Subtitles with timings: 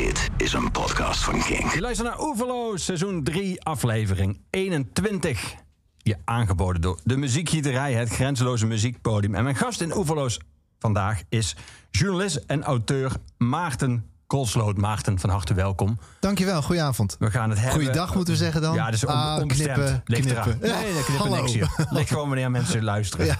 [0.00, 1.72] Dit is een podcast van King.
[1.72, 5.54] Je luistert naar Oeverloos, seizoen 3, aflevering 21.
[5.96, 9.34] Je aangeboden door de muziekgieterij, het grenzeloze muziekpodium.
[9.34, 10.40] En mijn gast in Oeverloos
[10.78, 11.56] vandaag is
[11.90, 14.76] journalist en auteur Maarten Koolsloot.
[14.76, 15.98] Maarten, van harte welkom.
[16.20, 17.16] Dankjewel, goedenavond.
[17.18, 17.76] We gaan het hebben...
[17.80, 18.74] Goeiedag moeten we zeggen dan?
[18.74, 19.72] Ja, dus om, Ah, onbestemd.
[19.72, 20.58] knippen, Ligt knippen.
[20.60, 21.34] Nee, nee, knippen Hallo.
[21.36, 21.70] niks hier.
[21.90, 23.26] Ligt gewoon wanneer mensen luisteren.
[23.26, 23.36] Ja.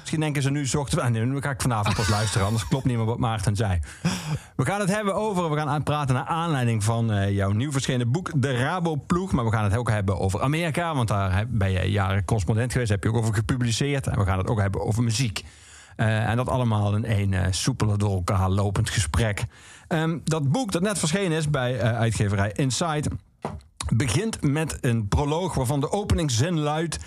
[0.00, 0.98] Misschien denken ze nu zocht.
[0.98, 3.78] Ah, nee, nu ga ik vanavond pas luisteren, anders klopt niet meer wat Maarten zei.
[4.56, 7.72] We gaan het hebben over, we gaan aan praten naar aanleiding van eh, jouw nieuw
[7.72, 9.32] verschenen boek, De Rabo-ploeg.
[9.32, 12.90] Maar we gaan het ook hebben over Amerika, want daar ben je jaren correspondent geweest,
[12.90, 14.06] heb je ook over gepubliceerd.
[14.06, 15.44] En we gaan het ook hebben over muziek.
[15.96, 19.44] Eh, en dat allemaal in één soepele door elkaar lopend gesprek.
[19.88, 23.10] Ehm, dat boek dat net verschenen is bij eh, uitgeverij Inside
[23.94, 26.98] begint met een proloog waarvan de openingszin luidt...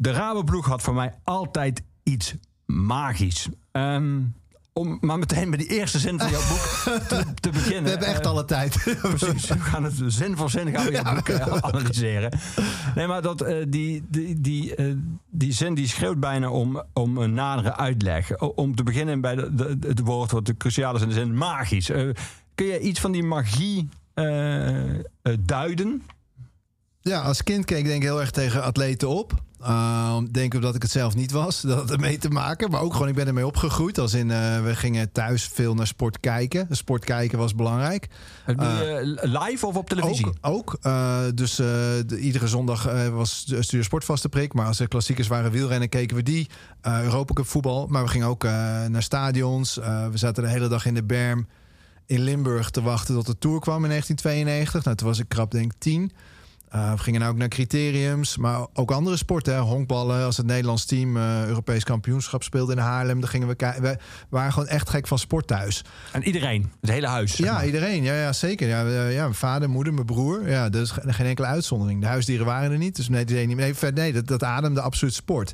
[0.00, 2.34] De Rabobank had voor mij altijd iets
[2.66, 3.48] magisch.
[3.72, 4.20] Ehm,
[4.78, 7.82] om maar meteen met die eerste zin van jouw boek te, te beginnen.
[7.84, 8.76] We hebben echt Eh, alle tijd.
[9.02, 12.38] Precies, we gaan het zin voor zin gaan we jouw boek eh, analyseren.
[12.94, 14.74] Nee, maar dat, eh, die, die, die,
[15.30, 18.36] die zin die schreeuwt bijna om, om een nadere uitleg.
[18.38, 21.86] Om te beginnen bij de, de- het woord wat cruciaal is in de zin magisch.
[22.54, 23.88] Kun je iets van die magie
[25.44, 26.02] duiden?
[27.00, 29.32] Ja, als kind keek ik denk ik heel erg tegen atleten op.
[29.62, 31.60] Uh, denk omdat ik het zelf niet was.
[31.68, 32.70] Dat had ermee te maken.
[32.70, 33.98] Maar ook gewoon, ik ben ermee opgegroeid.
[33.98, 36.66] Als in, eh, we gingen thuis veel naar sport kijken.
[36.70, 38.08] Sport kijken was belangrijk.
[38.46, 40.26] Eh, eh, live of op televisie?
[40.40, 40.76] Ook.
[40.82, 41.60] ook dus
[42.18, 44.52] iedere zondag was Studio Sport vaste prik.
[44.52, 46.48] Maar als er klassiekers waren, wielrennen, keken we die.
[46.82, 47.86] Europa Cup voetbal.
[47.86, 48.42] Maar we gingen ook
[48.88, 49.74] naar stadions.
[50.10, 51.46] we zaten de hele dag in de berm
[52.06, 54.84] in Limburg te wachten tot de Tour kwam in 1992.
[54.84, 56.12] Nou, toen was ik krap denk 10.
[56.68, 59.58] Eh, we gingen nou ook naar criteriums, maar ook andere sporten.
[59.58, 63.20] Honkballen, als het Nederlands team eh, Europees kampioenschap speelde in Haarlem.
[63.20, 65.84] Dan gingen we, we waren gewoon echt gek van sport thuis.
[66.12, 67.36] En iedereen, het hele huis?
[67.36, 68.02] Ja, iedereen.
[68.02, 68.68] Ja, ja zeker.
[68.68, 70.48] Ja, ja, mijn vader, moeder, mijn broer.
[70.48, 72.00] Ja, dat is geen enkele uitzondering.
[72.00, 73.76] De huisdieren waren er niet, dus nee, die niet meer.
[73.80, 75.52] Nee, nee dat, dat ademde absoluut sport.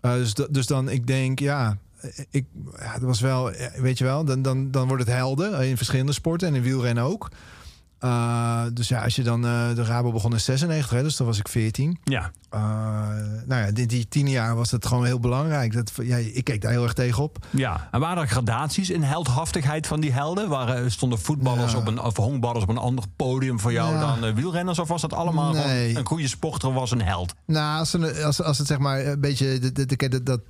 [0.00, 1.78] Eh, dus, dus, dan, ik denk, ja,
[2.30, 2.44] ik,
[2.78, 6.12] ja, dat was wel, weet je wel, dan, dan, dan wordt het helden in verschillende
[6.12, 7.28] sporten en in wielrennen ook.
[7.98, 11.26] Eh, dus ja, als je dan, eh, de Rabo begon in 96, hè, dus dan
[11.26, 11.98] was ik 14.
[12.04, 12.30] Ja.
[12.50, 12.60] Eh,
[13.46, 15.72] nou ja, die, die tien jaar was het gewoon heel belangrijk.
[15.72, 17.46] Dat, ja, ik keek daar heel erg tegenop.
[17.50, 17.88] ja.
[17.90, 20.48] En waren er gradaties in heldhaftigheid van die helden?
[20.48, 21.78] Waren, stonden voetballers Ja.
[21.78, 24.16] op een, of honkballers op een ander podium voor jou Ja.
[24.16, 24.78] dan wielrenners?
[24.78, 25.96] Of was dat allemaal Nee.
[25.98, 27.34] een goede sporter was een held?
[27.46, 29.58] Nou, als, een, als, als het zeg maar een beetje.
[29.58, 30.40] De, de, de- dat,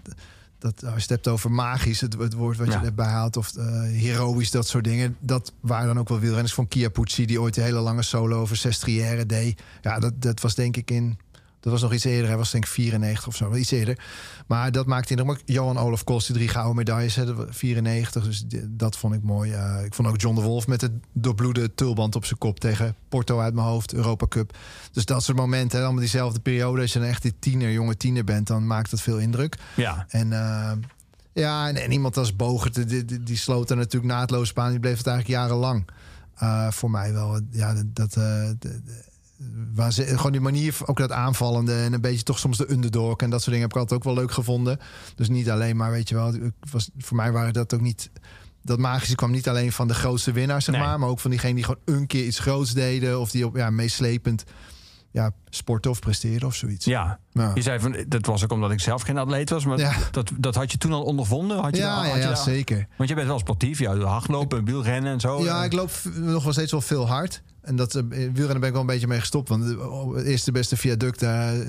[0.73, 2.81] dat, als je het hebt over magisch, het, het woord wat Ja.
[2.81, 5.17] je erbij haalt, of eh, heroïsch, dat soort dingen.
[5.21, 8.41] Dat waren dan ook wel wielrenners van Kia Pucci, die ooit een hele lange solo
[8.41, 9.63] over Sestriere deed.
[9.83, 11.19] Ja, dat, dat was denk ik in.
[11.67, 13.99] Dat was nog iets eerder, hij was denk ik 94 of zo, iets eerder.
[14.47, 15.25] Maar dat maakte.
[15.25, 18.25] Maar ook Johan Olaf Kost, die drie gouden medailles, hè, dat was 94.
[18.25, 19.53] Dus dat vond ik mooi.
[19.53, 22.95] Eh, ik vond ook John de Wolf met het doorbloede tulband op zijn kop tegen
[23.09, 24.57] Porto uit mijn hoofd, Europa Cup.
[24.93, 26.81] Dus dat soort momenten, hè, allemaal diezelfde periode.
[26.81, 29.59] Als je dan echt die tiener, jonge tiener bent, dan maakt dat veel indruk.
[29.75, 30.07] Ja.
[30.09, 30.73] En eh,
[31.33, 34.71] ja, en, en iemand als Bogert, die, die, die sloot er natuurlijk naadloos aan.
[34.71, 35.85] Die bleef het eigenlijk jarenlang.
[36.35, 37.41] Eh, voor mij wel.
[37.51, 38.17] Ja, dat.
[39.75, 43.17] Waar ze, gewoon die manier, ook dat aanvallende en een beetje toch soms de underdog
[43.17, 44.79] en dat soort dingen heb ik altijd ook wel leuk gevonden.
[45.15, 48.11] Dus niet alleen maar, weet je wel, ik was, voor mij waren dat ook niet.
[48.63, 50.85] Dat magische kwam niet alleen van de grootste winnaars, zeg Nee.
[50.85, 53.57] maar, maar ook van diegenen die gewoon een keer iets groots deden of die op
[53.57, 54.45] ja, meeslepend
[55.11, 56.85] ja, sporten of presteren of zoiets.
[56.85, 57.19] Ja.
[57.33, 57.51] Ja.
[57.55, 59.93] Je zei van, dat was ook omdat ik zelf geen atleet was, maar Ja.
[60.11, 61.59] dat, dat had je toen al ondervonden?
[61.59, 62.87] Had je Ja, ja, had je ja, daar- zeker.
[62.97, 65.43] Want je bent wel sportief, ja, hardlopen, wielrennen en zo.
[65.45, 67.43] Ja, Eh, ik loop nog wel steeds wel veel hard.
[67.67, 69.49] En dat eh, wielrennen ben ik wel een beetje mee gestopt.
[69.49, 69.65] Want
[70.15, 71.69] het eerste beste viaduct, daar, eh,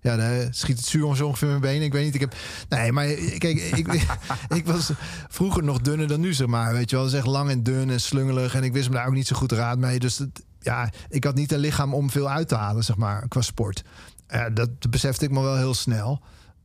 [0.00, 1.82] ja, daar schiet het zuur zo ongeveer mijn benen.
[1.82, 2.34] Ik weet niet, ik heb...
[2.68, 4.08] Nee, maar eh, kijk, ik,
[4.58, 4.90] ik was
[5.28, 6.72] vroeger nog dunner dan nu, zeg maar.
[6.72, 8.54] Weet je wel, echt lang en dun en slungelig.
[8.54, 9.98] En ik wist me daar ook niet zo goed raad mee.
[9.98, 10.20] Dus
[10.60, 13.82] ja, ik had niet een lichaam om veel uit te halen, zeg maar, qua sport.
[14.26, 16.20] Eh, dat besefte ik me wel heel snel.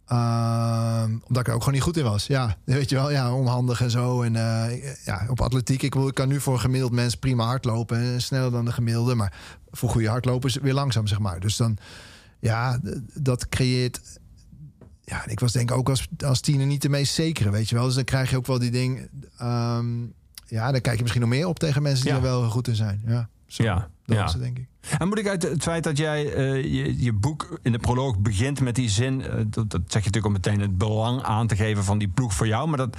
[0.08, 2.28] Ehm, omdat ik er ook gewoon niet goed in was.
[2.28, 4.22] Ja, weet je wel, ja, onhandig en zo.
[4.22, 7.98] En eh, ja, op atletiek, ik, ik kan nu voor een gemiddeld mens prima hardlopen.
[7.98, 9.16] En sneller dan de gemiddelde.
[9.16, 9.34] Maar
[9.72, 11.40] voor goede hardlopers weer langzaam, zeg maar.
[11.40, 11.78] Dus dan,
[12.40, 12.80] ja,
[13.14, 14.02] dat creëert...
[15.06, 17.76] Ja, ik was denk ik ook als, als tiener niet de meest zekere, weet je
[17.76, 17.86] wel.
[17.86, 19.10] Dus dan krijg je ook wel die ding...
[19.38, 20.02] ehm,
[20.46, 22.18] ja, dan kijk je misschien nog meer op tegen mensen die Ja.
[22.20, 23.02] er wel goed in zijn.
[23.06, 24.22] Ja, zo, Ja, dat ja.
[24.24, 24.68] was het, denk ik.
[24.98, 28.20] En moet ik uit het feit dat jij eh, je, je boek in de proloog
[28.20, 31.48] begint met die zin, eh, dat, dat zeg je natuurlijk om meteen het belang aan
[31.48, 32.98] te geven van die ploeg voor jou, maar dat,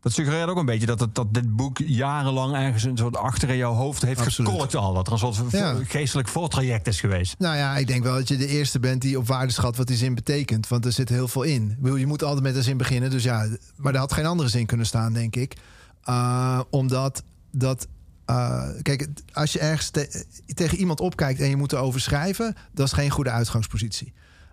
[0.00, 3.48] dat suggereert ook een beetje dat, het, dat dit boek jarenlang ergens een soort achter
[3.48, 4.94] in jouw hoofd heeft gekolkt al.
[4.94, 5.74] Dat er een soort Ja.
[5.84, 7.34] geestelijk voortraject is geweest.
[7.38, 9.86] Nou ja, ik denk wel dat je de eerste bent die op waarde schat wat
[9.86, 10.68] die zin betekent.
[10.68, 11.76] Want er zit heel veel in.
[11.78, 13.10] Bedoel, Je moet altijd met een zin beginnen.
[13.10, 13.46] Dus ja,
[13.76, 15.56] maar er had geen andere zin kunnen staan, denk ik.
[16.08, 17.86] Uh, omdat dat
[18.26, 20.24] eh, kijk, als je ergens te-
[20.54, 24.12] tegen iemand opkijkt en je moet erover schrijven, dat is geen goede uitgangspositie.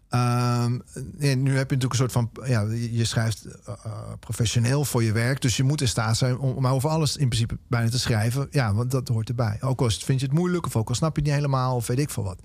[0.09, 0.79] Ehm,
[1.19, 2.61] en nu heb je natuurlijk een soort van, ja,
[2.91, 6.51] je schrijft eh, eh, professioneel voor je werk, dus je moet in staat zijn om,
[6.55, 8.47] om over alles in principe bijna te schrijven.
[8.51, 9.57] Ja, want dat hoort erbij.
[9.61, 11.87] Ook al vind je het moeilijk, of ook al snap je het niet helemaal, of
[11.87, 12.39] weet ik veel wat.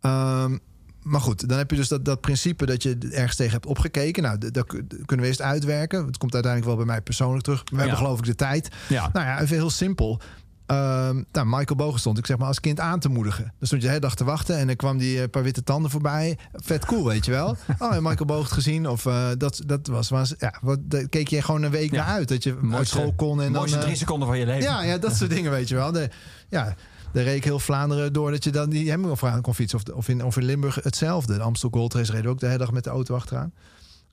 [0.00, 0.56] Ehm,
[1.02, 4.22] maar goed, dan heb je dus dat, dat principe dat je ergens tegen hebt opgekeken.
[4.22, 6.06] Nou, dat kun- kunnen we eerst uitwerken.
[6.06, 7.62] Het komt uiteindelijk wel bij mij persoonlijk terug.
[7.70, 8.68] We hebben geloof ik de tijd.
[8.88, 9.10] Ja.
[9.12, 10.20] Nou ja, even heel simpel.
[10.66, 13.44] Ehm, nou, Michael Bogen stond ik zeg maar als kind aan te moedigen.
[13.44, 15.62] Dan stond je de hele dag te wachten en dan kwam die eh, paar witte
[15.62, 16.38] tanden voorbij.
[16.52, 17.56] Vet cool, weet je wel.
[17.78, 18.88] Oh, heb Michael Bogen gezien?
[18.88, 20.78] Of eh, dat, dat was, was ja, wat,
[21.08, 21.96] keek je gewoon een week Ja.
[22.04, 22.28] naar uit.
[22.28, 23.52] Dat je uit Mooiste- school kon en dan...
[23.52, 24.62] mooiste eh, drie seconden van je leven.
[24.62, 25.92] ja, ja, dat soort dingen, weet je wel.
[25.92, 26.10] De,
[26.48, 26.74] ja,
[27.12, 29.78] daar reed ik heel Vlaanderen door dat je dan die Hemingway kon fietsen.
[29.78, 31.34] Of, of, in, of in Limburg hetzelfde.
[31.34, 33.52] De Amstel Gold Race reden ook de hele dag met de auto achteraan.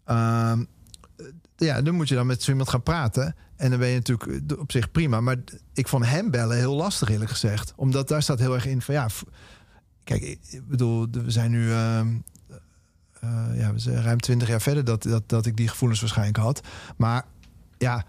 [0.05, 0.65] Ehm, eh,
[1.63, 3.35] ja, dan moet je dan met zo iemand gaan praten.
[3.55, 5.21] En dan ben je natuurlijk eh, op zich prima.
[5.21, 5.37] Maar
[5.73, 7.73] ik vond hem bellen heel lastig, eerlijk gezegd.
[7.75, 9.07] Omdat daar staat heel erg in van ja...
[10.03, 11.71] Kijk, ik ik bedoel, we zijn nu...
[11.71, 12.07] ehm,
[13.19, 16.37] eh, ja, we zijn ruim twintig jaar verder dat, dat, dat ik die gevoelens waarschijnlijk
[16.37, 16.61] had.
[16.97, 17.25] Maar
[17.77, 18.05] ja,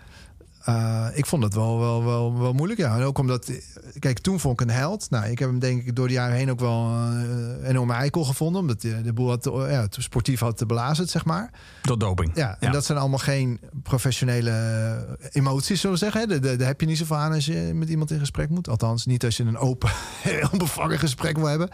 [0.65, 2.81] eh, ik vond het wel, wel, wel, wel moeilijk.
[2.81, 2.97] Ja.
[2.97, 3.57] En ook omdat, eh,
[3.99, 5.11] kijk, toen vond ik een held.
[5.11, 8.25] Nou, ik heb hem denk ik door de jaren heen ook wel uh, enorm eikel
[8.25, 8.61] gevonden.
[8.61, 11.51] Omdat hij de boel had, ja, het sportief had te blazen, zeg maar.
[11.83, 12.31] Door doping.
[12.35, 12.73] Ja, en Ja.
[12.73, 14.53] dat zijn allemaal geen professionele
[15.31, 16.43] emoties, zullen we zeggen.
[16.43, 18.69] daar heb je niet zoveel aan als je met iemand in gesprek moet.
[18.69, 19.91] Althans, niet als je een open,
[20.53, 21.69] onbevangen gesprek wil hebben.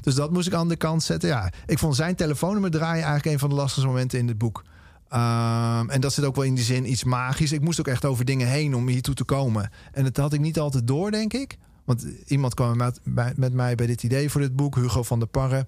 [0.00, 1.28] Dus dat moest ik aan de kant zetten.
[1.28, 4.62] Ja, ik vond zijn telefoonnummer draaien eigenlijk een van de lastigste momenten in het boek.
[5.10, 7.52] Ehm, en dat zit ook wel in die zin iets magisch.
[7.52, 9.70] Ik moest ook echt over dingen heen om hiertoe te komen.
[9.92, 11.58] En dat had ik niet altijd door, denk ik.
[11.84, 13.00] Want iemand kwam met,
[13.36, 15.66] met mij bij dit idee voor dit boek, Hugo van der Parre.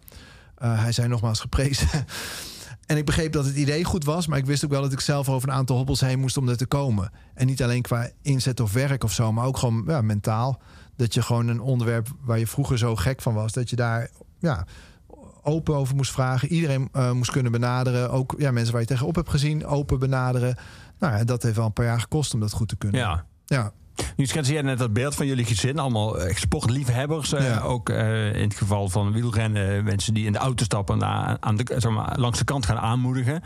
[0.54, 1.88] Eh, hij zei nogmaals geprezen.
[2.86, 5.00] En ik begreep dat het idee goed was, maar ik wist ook wel dat ik
[5.00, 7.10] zelf over een aantal hobbels heen moest om er te komen.
[7.34, 10.60] En niet alleen qua inzet of werk of zo, maar ook gewoon ja, mentaal.
[10.96, 14.10] Dat je gewoon een onderwerp waar je vroeger zo gek van was, dat je daar
[14.38, 14.66] ja,
[15.42, 16.48] open over moest vragen.
[16.48, 18.10] Iedereen eh, moest kunnen benaderen.
[18.10, 20.56] Ook ja, mensen waar je tegenop hebt gezien, open benaderen.
[20.98, 23.00] Nou ja, dat heeft wel een paar jaar gekost om dat goed te kunnen.
[23.00, 23.24] Ja.
[23.46, 23.72] ja.
[24.16, 25.78] Nu schetste jij net dat beeld van jullie gezin.
[25.78, 27.32] Allemaal eh, sportliefhebbers.
[27.32, 27.60] eh, Ja.
[27.60, 29.84] Ook in het geval van wielrennen.
[29.84, 30.94] Mensen die in de auto stappen.
[30.94, 33.42] en aan aan de, zeg maar, langs de kant gaan aanmoedigen.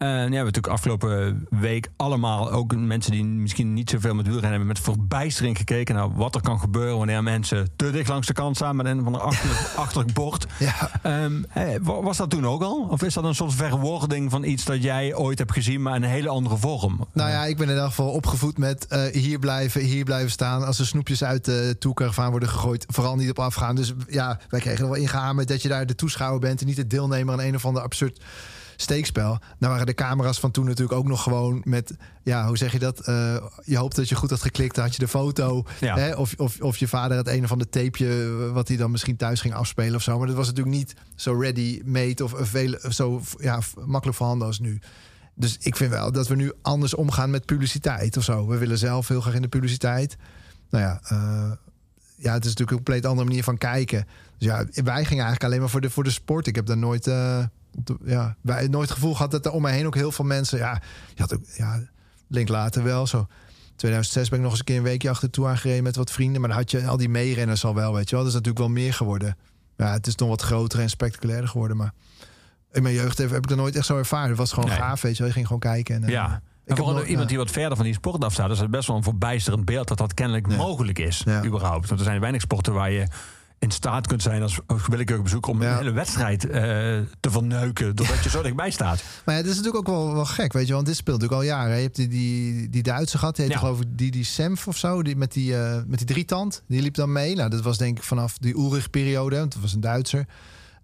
[0.00, 4.24] Eh, ja, we hebben natuurlijk afgelopen week allemaal ook mensen die misschien niet zoveel met
[4.24, 8.26] wielrennen hebben, met verbijstering gekeken naar wat er kan gebeuren wanneer mensen te dicht langs
[8.26, 10.46] de kant staan met een van een achterlijk, achterlijk bord.
[10.58, 10.90] Ja.
[11.02, 12.86] Ehm, eh, wa- was dat toen ook al?
[12.90, 16.02] Of is dat een soort verwoording van iets dat jij ooit hebt gezien, maar in
[16.02, 17.06] een hele andere vorm?
[17.12, 20.66] Nou ja, ik ben in ieder geval opgevoed met eh, hier blijven, hier blijven staan.
[20.66, 23.74] Als er snoepjes uit de toekaravaan worden gegooid, vooral niet op afgaan.
[23.74, 26.76] Dus ja, wij kregen er wel ingehamerd dat je daar de toeschouwer bent en niet
[26.76, 28.20] de deelnemer aan een of ander absurd
[28.80, 29.38] steekspel.
[29.58, 32.78] Nou waren de camera's van toen natuurlijk ook nog gewoon met, ja, hoe zeg je
[32.78, 33.00] dat?
[33.00, 35.64] Eh, je hoopt dat je goed had geklikt, had je de foto.
[35.80, 35.96] Ja.
[35.96, 36.14] Hè?
[36.14, 39.16] Of, of, of je vader het een of ander tapeje eh, wat hij dan misschien
[39.16, 40.18] thuis ging afspelen of zo.
[40.18, 44.80] Maar dat was natuurlijk niet zo ready-made of veel, zo ja, makkelijk voorhanden als nu.
[45.34, 48.46] Dus ik vind wel dat we nu anders omgaan met publiciteit of zo.
[48.46, 50.16] We willen zelf heel graag in de publiciteit.
[50.70, 51.52] Nou ja, eh,
[52.16, 54.06] ja het is natuurlijk een compleet andere manier van kijken.
[54.38, 56.46] Dus ja, wij gingen eigenlijk alleen maar voor de, voor de sport.
[56.46, 57.06] Ik heb daar nooit,
[57.72, 60.24] de, ja, wij, nooit het gevoel gehad dat er om mij heen ook heel veel
[60.24, 60.58] mensen...
[60.58, 60.80] Ja,
[61.14, 61.80] je had ook, ja,
[62.28, 63.26] link later wel zo.
[63.76, 66.40] 2006 ben ik nog eens een keer een weekje achter toe aangereden met wat vrienden.
[66.40, 68.24] Maar dan had je al die meerenners al wel, weet je wel.
[68.24, 69.36] Dat is natuurlijk wel meer geworden.
[69.76, 71.76] Ja, het is nog wat groter en spectaculairder geworden.
[71.76, 71.92] Maar
[72.72, 74.28] in mijn jeugd heb, heb ik dat nooit echt zo ervaren.
[74.28, 74.78] Het was gewoon Nee.
[74.78, 75.26] gaaf, weet je wel.
[75.26, 75.94] Je ging gewoon kijken.
[75.94, 76.42] En, eh, Ja.
[76.64, 77.24] ik heb iemand ja.
[77.24, 79.98] die wat verder van die sport afstaat, is het best wel een verbijsterend beeld dat
[79.98, 80.56] dat kennelijk Ja.
[80.56, 81.44] mogelijk is, Ja.
[81.44, 81.88] überhaupt.
[81.88, 83.06] Want er zijn weinig sporten waar je
[83.60, 85.70] in staat kunt zijn als willekeurig bezoeker om Ja.
[85.70, 86.60] een hele wedstrijd eh,
[87.20, 89.02] te verneuken, doordat je zo dichtbij staat.
[89.24, 90.72] Maar ja, het is natuurlijk ook wel, wel gek, weet je.
[90.74, 91.70] Want dit speelt natuurlijk al jaren.
[91.70, 91.76] hè.
[91.76, 93.64] Je hebt die, die, die Duitse gehad, die heette Ja.
[93.66, 95.02] geloof ik die, die Senf of zo.
[95.02, 96.62] Die, met, die, eh, met die drietand.
[96.68, 97.34] Die liep dan mee.
[97.36, 99.36] Nou, dat was denk ik vanaf die Ulrich-periode.
[99.36, 100.26] Want dat was een Duitser.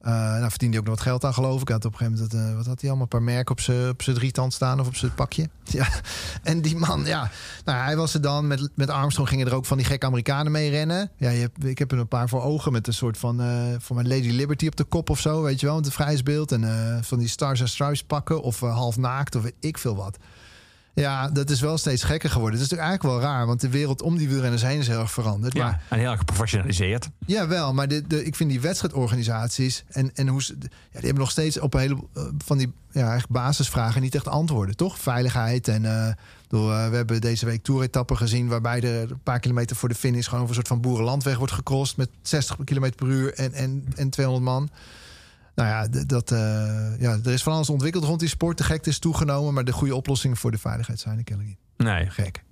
[0.07, 1.69] Eh nou verdiende hij ook nog wat geld aan, geloof ik.
[1.69, 3.09] Had op een gegeven moment, dat, eh, wat had hij allemaal?
[3.11, 5.49] Een paar merken op zijn op drietand staan of op zijn pakje.
[5.65, 5.89] Ja.
[6.43, 7.31] En die man, ja.
[7.65, 8.47] Nou, hij was er dan.
[8.47, 11.11] Met, met Armstrong gingen er ook van die gekke Amerikanen mee rennen.
[11.17, 11.31] Ja,
[11.65, 14.67] ik heb een paar voor ogen met een soort van, eh van mijn Lady Liberty
[14.67, 15.77] op de kop of zo, weet je wel.
[15.77, 19.55] Met een vrijheidsbeeld en van die Stars and Stripes pakken of half naakt of weet
[19.61, 20.19] ik veel wat.
[21.03, 22.59] Ja, dat is wel steeds gekker geworden.
[22.59, 25.01] Het is natuurlijk eigenlijk wel raar, want de wereld om die wielrenners heen is heel
[25.01, 25.55] erg veranderd.
[25.55, 27.09] Maar Ja, en heel erg geprofessionaliseerd.
[27.27, 27.75] ja, wel.
[27.75, 30.55] Maar de, de, ik vind die wedstrijdorganisaties en, en hoe ze.
[30.61, 34.15] Ja, die hebben nog steeds op een heleboel eh, van die ja, eigenlijk basisvragen niet
[34.15, 34.99] echt antwoorden, toch?
[34.99, 35.69] Veiligheid.
[35.69, 36.13] En eh,
[36.49, 39.95] door, eh, we hebben deze week toeretappen gezien waarbij er een paar kilometer voor de
[39.95, 43.53] finish gewoon over een soort van boerenlandweg wordt gecrossed met 60 km per uur en,
[43.53, 44.71] en, en 200 man.
[45.57, 46.39] Nou ja, dat, eh,
[46.99, 48.59] ja, er is van alles ontwikkeld rond die sport.
[48.59, 51.87] De gekte is toegenomen, maar de goede oplossingen voor de veiligheid zijn er kennelijk niet.
[51.87, 52.11] Nee.
[52.11, 52.45] Gek.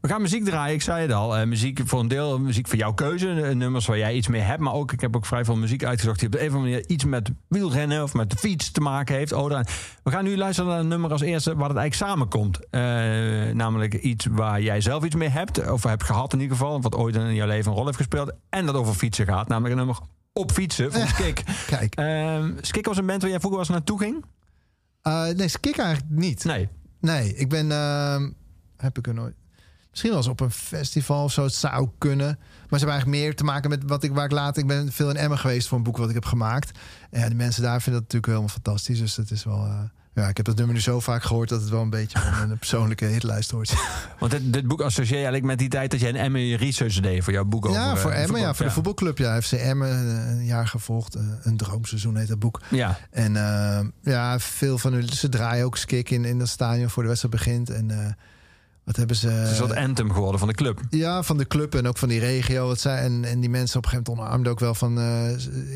[0.00, 1.36] We gaan muziek draaien, ik zei het al.
[1.36, 3.42] Eh, muziek voor een deel, muziek voor jouw keuze.
[3.42, 4.60] eh, nummers waar jij iets mee hebt.
[4.60, 6.18] Maar ook, ik heb ook vrij veel muziek uitgezocht...
[6.18, 8.02] die op de een of andere manier iets met wielrennen...
[8.02, 9.32] of met de fiets te maken heeft.
[9.32, 9.64] Oh, dan-
[10.02, 11.56] we gaan nu luisteren naar een nummer als eerste...
[11.56, 12.58] waar het eigenlijk samenkomt.
[12.70, 12.80] Eh,
[13.54, 15.70] namelijk iets waar jij zelf iets mee hebt...
[15.70, 16.80] of hebt gehad in ieder geval...
[16.80, 18.32] wat ooit in jouw leven een rol heeft gespeeld.
[18.48, 19.48] En dat over fietsen gaat.
[19.48, 19.98] Namelijk een nummer
[20.32, 21.42] op fietsen van Skik.
[21.66, 24.24] Kijk, Ehm Skik was een band waar jij vroeger was naartoe ging?
[25.02, 26.44] Eh, nee, skik eigenlijk niet.
[26.44, 26.68] Nee.
[27.00, 27.72] Nee, ik ben.
[27.72, 28.30] ehm,
[28.76, 29.34] heb ik er nooit.
[29.90, 31.42] Misschien wel eens op een festival of zo.
[31.42, 32.26] Het zou kunnen.
[32.26, 34.62] Maar ze hebben eigenlijk meer te maken met wat ik, waar ik later...
[34.62, 36.78] Ik ben veel in Emmen geweest voor een boek wat ik heb gemaakt.
[37.10, 38.98] En de mensen daar vinden dat natuurlijk helemaal fantastisch.
[38.98, 39.64] Dus dat is wel...
[39.64, 39.82] eh,
[40.14, 41.48] ja, ik heb dat nummer nu zo vaak gehoord...
[41.48, 43.74] dat het wel een beetje van een persoonlijke hitlijst hoort.
[44.20, 46.56] Want dit, dit boek associeer je eigenlijk met die tijd dat jij in Emmen je
[46.56, 47.80] research deed voor jouw boek over...
[47.80, 48.40] ja, voor eh, Emmen.
[48.40, 48.54] Ja, voetbal.
[48.54, 49.18] voor de voetbalclub.
[49.18, 49.88] Ja, FC Emmen.
[49.90, 51.14] eh, Een jaar gevolgd.
[51.14, 52.60] eh, Een droomseizoen heet dat boek.
[52.68, 53.32] Ja, En
[54.02, 55.08] ja, veel van hun...
[55.08, 57.70] Ze draaien ook skik in, in dat stadion voor de wedstrijd begint.
[57.70, 58.16] En
[58.84, 59.28] wat hebben ze...
[59.28, 60.80] het is een soort anthem geworden van de club.
[60.90, 62.66] Ja, van de club en ook van die regio.
[62.66, 64.98] Wat zij, en, en die mensen op een gegeven moment omarmden ook wel van...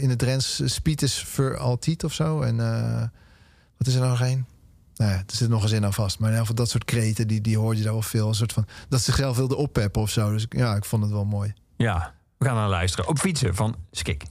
[0.01, 2.41] in het Drents, Spiet is voor altijd of zo.
[2.41, 2.57] En
[3.85, 4.47] wat is er nog een?
[4.97, 6.19] Nou ja, er zit nog een zin aan vast.
[6.19, 8.29] Maar in ieder geval dat soort kreten, die, die hoorde je daar wel veel.
[8.29, 10.33] Een soort van, dat ze zichzelf wilden oppeppen of zo.
[10.33, 11.53] Dus ja, ik vond het wel mooi.
[11.77, 13.09] Ja, we gaan naar luisteren.
[13.09, 14.25] Op fietsen van Skik.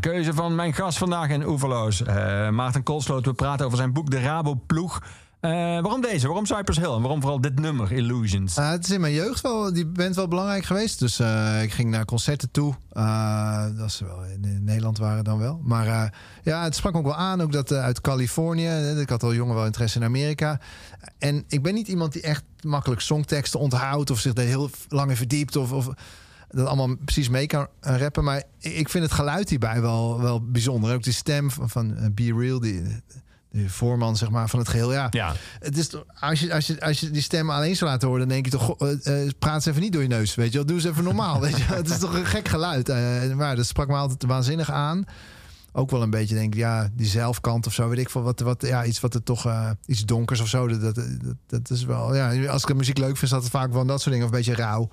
[0.00, 2.02] Keuze van mijn gast vandaag in Oeverloos.
[2.02, 3.24] Eh, Maarten Koolsloot.
[3.24, 5.02] We praten over zijn boek De Rabo Ploeg.
[5.40, 6.26] Eh, waarom deze?
[6.26, 6.92] Waarom Cypress Hill?
[6.92, 8.58] En waarom vooral dit nummer, Illusions?
[8.58, 10.98] Uh, het is in mijn jeugd wel, die band wel belangrijk geweest.
[10.98, 11.20] Dus
[11.62, 12.74] ik ging naar concerten toe.
[13.76, 15.60] Dat ze wel in, Nederland waren dan wel.
[15.62, 17.40] Maar ja, het sprak ook wel aan.
[17.40, 18.68] Ook dat uit Californië.
[19.00, 20.60] Ik had al jongen wel interesse in Amerika.
[21.18, 24.10] En ik ben niet iemand die echt makkelijk songteksten onthoudt.
[24.10, 25.56] Of zich er heel lang in verdiept.
[25.56, 25.88] Of, of
[26.50, 28.24] dat allemaal precies mee kan rappen.
[28.24, 30.94] Maar ik vind het geluid hierbij wel, wel bijzonder.
[30.94, 32.60] Ook die stem van, van Be Real.
[32.60, 32.82] Die,
[33.50, 34.92] de voorman zeg maar, van het geheel.
[34.92, 35.34] Ja, ja.
[35.58, 38.28] Het is, als, je, als, je, als je die stem alleen zou laten horen...
[38.28, 40.34] dan denk je toch, uh, uh, praat ze even niet door je neus.
[40.34, 41.40] Weet je wel, doe eens even normaal.
[41.40, 41.62] weet je?
[41.62, 42.88] Het is toch een gek geluid.
[42.88, 45.04] Uh, maar dat sprak me altijd waanzinnig aan.
[45.72, 47.88] Ook wel een beetje, denk ik, ja, die zelfkant of zo.
[47.88, 49.48] Weet ik veel, wat, wat, ja, iets wat er toch,
[49.86, 50.68] iets donkers of zo.
[50.68, 53.50] Dat, dat, dat, dat, is wel, ja, als ik de muziek leuk vind, staat het
[53.50, 54.28] vaak van dat soort dingen.
[54.28, 54.88] Of een beetje rauw.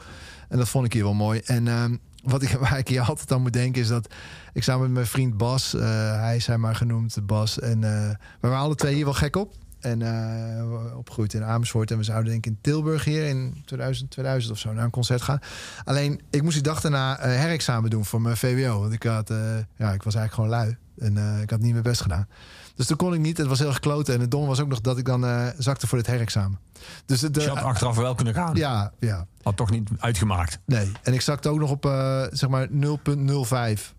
[0.49, 1.39] En dat vond ik hier wel mooi.
[1.45, 1.65] En...
[1.65, 1.85] Uh,
[2.23, 4.13] wat ik, waar ik hier altijd aan moet denken is dat
[4.53, 5.81] ik samen met mijn vriend Bas, uh,
[6.19, 9.35] hij is hij maar genoemd, Bas, en uh, we waren alle twee hier wel gek
[9.35, 9.53] op.
[9.79, 11.91] En eh, opgegroeid in Amersfoort.
[11.91, 14.89] En we zouden denk ik in Tilburg hier in 2000, 2000 of zo naar een
[14.89, 15.39] concert gaan.
[15.83, 18.79] Alleen, ik moest die dag daarna eh, herexamen doen voor mijn VWO.
[18.79, 19.37] Want ik, had, eh,
[19.75, 20.77] ja, ik was eigenlijk gewoon lui.
[20.97, 22.27] En ik had niet mijn best gedaan.
[22.75, 23.37] Dus toen kon ik niet.
[23.37, 24.13] Het was heel erg gekloten.
[24.13, 26.59] En het dom was ook nog dat ik dan zakte voor het herexamen.
[27.05, 28.55] Dus het, Dus je had achteraf wel kunnen gaan.
[28.55, 30.59] ja, ja, Had toch niet uitgemaakt.
[30.65, 30.91] nee.
[31.03, 31.83] En ik zakte ook nog op
[32.31, 33.95] zeg maar 0,05.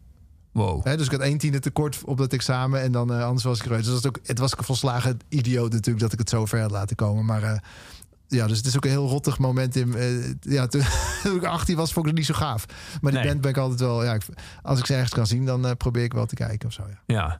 [0.53, 0.85] Wow.
[0.85, 3.67] Dus ik had één tiende tekort op dat examen en dan eh, anders was ik
[3.67, 3.85] eruit.
[3.85, 6.71] Dus dat is ook, het was volslagen idioot natuurlijk dat ik het zo ver had
[6.71, 7.25] laten komen.
[7.25, 7.59] Maar eh,
[8.27, 9.95] ja, dus het is ook een heel rottig moment in.
[9.95, 10.81] eh, ja, toen,
[11.37, 12.65] ik 18 was, vond ik het niet zo gaaf.
[13.01, 13.29] Maar die Nee.
[13.31, 14.05] band ben ik altijd wel.
[14.05, 14.23] Ja, ik,
[14.63, 16.83] als ik ze ergens kan zien, dan probeer ik wel te kijken of zo.
[16.89, 16.99] Ja.
[17.07, 17.39] Ja.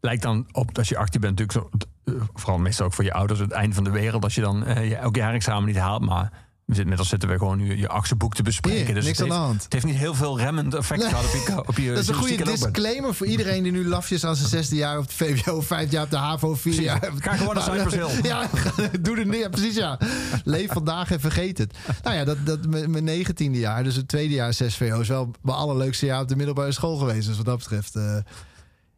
[0.00, 1.70] Lijkt dan op, als je 18 bent, natuurlijk
[2.04, 4.24] zo, vooral meestal ook voor je ouders, het einde van de wereld.
[4.24, 4.66] Als je dan
[5.02, 6.02] ook je herexamen niet haalt.
[6.04, 6.32] Maar
[6.76, 8.94] net als zitten we gewoon nu je achtste te bespreken.
[8.94, 9.62] Dus niks het aan de heeft, hand.
[9.64, 11.08] Het heeft niet heel veel remmend effect Nee.
[11.08, 14.24] gehad op je, op je Dat is een goede disclaimer voor iedereen die nu lafjes
[14.24, 16.82] aan zijn zesde jaar op de VWO, vijf jaar op de HAVO, vier Precies.
[16.84, 17.10] jaar.
[17.18, 18.22] Ga gewoon naar Cypress Hill.
[18.22, 18.48] Ja,
[19.00, 19.50] doe er neer.
[19.50, 19.98] Precies, ja.
[20.44, 21.74] Leef vandaag en vergeet het.
[22.02, 25.30] Nou ja, dat, dat, mijn negentiende jaar, dus het tweede jaar 6 VO, is wel
[25.42, 27.26] mijn allerleukste jaar op de middelbare school geweest.
[27.26, 27.96] Dus wat dat betreft.
[27.96, 28.16] eh,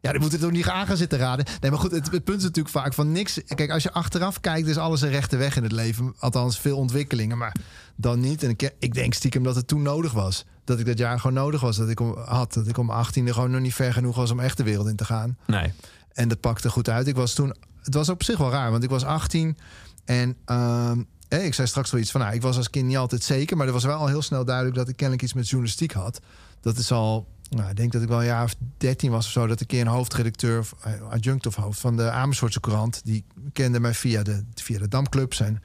[0.03, 1.45] ja, die moeten het ook niet aan gaan zitten raden.
[1.61, 3.39] Nee, maar goed, het, het punt is natuurlijk vaak van niks.
[3.47, 6.13] Kijk, als je achteraf kijkt, is alles een rechte weg in het leven.
[6.19, 7.55] Althans, veel ontwikkelingen, maar
[7.95, 8.43] dan niet.
[8.43, 10.45] En ik, ik denk stiekem dat het toen nodig was.
[10.63, 11.77] Dat ik dat jaar gewoon nodig was.
[11.77, 12.53] Dat ik om, had.
[12.53, 14.95] Dat ik om 18e gewoon nog niet ver genoeg was om echt de wereld in
[14.95, 15.37] te gaan.
[15.47, 15.73] Nee.
[16.13, 17.07] En dat pakte goed uit.
[17.07, 17.55] Ik was toen.
[17.81, 19.57] Het was op zich wel raar, want ik was 18
[20.05, 20.35] en.
[20.45, 22.21] ehm, ik zei straks wel iets van.
[22.21, 24.45] Nou, ik was als kind niet altijd zeker, maar er was wel al heel snel
[24.45, 26.19] duidelijk dat ik kennelijk iets met journalistiek had.
[26.61, 27.27] Dat is al.
[27.53, 29.41] Nou, ik denk dat ik wel een jaar of 13 was of zo.
[29.47, 33.01] Dat ik een keer een hoofdredacteur, of eh, adjunct of hoofd van de Amersfoortse krant.
[33.03, 35.33] Die kende mij via de, via de Damclub.
[35.33, 35.63] Zijn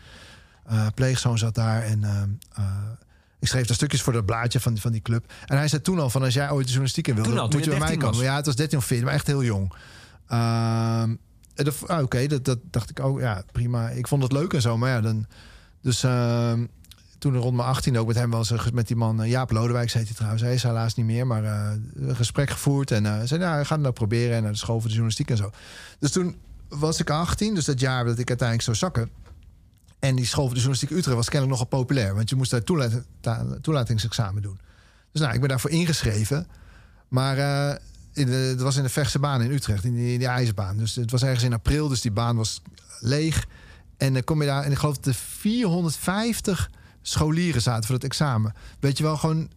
[0.66, 1.82] eh, pleegzoon zat daar.
[1.82, 2.62] En eh,
[3.38, 5.32] ik schreef daar stukjes voor dat blaadje van, van die club.
[5.46, 7.48] En hij zei toen al van als jij ooit de journalistiek in wil, Toen al,
[7.48, 8.16] moet je bij mij 13 komen.
[8.16, 8.26] was.
[8.26, 9.72] Ja, het was 13 of 14, maar echt heel jong.
[10.28, 11.14] Ehm,
[11.54, 13.20] dat- ah, Oké, dat, dat dacht ik ook.
[13.20, 13.88] Ja, prima.
[13.88, 14.76] Ik vond het leuk en zo.
[14.78, 15.26] Maar ja, dan.
[15.82, 16.66] Dus ehm,
[17.18, 19.92] toen rond mijn 18 ook met hem was er met die man eh, Jaap Lodewijk,
[19.92, 20.42] heet hij trouwens.
[20.42, 22.90] Hij is helaas niet meer, maar eh, een gesprek gevoerd.
[22.90, 24.36] En eh zei, nou, ga het nou proberen.
[24.36, 25.50] En naar de school voor de journalistiek en zo.
[25.98, 26.36] Dus toen
[26.68, 29.10] was ik 18, dus dat jaar dat ik uiteindelijk zou zakken.
[29.98, 32.14] En die school voor de journalistiek Utrecht was kennelijk nogal populair.
[32.14, 33.04] Want je moest daar toelating,
[33.60, 34.58] toelatingsexamen doen.
[35.12, 36.46] Dus nou, ik ben daarvoor ingeschreven.
[37.08, 37.76] Maar eh,
[38.12, 40.76] in de, het was in de Vechtse baan in Utrecht, in die, in die ijsbaan.
[40.76, 42.62] Dus het was ergens in april, dus die baan was
[43.00, 43.46] leeg.
[43.96, 46.70] En dan kom je daar, en ik geloof dat er 450
[47.08, 48.54] scholieren zaten voor het examen.
[48.80, 49.50] Weet je wel, gewoon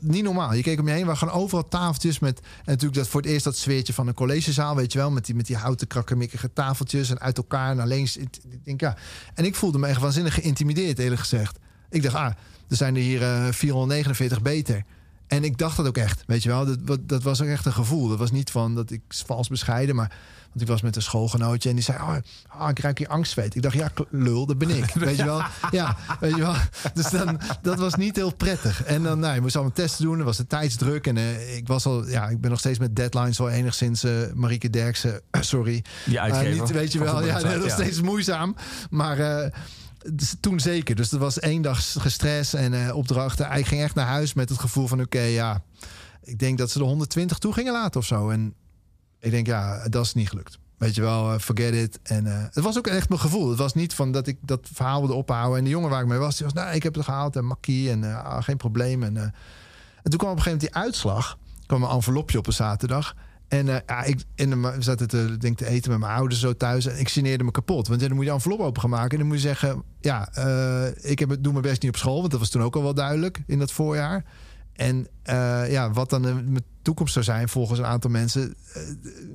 [0.00, 0.54] niet normaal.
[0.54, 2.40] Je keek om je heen, waar gewoon overal tafeltjes met...
[2.40, 5.10] En natuurlijk dat voor het eerst dat sfeertje van een collegezaal, weet je wel...
[5.10, 8.16] met die, met die houten krakkemikkige tafeltjes en uit elkaar naar links.
[8.16, 8.96] Ik denk, ja.
[9.34, 11.58] En ik voelde me echt waanzinnig geïntimideerd, eerlijk gezegd.
[11.90, 12.32] Ik dacht, ah,
[12.68, 14.84] er zijn er hier eh, 449 beter.
[15.26, 16.64] En ik dacht dat ook echt, weet je wel.
[16.66, 18.08] Dat, wat- dat was ook echt een gevoel.
[18.08, 20.12] Dat was niet van dat ik vals bescheiden, maar...
[20.46, 21.98] Want ik was met een schoolgenootje en die zei...
[21.98, 22.16] Oh,
[22.48, 23.54] ah, ik ruik hier angstzweet.
[23.54, 24.92] Ik dacht, ja, lul, dat ben ik.
[25.08, 25.42] Weet je wel?
[25.70, 26.54] Ja, weet je wel?
[26.94, 28.84] Dus dan, dat was niet heel prettig.
[28.84, 30.18] En dan, nou, je moest allemaal testen doen.
[30.18, 31.06] Er was de tijdsdruk.
[31.06, 32.08] En eh, ik was al...
[32.08, 34.04] Ja, ik ben nog steeds met deadlines wel enigszins...
[34.04, 35.84] eh Marieke Derksen, sorry.
[36.04, 36.60] Die Eh, uitgever.
[36.62, 38.56] niet, weet je wel, ja, nog steeds moeizaam.
[38.90, 39.18] Maar
[40.40, 40.94] toen zeker.
[40.94, 43.52] Dus er was één dag gestres en eh, opdrachten.
[43.52, 45.00] Ik ging echt naar huis met het gevoel van...
[45.00, 45.62] oké, ja,
[46.22, 48.30] ik denk dat ze de 120 toe gingen laten of zo.
[48.30, 48.54] En
[49.20, 50.58] ik denk, ja, dat is niet gelukt.
[50.76, 51.98] Weet je wel, eh, forget it.
[52.02, 53.48] En eh, het was ook echt mijn gevoel.
[53.48, 55.58] Het was niet van dat ik dat verhaal wilde ophouden.
[55.58, 57.44] En de jongen waar ik mee was, die was, nou, ik heb het gehaald en
[57.44, 59.02] makkie en ah, geen probleem.
[59.02, 59.32] En, en
[60.02, 61.38] toen kwam op een gegeven moment die uitslag.
[61.66, 63.14] Kwam een envelopje op een zaterdag.
[63.48, 66.56] En eh, ja, ik, en we zaten te, denk, te eten met mijn ouders zo
[66.56, 66.86] thuis.
[66.86, 67.88] En ik geneerde me kapot.
[67.88, 69.10] Want dan moet je de envelop open gaan maken.
[69.10, 69.82] En dan moet je zeggen...
[70.00, 72.18] Ja, eh, ik heb het, doe mijn best niet op school.
[72.18, 74.24] Want dat was toen ook al wel duidelijk in dat voorjaar.
[74.72, 78.54] En eh, ja, wat dan mijn toekomst zou zijn volgens een aantal mensen...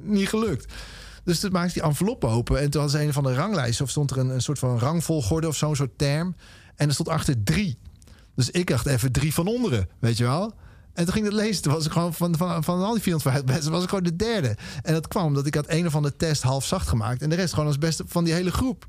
[0.04, 0.74] niet gelukt.
[1.24, 2.60] Dus toen maakte die envelop open.
[2.60, 3.86] En toen ze een van de ranglijsten...
[3.86, 6.36] of stond er een, een soort van rangvolgorde of zo'n soort term.
[6.76, 7.78] En er stond achter drie.
[8.36, 10.54] Dus ik dacht even drie van onderen, weet je wel.
[10.94, 11.62] En toen ging ik het lezen.
[11.62, 13.72] Toen was ik gewoon van, van, van al die 450 mensen...
[13.72, 14.58] was ik gewoon de derde.
[14.82, 17.22] En dat kwam omdat ik had een of andere test half zacht gemaakt...
[17.22, 18.88] en de rest gewoon als beste van die hele groep.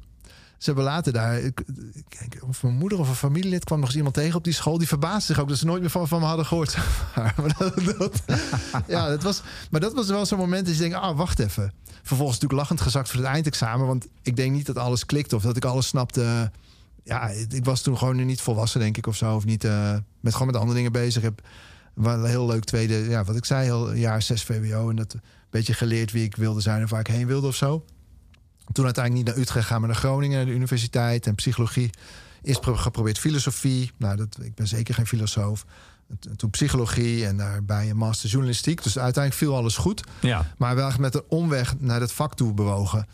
[0.59, 1.39] Ze hebben later daar...
[1.41, 1.63] Ik,
[2.09, 4.79] ik of mijn moeder of een familielid kwam nog eens iemand tegen op die school...
[4.79, 6.77] die verbaasde zich ook dat ze nooit meer van, van me hadden gehoord.
[7.15, 8.23] maar dat, dat-
[8.87, 10.97] ja, dat was, maar dat was wel zo'n moment dat je denkt...
[10.97, 11.73] ah, wacht even.
[12.03, 13.87] Vervolgens natuurlijk lachend gezakt voor het eindexamen...
[13.87, 16.51] want ik denk niet dat alles klikte of dat ik alles snapte...
[17.05, 19.35] Ja, ik was toen gewoon niet volwassen, denk ik, of zo.
[19.35, 21.23] Of niet eh, met gewoon met andere dingen bezig.
[21.23, 21.41] Heb
[21.95, 24.91] wel een heel leuk tweede, ja, wat ik zei, heel jaar 6 VWO.
[24.91, 27.57] En dat een beetje geleerd wie ik wilde zijn en waar ik heen wilde of
[27.57, 27.85] zo.
[28.73, 31.91] Toen uiteindelijk niet naar Utrecht gaan, maar naar Groningen, naar de universiteit en psychologie.
[32.43, 33.91] Eerst pro- geprobeerd filosofie.
[33.97, 35.65] Nou, dat, ik ben zeker geen filosoof.
[36.09, 38.83] En Toen psychologie en daarbij een master journalistiek.
[38.83, 40.05] Dus uiteindelijk viel alles goed.
[40.21, 40.55] Ja.
[40.59, 43.07] Maar wel echt met een omweg naar dat vak toe bewogen.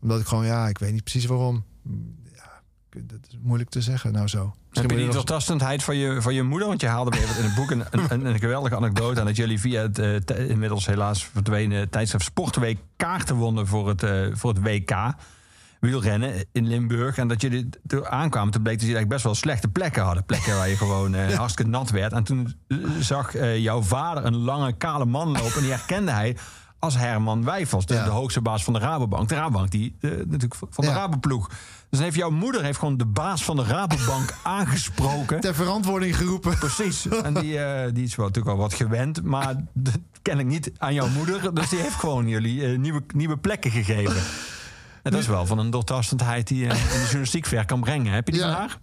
[0.00, 1.64] Omdat ik gewoon, ja, ik weet niet precies waarom.
[2.94, 4.38] Dat is moeilijk te zeggen nou zo.
[4.38, 6.68] Heb Misschien je die je nog- doortastendheid van je, van je moeder?
[6.68, 9.20] Want je haalde weer in het boek een, een, een, geweldige anekdote.
[9.20, 14.02] aan dat jullie via het eh, inmiddels helaas verdwenen tijdschrift Sportweek kaarten wonnen voor het,
[14.02, 15.14] eh, voor het WK.
[15.80, 17.16] Wielrennen in Limburg.
[17.16, 20.24] En dat jullie toen aankwamen, toen bleek dat jullie eigenlijk best wel slechte plekken hadden.
[20.24, 22.12] Plekken waar je gewoon eh, hartstikke nat werd.
[22.12, 22.54] En toen
[23.00, 25.54] zag eh, jouw vader een lange, kale man lopen.
[25.54, 26.36] En die herkende hij
[26.84, 27.86] als Herman Wijfels.
[27.86, 28.04] De, Ja.
[28.04, 29.28] de hoogste baas van de Rabobank.
[29.28, 30.92] De Rabobank, die natuurlijk van de Ja.
[30.92, 31.50] Raboploeg.
[31.90, 35.40] Dus heeft jouw moeder heeft gewoon de baas van de Rabobank aangesproken.
[35.40, 36.58] ter verantwoording geroepen.
[36.58, 37.06] Precies.
[37.24, 39.22] En die, eh, die is wel, natuurlijk wel wat gewend.
[39.22, 41.54] Maar dat ken ik niet aan jouw moeder.
[41.54, 44.22] Dus die heeft gewoon jullie eh, nieuwe, nieuwe plekken gegeven.
[45.02, 48.12] En dat is wel van een doortastendheid die je in de journalistiek ver kan brengen.
[48.12, 48.50] Heb je die Ja.
[48.52, 48.78] van haar?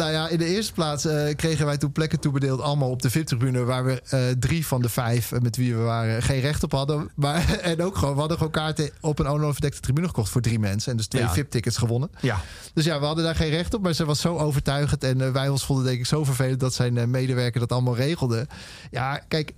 [0.00, 2.60] Nou ja, in de eerste plaats eh, kregen wij toen plekken toebedeeld...
[2.60, 3.64] allemaal op de VIP-tribune...
[3.64, 6.72] waar we eh, drie van de vijf eh, met wie we waren geen recht op
[6.72, 7.10] hadden.
[7.14, 10.30] Maar, en ook gewoon, we hadden gewoon kaarten op een overdekte tribune gekocht...
[10.30, 11.32] voor drie mensen en dus twee Ja.
[11.32, 12.10] VIP-tickets gewonnen.
[12.20, 12.40] Ja.
[12.74, 15.04] Dus ja, we hadden daar geen recht op, maar ze was zo overtuigend.
[15.04, 18.46] En wij ons vonden denk ik zo vervelend dat zijn medewerker dat allemaal regelde.
[18.90, 19.54] Ja, kijk,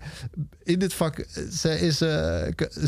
[0.62, 2.02] in dit vak, ze is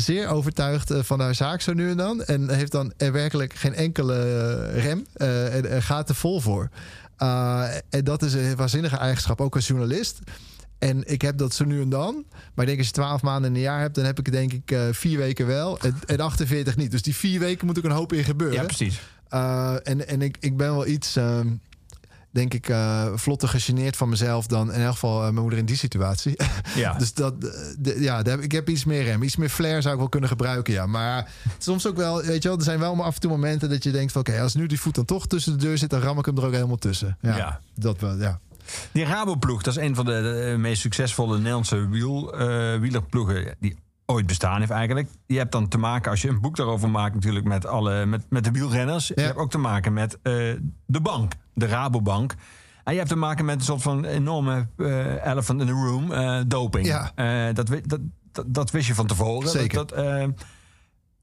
[0.03, 2.23] zeer overtuigd van haar zaak zo nu en dan.
[2.23, 6.69] En heeft dan er werkelijk geen enkele rem en, en gaat er vol voor.
[7.19, 10.19] Uh, en dat is een waanzinnige eigenschap, ook als journalist.
[10.79, 12.25] En ik heb dat zo nu en dan.
[12.31, 14.53] Maar ik denk als je 12 maanden in een jaar hebt, dan heb ik denk
[14.53, 16.91] ik uh, vier weken wel en, en 48 niet.
[16.91, 18.57] Dus die vier weken moet ook een hoop in gebeuren.
[18.57, 19.01] Ja, precies.
[19.33, 21.39] Uh, en en ik, ik ben wel iets, uh,
[22.35, 25.65] denk ik, uh, vlotter gegeneerd van mezelf dan in elk geval uh, mijn moeder in
[25.65, 26.35] die situatie.
[26.75, 26.93] Ja.
[26.93, 29.93] dus dat, de, ja, daar heb, ik heb iets meer rem, iets meer flair zou
[29.93, 30.85] ik wel kunnen gebruiken, ja.
[30.85, 33.69] Maar soms ook wel, weet je wel, er zijn wel maar af en toe momenten
[33.69, 35.77] dat je denkt van, oké, okay, als nu die voet dan toch tussen de deur
[35.77, 37.17] zit, dan ram ik hem er ook helemaal tussen.
[37.21, 37.59] Ja, Ja.
[37.75, 38.39] dat wel, ja.
[38.91, 40.11] Die Raboploeg, dat is een van de,
[40.51, 42.35] de meest succesvolle Nederlandse wiel,
[42.79, 45.09] wielerploegen die ooit bestaan heeft eigenlijk.
[45.25, 48.25] Je hebt dan te maken, als je een boek daarover maakt natuurlijk met, alle, met,
[48.29, 49.07] met de wielrenners.
[49.07, 49.13] Ja.
[49.15, 50.53] Je hebt ook te maken met uh,
[50.85, 52.35] de bank, de Rabobank.
[52.83, 56.11] En je hebt te maken met een soort van enorme uh, elephant in the room,
[56.11, 56.85] uh, doping.
[56.85, 57.11] Ja.
[57.51, 57.99] Dat, dat,
[58.31, 59.49] dat, dat, wist je van tevoren.
[59.49, 59.77] Zeker.
[59.77, 60.45] Dat, dat,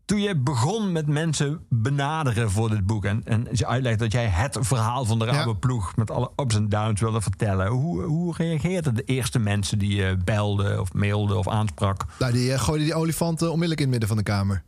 [0.04, 3.04] toen je begon met mensen benaderen voor dit boek...
[3.04, 5.86] en, en ze uitlegt dat jij het verhaal van de Raboploeg...
[5.86, 5.92] Ja.
[5.96, 7.66] met alle ups en downs wilde vertellen...
[7.66, 12.04] hoe, hoe reageerden de eerste mensen die je belden of mailden of aansprak?
[12.18, 14.62] Nou, die uh, gooiden die olifanten onmiddellijk in het midden van de kamer.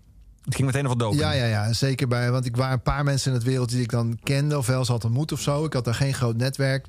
[0.45, 1.21] Het ging meteen over doping?
[1.21, 2.31] Ja, ja, ja, zeker bij...
[2.31, 4.59] want ik waren een paar mensen in het wereld die ik dan kende...
[4.59, 5.65] of wel eens had ontmoet of zo.
[5.65, 6.87] Ik had daar geen groot netwerk.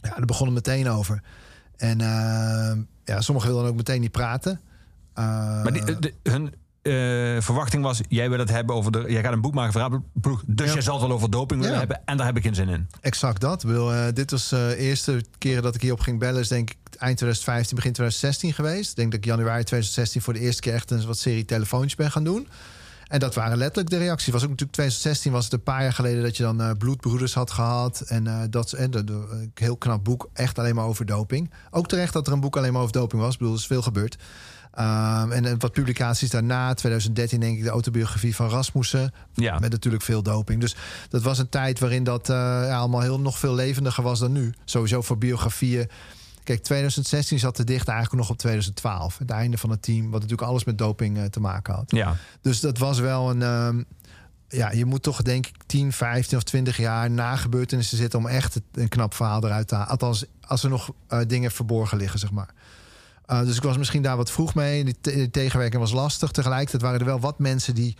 [0.00, 1.22] Ja, daar begon het meteen over.
[1.76, 2.72] En uh,
[3.04, 4.60] ja, sommigen wilden ook meteen niet praten.
[5.18, 5.24] Uh,
[5.62, 6.54] maar die, de, hun
[6.86, 9.04] uh, verwachting was: jij wil het hebben over de.
[9.08, 10.72] Jij gaat een boek maken voor dus ja.
[10.72, 11.80] jij zal het wel over doping willen ja.
[11.80, 12.02] hebben.
[12.04, 12.88] En daar heb ik geen zin in.
[13.00, 13.62] Exact dat.
[13.62, 16.70] Wil, uh, dit was de uh, eerste keren dat ik hierop ging bellen, is denk
[16.70, 18.90] ik eind 2015, begin 2016 geweest.
[18.90, 21.94] Ik denk dat ik januari 2016 voor de eerste keer echt een wat serie telefoontjes
[21.94, 22.48] ben gaan doen.
[23.06, 24.32] En dat waren letterlijk de reacties.
[24.32, 27.50] Was ook natuurlijk 2016 was het een paar jaar geleden dat je dan bloedbroeders had
[27.50, 28.00] gehad.
[28.00, 31.50] En dat en de, de, heel knap boek, echt alleen maar over doping.
[31.70, 33.32] Ook terecht dat er een boek alleen maar over doping was.
[33.32, 34.16] Ik bedoel, er is veel gebeurd.
[34.78, 39.12] Um, en, en wat publicaties daarna, 2013 denk ik de autobiografie van Rasmussen.
[39.34, 39.58] Ja.
[39.58, 40.60] Met natuurlijk veel doping.
[40.60, 40.76] Dus
[41.08, 44.32] dat was een tijd waarin dat uh, ja, allemaal heel nog veel levendiger was dan
[44.32, 44.54] nu.
[44.64, 45.88] Sowieso voor biografieën.
[46.44, 49.18] Kijk, 2016 zat te dicht eigenlijk nog op 2012.
[49.18, 51.90] Het einde van het team, wat natuurlijk alles met doping uh, te maken had.
[51.90, 52.16] Ja.
[52.40, 53.42] Dus dat was wel een.
[53.42, 53.84] Um,
[54.48, 58.26] ja, je moet toch denk ik 10, 15 of 20 jaar na gebeurtenissen zitten om
[58.26, 59.90] echt een knap verhaal eruit te halen.
[59.90, 62.48] Althans, als er nog uh, dingen verborgen liggen, zeg maar.
[63.30, 64.84] Uh, dus ik was misschien daar wat vroeg mee.
[64.84, 66.30] Die, te tegenwerking was lastig.
[66.30, 67.96] Tegelijkertijd waren er wel wat mensen die,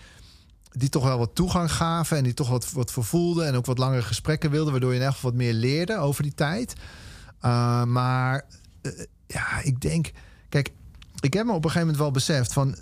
[0.71, 2.17] die toch wel wat toegang gaven.
[2.17, 3.47] En die toch wat, wat vervoelden.
[3.47, 4.73] En ook wat langere gesprekken wilden.
[4.73, 6.75] Waardoor je in elk geval wat meer leerde over die tijd.
[7.45, 8.45] Uh, maar
[8.83, 8.93] uh,
[9.27, 10.11] ja, ik denk.
[10.49, 10.73] Kijk,
[11.21, 12.77] ik heb me op een gegeven moment wel beseft van.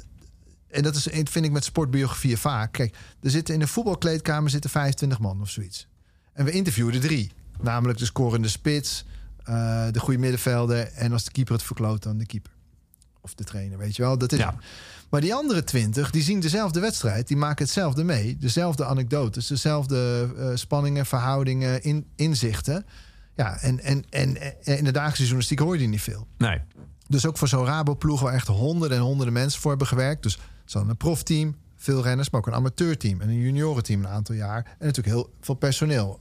[0.69, 2.73] En dat is, vind ik met sportbiografieën vaak.
[2.73, 5.87] Kijk, er zitten in een voetbalkleedkamer zitten 25 man of zoiets.
[6.33, 7.33] En we interviewden drie.
[7.61, 9.05] Namelijk de scorende spits,
[9.49, 10.93] uh, de goede middenvelder...
[10.93, 12.53] en als de keeper het verkloot, dan de keeper.
[13.21, 14.19] Of de trainer, weet je wel.
[14.19, 14.55] Dat is ja.
[15.11, 17.29] Maar die andere twintig, die zien dezelfde wedstrijd.
[17.29, 18.37] Die maken hetzelfde mee.
[18.37, 22.87] Dezelfde anekdotes, dezelfde uh, spanningen, verhoudingen, in, inzichten.
[23.35, 26.27] Ja, en, en, en, en in de dagelijkse journalistiek hoor je die niet veel.
[26.39, 26.61] Nee.
[27.09, 30.23] Dus ook voor zo'n Rabo-ploeg waar echt honderden en honderden mensen voor hebben gewerkt.
[30.23, 34.35] Dus hadden een profteam, veel renners, maar ook een amateurteam en een juniorenteam een aantal
[34.35, 34.65] jaar.
[34.79, 36.21] En natuurlijk heel veel personeel.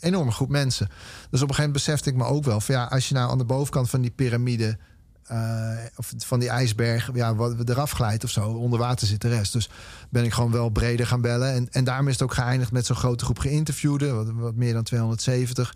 [0.00, 0.86] Enorme groep mensen.
[0.86, 3.30] Dus op een gegeven moment besefte ik me ook wel van ja, als je nou
[3.30, 4.78] aan de bovenkant van die piramide
[5.32, 9.28] uh, of van die ijsberg, ja, wat eraf glijdt of zo, onder water zit de
[9.28, 9.52] rest.
[9.52, 9.70] Dus
[10.10, 11.52] ben ik gewoon wel breder gaan bellen.
[11.52, 14.72] En, en daarom is het ook geëindigd met zo'n grote groep geïnterviewden, wat, wat meer
[14.72, 15.74] dan 270.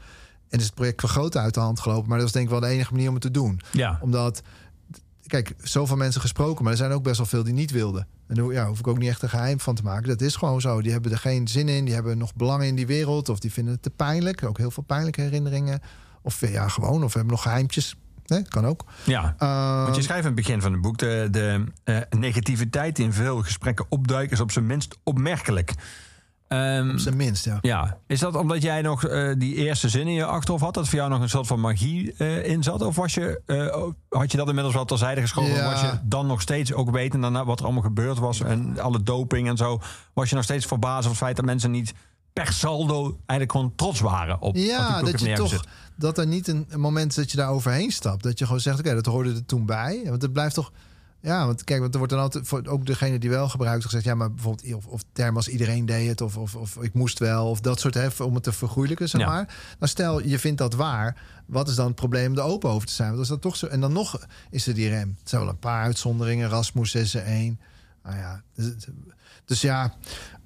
[0.48, 2.08] En is het project van groot uit de hand gelopen.
[2.08, 3.60] Maar dat was denk ik wel de enige manier om het te doen.
[3.72, 3.98] Ja.
[4.00, 4.42] Omdat
[5.26, 8.06] kijk, zoveel mensen gesproken, maar er zijn ook best wel veel die niet wilden.
[8.26, 10.08] En daar ja, hoef ik ook niet echt een geheim van te maken.
[10.08, 10.82] Dat is gewoon zo.
[10.82, 13.52] Die hebben er geen zin in, die hebben nog belang in die wereld, of die
[13.52, 14.44] vinden het te pijnlijk.
[14.44, 15.80] Ook heel veel pijnlijke herinneringen.
[16.22, 17.96] Of ja, gewoon, of hebben nog geheimpjes.
[18.26, 18.84] Nee, kan ook.
[19.04, 20.98] Ja, Ehm, want je schrijft in het begin van het boek...
[20.98, 24.32] de, de eh, negativiteit die in veel gesprekken opduikt...
[24.32, 25.72] is op zijn minst opmerkelijk.
[26.48, 27.58] Op zijn minst, ja.
[27.60, 30.74] ja, is dat omdat jij nog eh, die eerste zin in je achterhoofd had...
[30.74, 32.82] dat voor jou nog een soort van magie eh, in zat?
[32.82, 33.82] Of was je, eh,
[34.18, 35.54] had je dat inmiddels wel terzijde geschoven?
[35.54, 35.70] Ja.
[35.70, 38.40] Was je dan nog steeds ook weten daarna wat er allemaal gebeurd was...
[38.40, 39.80] en alle doping en zo...
[40.12, 41.94] was je nog steeds verbaasd over het feit dat mensen niet
[42.32, 43.02] per saldo...
[43.02, 45.64] eigenlijk gewoon trots waren op Ja, dat je toch
[45.96, 48.22] dat er niet een, moment is dat je daar overheen stapt.
[48.22, 50.02] Dat je gewoon zegt, oké, dat hoorde er toen bij.
[50.04, 50.72] Want het blijft toch.
[51.20, 54.04] Ja, want kijk, want er wordt dan altijd voor ook degene die wel gebruikt gezegd,
[54.04, 57.18] ja, maar bijvoorbeeld of, of term als iedereen deed het, of, of, of ik moest
[57.18, 59.26] wel, of dat soort hè, om het te vergoeilijken, zeg Ja.
[59.26, 59.54] maar.
[59.78, 62.88] Nou, stel je vindt dat waar, wat is dan het probleem om er open over
[62.88, 63.08] te zijn?
[63.08, 65.16] Want als dat toch zo, en dan nog is er die rem.
[65.18, 66.48] Het zijn wel een paar uitzonderingen.
[66.48, 67.60] Rasmus is er één.
[68.02, 68.74] Nou ja, dus,
[69.44, 69.94] dus ja.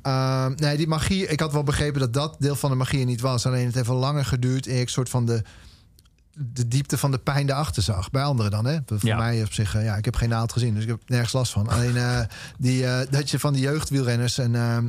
[0.03, 1.27] ehm, nee, die magie.
[1.27, 3.47] Ik had wel begrepen dat dat deel van de magie er niet was.
[3.47, 4.67] Alleen het heeft wel langer geduurd.
[4.67, 5.43] eer ik soort van de,
[6.35, 8.11] de diepte van de pijn erachter zag.
[8.11, 8.79] Bij anderen dan, hè?
[8.87, 9.17] Voor Ja.
[9.17, 11.53] mij op zich, eh, ja, ik heb geen naald gezien, dus ik heb nergens last
[11.53, 11.69] van.
[11.69, 12.21] Alleen eh,
[12.59, 14.89] die, eh, dat je van die jeugdwielrenners en ehm,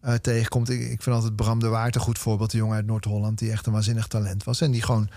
[0.00, 0.70] eh, tegenkomt.
[0.70, 2.50] Ik, ik vind altijd Bram de Waard een goed voorbeeld.
[2.50, 4.60] De jongen uit Noord-Holland, die echt een waanzinnig talent was.
[4.60, 5.08] En die gewoon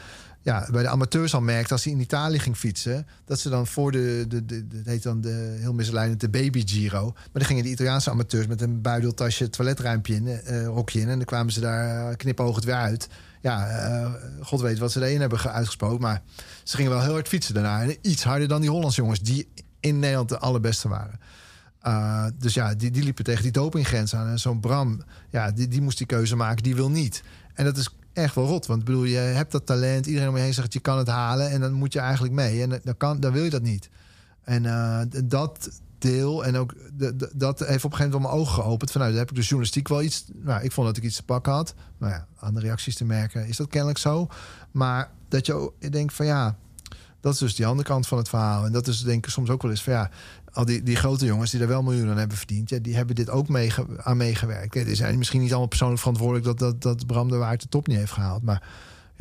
[0.41, 3.67] ja, bij de amateurs al merkt als hij in Italië ging fietsen, dat ze dan
[3.67, 7.63] voor de, de, de, heet dan de heel misleidend de baby Giro, maar dan gingen
[7.63, 11.59] de Italiaanse amateurs met een buideltasje, toiletruimpje in, eh, rokje in, en dan kwamen ze
[11.59, 13.07] daar knipoogend weer uit.
[13.43, 16.21] Ja, eh, God weet wat ze erin hebben ge- uitgesproken, maar
[16.63, 19.47] ze gingen wel heel hard fietsen daarna en iets harder dan die Hollandse jongens die
[19.79, 21.19] in Nederland de allerbeste waren.
[21.87, 24.27] Uh, dus ja, die, die liepen tegen die dopinggrens aan.
[24.27, 27.23] En zo'n Bram, ja, die, die moest die keuze maken, die wil niet.
[27.53, 28.65] En dat is echt wel rot.
[28.65, 30.05] Want bedoel, je hebt dat talent.
[30.05, 31.49] Iedereen om je heen zegt, je kan het halen.
[31.49, 32.61] En dan moet je eigenlijk mee.
[32.61, 33.89] En dan, kan, dan wil je dat niet.
[34.43, 35.69] En uh, dat
[36.03, 38.91] deel, en ook de, dat heeft op een gegeven moment mijn ogen geopend.
[38.91, 40.25] Vanuit heb ik de journalistiek wel iets...
[40.33, 41.73] Nou, ik vond dat ik iets te pakken had.
[41.97, 44.27] Nou ja, aan de reacties te merken is dat kennelijk zo.
[44.71, 46.57] Maar dat je denkt van ja...
[47.19, 48.65] Dat is dus die andere kant van het verhaal.
[48.65, 50.09] En dat is denk ik soms ook wel eens van ja,
[50.53, 53.29] al die, die grote jongens die er wel miljoenen hebben verdiend, ja, die hebben dit
[53.29, 53.47] ook
[53.97, 54.73] aan meegewerkt.
[54.73, 57.67] Ja, die zijn misschien niet allemaal persoonlijk verantwoordelijk dat, dat, dat Bram de Waard de
[57.67, 58.43] top niet heeft gehaald.
[58.43, 58.63] Maar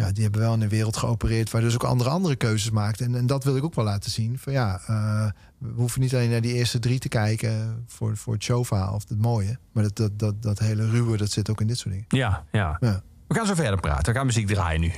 [0.03, 3.01] ja, die hebben wel in een wereld geopereerd waar dus ook andere andere keuzes maakt.
[3.01, 4.39] En, en dat wil ik ook wel laten zien.
[4.39, 8.33] Van ja, uh, we hoeven niet alleen naar die eerste drie te kijken voor, voor
[8.33, 9.59] het showverhaal of het mooie.
[9.73, 12.09] Maar dat, dat, dat, dat hele ruwe, dat zit ook in dit soort dingen.
[12.09, 12.77] Ja, ja.
[12.81, 13.03] ja.
[13.27, 14.13] We gaan zo verder praten.
[14.13, 14.93] We gaan muziek draaien nu.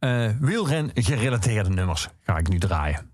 [0.00, 3.10] Uh, wielren gerelateerde nummers ga ik nu draaien.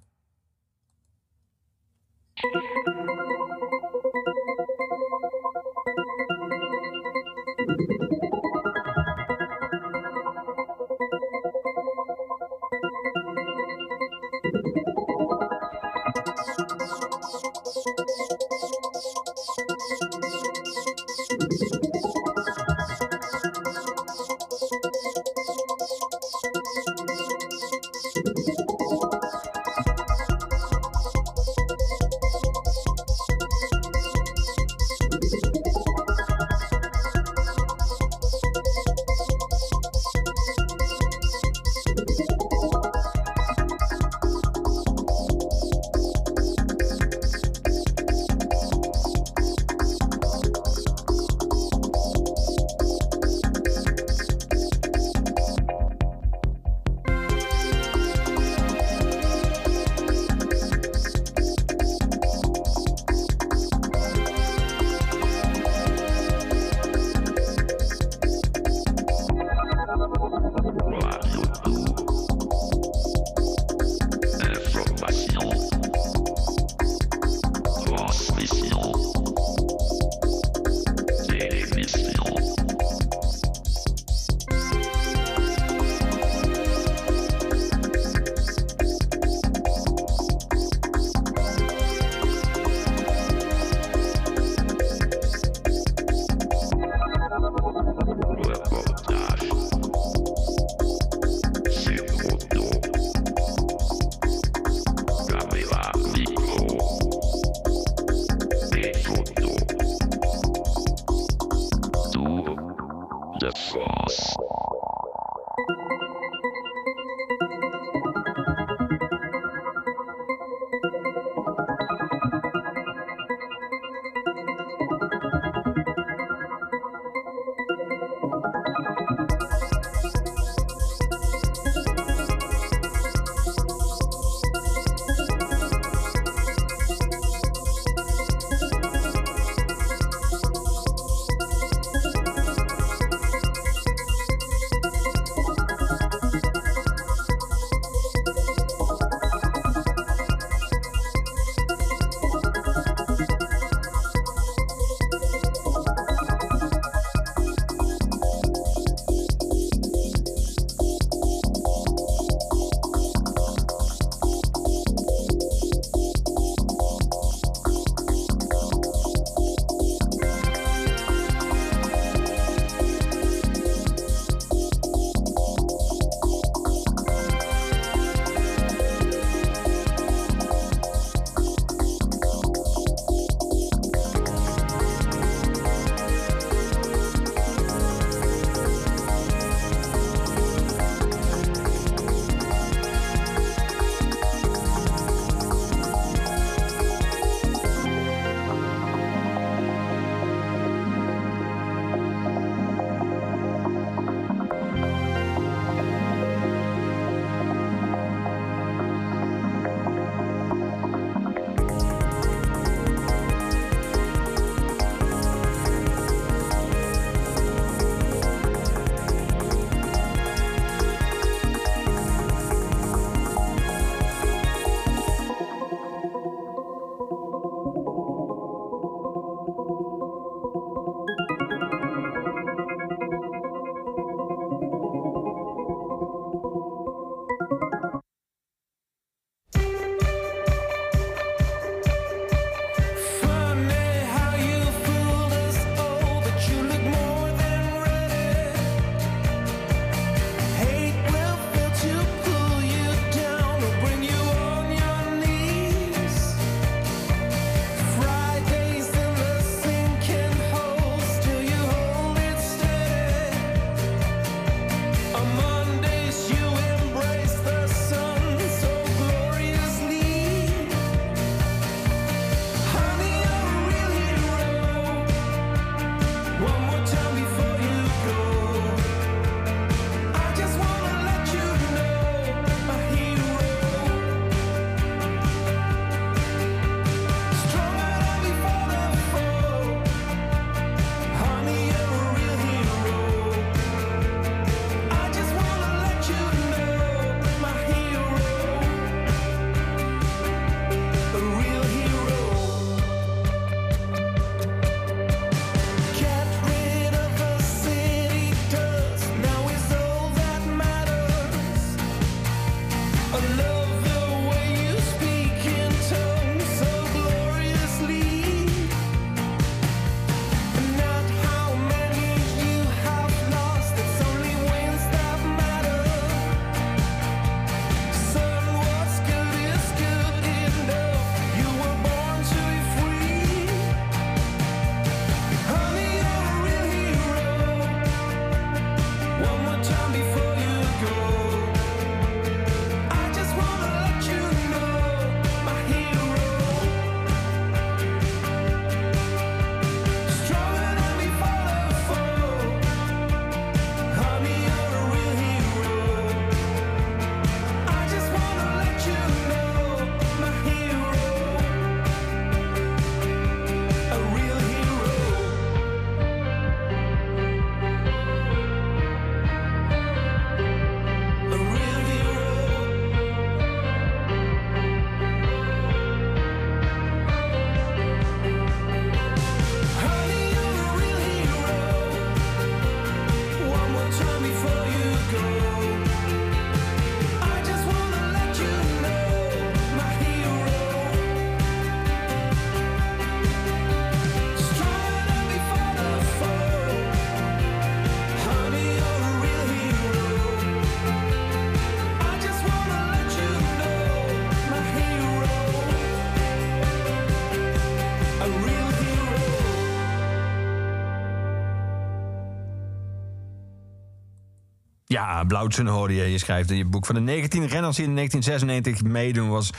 [414.94, 416.10] Ja, Blauwtsen hoorde je.
[416.10, 419.50] Je schrijft in je boek van de 19 renners die in 1996 meedoen was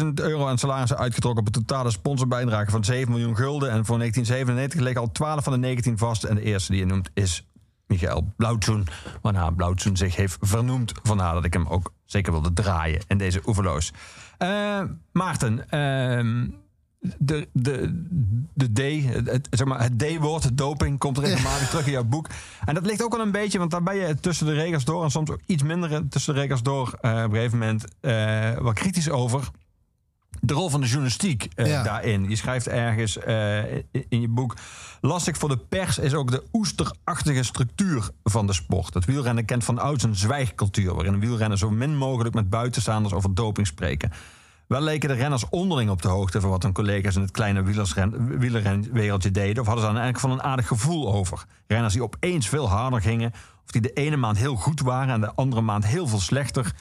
[0.00, 3.70] 3.945.000 euro aan salarissen uitgetrokken op een totale sponsorbijdrage van 7 miljoen gulden.
[3.70, 6.24] En voor 1997 liggen al 12 van de 19 vast.
[6.24, 7.46] En de eerste die je noemt is
[7.86, 8.86] Michael Blauwtsoen.
[9.22, 10.92] Waarna Blauwtsoen zich heeft vernoemd.
[11.02, 13.92] Vandaar dat ik hem ook zeker wilde draaien in deze oeverloos.
[14.38, 14.82] Eh,
[15.12, 16.46] Maarten, ehm,
[17.18, 18.04] de, de,
[18.54, 22.28] de D, het, zeg maar, het D-woord, doping, komt regelmatig terug in jouw boek.
[22.64, 25.04] En dat ligt ook wel een beetje, want daar ben je tussen de regels door...
[25.04, 26.98] en soms ook iets minder tussen de regels door...
[27.00, 29.48] eh, op een gegeven moment eh, wat kritisch over
[30.40, 31.82] de rol van de journalistiek eh, Ja.
[31.82, 32.28] daarin.
[32.28, 33.16] Je schrijft ergens
[33.90, 34.56] in- in je boek...
[35.00, 38.94] lastig voor de pers is ook de oesterachtige structuur van de sport.
[38.94, 40.94] Het wielrennen kent van ouds een zwijgcultuur...
[40.94, 44.12] waarin wielrenners zo min mogelijk met buitenstaanders over doping spreken.
[44.72, 47.62] Wel leken de renners onderling op de hoogte van wat hun collega's in het kleine
[48.38, 51.44] wielerrenwereldje deden, of hadden ze daar eigenlijk van een aardig gevoel over.
[51.66, 53.32] Renners die opeens veel harder gingen,
[53.64, 56.74] of die de ene maand heel goed waren en de andere maand heel veel slechter.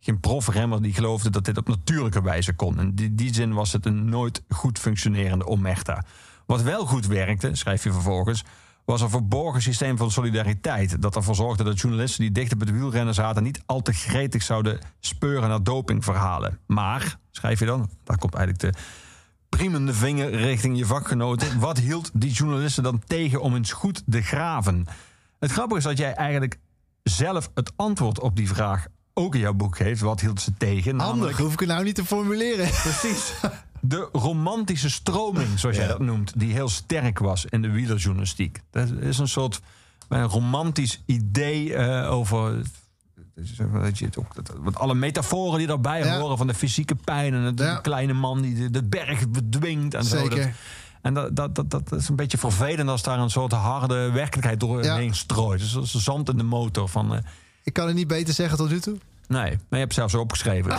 [0.00, 2.80] Geen profremmer die geloofde dat dit op natuurlijke wijze kon.
[2.80, 6.04] In die, die zin was het een nooit goed functionerende omerta.
[6.46, 8.44] Wat wel goed werkte, schrijf je vervolgens,
[8.90, 11.02] was een verborgen systeem van solidariteit.
[11.02, 13.42] Dat ervoor zorgde dat journalisten die dicht op het wielrennen zaten...
[13.42, 16.58] niet al te gretig zouden speuren naar dopingverhalen.
[16.66, 18.80] Maar, schrijf je dan, daar komt eigenlijk de
[19.48, 21.60] priemende vinger richting je vakgenoten.
[21.60, 24.86] Wat hield die journalisten dan tegen om eens goed te graven?
[25.38, 26.58] Het grappige is dat jij eigenlijk
[27.02, 30.00] zelf het antwoord op die vraag ook in jouw boek geeft.
[30.00, 30.98] Wat hield ze tegen?
[30.98, 32.68] Handig, hoef ik het nou niet te formuleren.
[32.82, 33.32] Precies.
[33.80, 38.60] De romantische stroming, zoals jij dat noemt, die heel sterk was in de wielerjournalistiek.
[38.70, 39.60] Dat is een soort
[40.08, 42.62] een romantisch idee eh, over.
[43.72, 46.18] Weet je, het ook, dat, want alle metaforen die daarbij Ja.
[46.18, 47.50] horen van de fysieke pijn en Ja.
[47.74, 50.16] de kleine man die de, de berg bedwingt en zo.
[50.18, 50.36] Zeker.
[50.42, 50.48] Dat,
[51.02, 54.60] en dat, dat, dat, dat is een beetje vervelend als daar een soort harde werkelijkheid
[54.60, 55.12] doorheen Ja.
[55.12, 55.60] strooit.
[55.60, 57.14] Dus dat is zand in de motor van.
[57.14, 57.20] eh,
[57.62, 58.96] Ik kan het niet beter zeggen tot nu toe.
[59.28, 60.70] Nee, maar je hebt zelfs opgeschreven.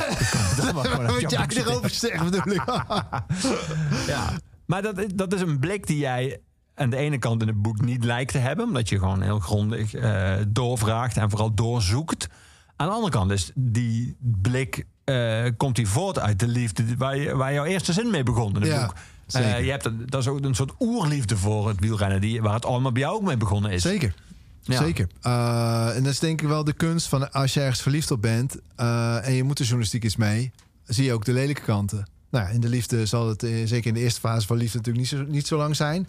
[0.73, 1.49] Boek citeren.
[1.67, 2.63] erover zegt, bedoel ik.
[4.07, 4.29] Ja.
[4.65, 6.39] Maar dat, dat is een blik die jij
[6.75, 8.65] aan de ene kant in het boek niet lijkt te hebben.
[8.65, 12.27] Omdat je gewoon heel grondig eh, doorvraagt en vooral doorzoekt.
[12.75, 14.85] Aan de andere kant is die blik...
[15.03, 18.55] eh, komt die voort uit de liefde waar, je, waar jouw eerste zin mee begon
[18.55, 18.93] in het Ja, boek.
[19.31, 22.21] Eh, je hebt, een- dat is ook een soort oerliefde voor het wielrennen...
[22.21, 23.81] Die, waar het allemaal bij jou ook mee begonnen is.
[23.81, 24.13] Zeker.
[24.61, 25.07] Zeker.
[25.21, 28.21] Eh, en dat is denk ik wel de kunst van als je ergens verliefd op
[28.21, 30.51] bent eh, en je moet de journalistiek eens mee,
[30.85, 32.07] zie je ook de lelijke kanten.
[32.29, 34.77] Nou, ja, in de liefde zal het eh, zeker in de eerste fase van liefde
[34.77, 36.07] natuurlijk niet zo, niet zo lang zijn.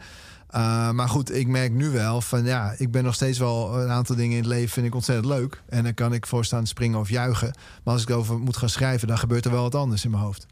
[0.95, 4.17] Maar goed, ik merk nu wel van ja, ik ben nog steeds wel een aantal
[4.17, 5.63] dingen in het leven vind ik ontzettend leuk.
[5.69, 7.55] En dan kan ik voor staan springen of juichen.
[7.85, 10.23] Maar als ik erover moet gaan schrijven, dan gebeurt er wel wat anders in mijn
[10.23, 10.47] hoofd.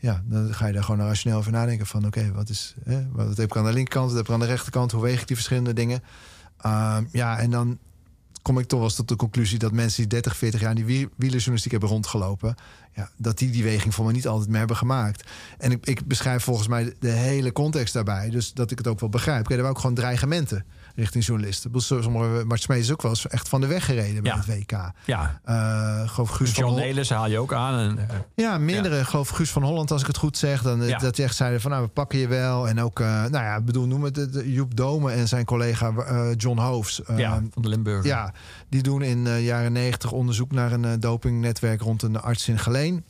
[0.00, 3.36] Ja, dan ga je daar gewoon rationeel over nadenken van oké, wat is hè, wat
[3.36, 5.36] heb ik aan de linkerkant, wat heb ik aan de rechterkant, hoe weeg ik die
[5.36, 6.02] verschillende dingen?
[6.60, 7.78] Ehm, ja, en dan
[8.42, 10.76] kom ik toch wel eens tot de conclusie dat mensen die 30, 40 jaar in
[10.76, 12.54] die wie- wielerjournalistiek hebben rondgelopen,
[12.94, 15.30] ja, dat die die weging voor me niet altijd meer hebben gemaakt.
[15.58, 19.00] En ik, ik beschrijf volgens mij de, hele context daarbij, dus dat ik het ook
[19.00, 19.46] wel begrijp.
[19.46, 20.64] Kijk, er ook gewoon dreigementen
[20.96, 21.70] richting journalisten.
[22.46, 24.38] Mart Smees is ook wel eens echt van de weg gereden bij Ja.
[24.38, 24.90] het WK.
[25.04, 25.40] Ja.
[26.06, 27.78] Geloof Guus van John Hol- Nelis haal je ook aan.
[27.78, 29.04] En, eh, ja, meerdere.
[29.04, 30.62] Geloof Guus van Holland, als ik het goed zeg.
[30.62, 30.98] Dan, eh, Ja.
[30.98, 32.68] Dat je echt zeiden van, nou, we pakken je wel.
[32.68, 35.92] En ook, nou ja, bedoel, noem het, Joep Dome en zijn collega
[36.36, 37.00] John Hoofs.
[37.16, 38.06] ja, van de Limburger.
[38.06, 38.32] ja,
[38.68, 43.04] die doen in de jaren negentig onderzoek naar een dopingnetwerk rond een arts in Geleen.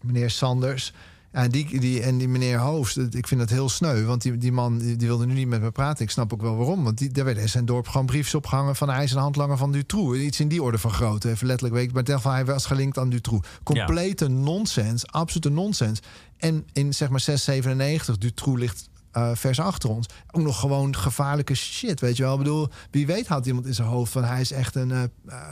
[0.00, 0.92] Meneer Sanders.
[1.32, 4.04] Ja, en, die, die, en die meneer Hoofs, dat- ik vind dat heel sneu.
[4.04, 6.04] Want die, die man die, die wilde nu niet met me praten.
[6.04, 6.84] Ik snap ook wel waarom.
[6.84, 8.76] Want die, daar werden in zijn dorp gewoon briefjes opgehangen...
[8.76, 10.18] van hij is een handlanger van Dutroux.
[10.18, 11.30] Iets in die orde van grootte.
[11.30, 11.90] Even letterlijk weet ik.
[11.92, 13.48] Maar ieder geval, hij was gelinkt aan Dutroux.
[13.62, 15.06] Complete nonsens.
[15.06, 16.00] Absolute nonsens.
[16.36, 20.06] En in zeg maar 697, Dutroux ligt eh, vers achter ons.
[20.30, 22.32] Ook nog gewoon gevaarlijke shit, weet je wel.
[22.32, 24.24] Ik bedoel, wie weet houdt iemand in zijn hoofd van...
[24.24, 24.90] hij is echt een...
[24.90, 25.02] eh,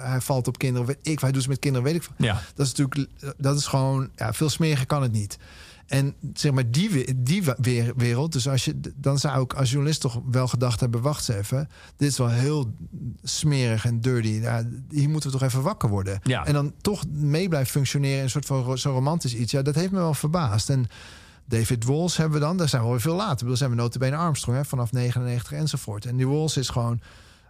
[0.03, 2.09] hij valt op kinderen, weet ik, hij doet ze met kinderen, weet ik.
[2.16, 2.43] Ja.
[2.55, 5.39] Dat is natuurlijk, dat is gewoon, ja, veel smeriger kan het niet.
[5.89, 9.70] En zeg maar, die, we- die we- wereld, dus als je, dan zou ik als
[9.70, 12.74] journalist toch wel gedacht hebben: wacht eens even, dit is wel heel
[13.22, 14.28] smerig en dirty.
[14.28, 16.20] Ja, hier moeten we toch even wakker worden.
[16.22, 16.47] Ja.
[16.47, 19.53] En dan toch mee blijven functioneren in een soort van zo romantisch iets.
[19.53, 20.70] Ja, dat heeft me wel verbaasd.
[20.70, 20.86] En
[21.45, 23.47] David Walls hebben we dan, daar zijn we weer veel later.
[23.47, 26.07] Dan zijn we notabene Armstrong, hè, vanaf 99 enzovoort.
[26.07, 27.01] En die Walls is gewoon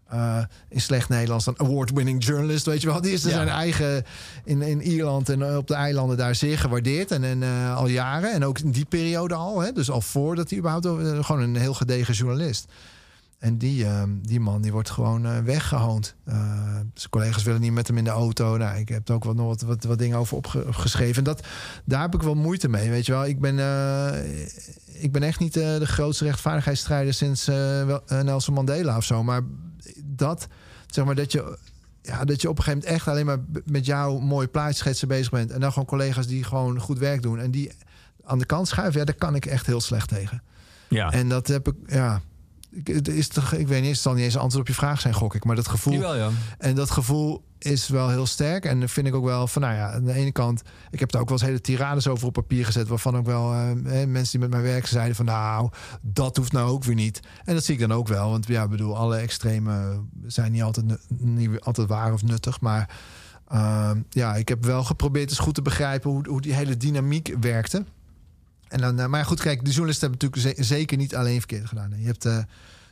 [0.08, 0.38] eh,
[0.68, 3.00] in slecht Nederlands een award-winning journalist, weet je wel.
[3.00, 3.34] Die is er Ja.
[3.36, 4.04] zijn eigen
[4.44, 7.10] in, in Ierland en op de eilanden daar zeer gewaardeerd.
[7.10, 8.32] En, en eh, al jaren.
[8.32, 9.60] En ook in die periode al.
[9.60, 10.84] Hè, dus al voordat hij überhaupt...
[10.86, 12.66] eh, gewoon een heel gedegen journalist.
[13.38, 16.14] En die, eh, die man die wordt gewoon eh, weggehoond.
[16.24, 16.34] Eh,
[16.94, 18.56] zijn collega's willen niet met hem in de auto.
[18.56, 21.16] Nou, ik heb er ook wat, nog wat, wat, wat dingen over opge- opgeschreven.
[21.16, 21.46] En dat,
[21.84, 22.90] daar heb ik wel moeite mee.
[22.90, 24.42] Weet je wel, ik ben, eh,
[25.02, 27.54] ik ben echt niet eh, de grootste rechtvaardigheidsstrijder sinds eh,
[27.86, 29.22] wel- eh, Nelson Mandela of zo.
[29.22, 29.40] Maar
[30.04, 30.46] dat,
[30.86, 31.58] zeg maar, dat je,
[32.02, 35.30] ja, dat je op een gegeven moment echt alleen maar met jouw mooie plaatschetsen bezig
[35.30, 35.50] bent.
[35.50, 37.38] En dan gewoon collega's die gewoon goed werk doen.
[37.38, 37.72] En die
[38.24, 40.42] aan de kant schuiven, ja, daar kan ik echt heel slecht tegen.
[40.88, 41.12] Ja.
[41.12, 42.20] En dat heb ik, ja.
[43.02, 45.14] is toch, ik weet niet, het zal niet eens een antwoord op je vraag zijn,
[45.14, 45.44] gok ik.
[45.44, 45.92] Maar dat gevoel.
[45.92, 46.30] Jawel, ja.
[46.58, 48.64] En dat gevoel is wel heel sterk.
[48.64, 50.62] En dan vind ik ook wel van, nou ja, aan de ene kant...
[50.90, 52.88] Ik heb daar ook wel eens hele tirades over op papier gezet...
[52.88, 53.70] waarvan ook wel eh,
[54.06, 55.24] mensen die met mij werken zeiden van...
[55.24, 57.20] nou, dat hoeft nou ook weer niet.
[57.44, 58.30] En dat zie ik dan ook wel.
[58.30, 60.86] Want ja, ik bedoel, alle extreme zijn niet altijd,
[61.18, 62.60] niet altijd waar of nuttig.
[62.60, 62.90] Maar
[63.48, 66.10] ehm, ja, ik heb wel geprobeerd eens goed te begrijpen...
[66.10, 67.84] hoe, hoe die hele dynamiek werkte.
[68.68, 71.66] En dan, eh, maar goed, kijk, de journalisten hebben natuurlijk ze- zeker niet alleen verkeerd
[71.66, 71.92] gedaan.
[71.98, 72.38] Je hebt eh,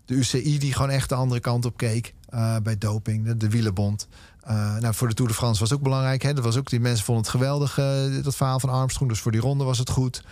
[0.05, 4.09] de UCI die gewoon echt de andere kant op keek eh, bij doping, de, wielenbond.
[4.43, 6.22] Eh, nou, voor de Tour de France was ook belangrijk.
[6.22, 6.35] Hè?
[6.35, 9.11] Dat was ook, die mensen vonden het geweldig, eh, dat verhaal van Armstrong.
[9.11, 10.22] Dus voor die ronde was het goed.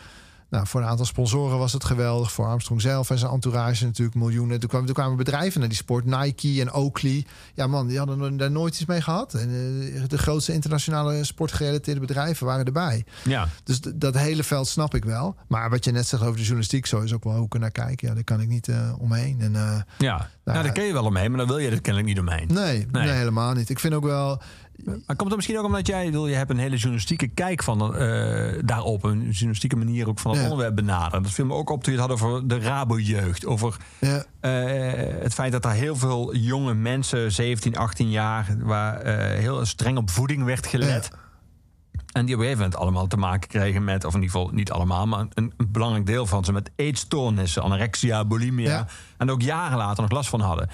[0.54, 2.32] Nou, voor een aantal sponsoren was het geweldig.
[2.32, 4.60] Voor Armstrong zelf en zijn entourage natuurlijk miljoenen.
[4.60, 6.04] Toen kwamen, toen kwamen bedrijven naar die sport.
[6.04, 7.24] Nike en Oakley.
[7.54, 9.34] Ja man, die hadden daar nooit iets mee gehad.
[9.34, 9.48] En
[9.94, 13.04] eh, de grootste internationale sportgerelateerde bedrijven waren erbij.
[13.24, 13.48] ja.
[13.64, 15.36] Dus dat hele veld snap ik wel.
[15.48, 17.60] Maar wat je net zegt over de journalistiek, zo is ook wel hoe ik er
[17.60, 18.00] naar kijk.
[18.00, 19.40] Ja, daar kan ik niet eh, omheen.
[19.40, 20.28] En, eh, Ja.
[20.44, 22.48] Nou, daar ken je wel omheen, maar dan wil je er kennelijk niet omheen.
[22.52, 23.70] nee, nee, helemaal niet.
[23.70, 24.42] Ik vind ook wel.
[24.84, 27.96] Maar komt het misschien ook omdat jij, wil je hebt een hele journalistieke kijk van
[27.96, 30.46] eh, daarop, een journalistieke manier ook van het Ja.
[30.46, 31.22] onderwerp benaderen.
[31.22, 34.52] Dat viel me ook op toen je het had over de Rabo-jeugd, over Ja, eh,
[35.22, 39.96] het feit dat er heel veel jonge mensen, 17, 18 jaar, waar eh, heel streng
[39.98, 41.10] op voeding werd gelet.
[42.12, 44.54] En die op een gegeven moment allemaal te maken kregen met, of in ieder geval
[44.54, 48.86] niet allemaal, maar een, een belangrijk deel van ze met eetstoornissen, anorexia, bulimia.
[49.18, 50.68] En ook jaren later nog last van hadden.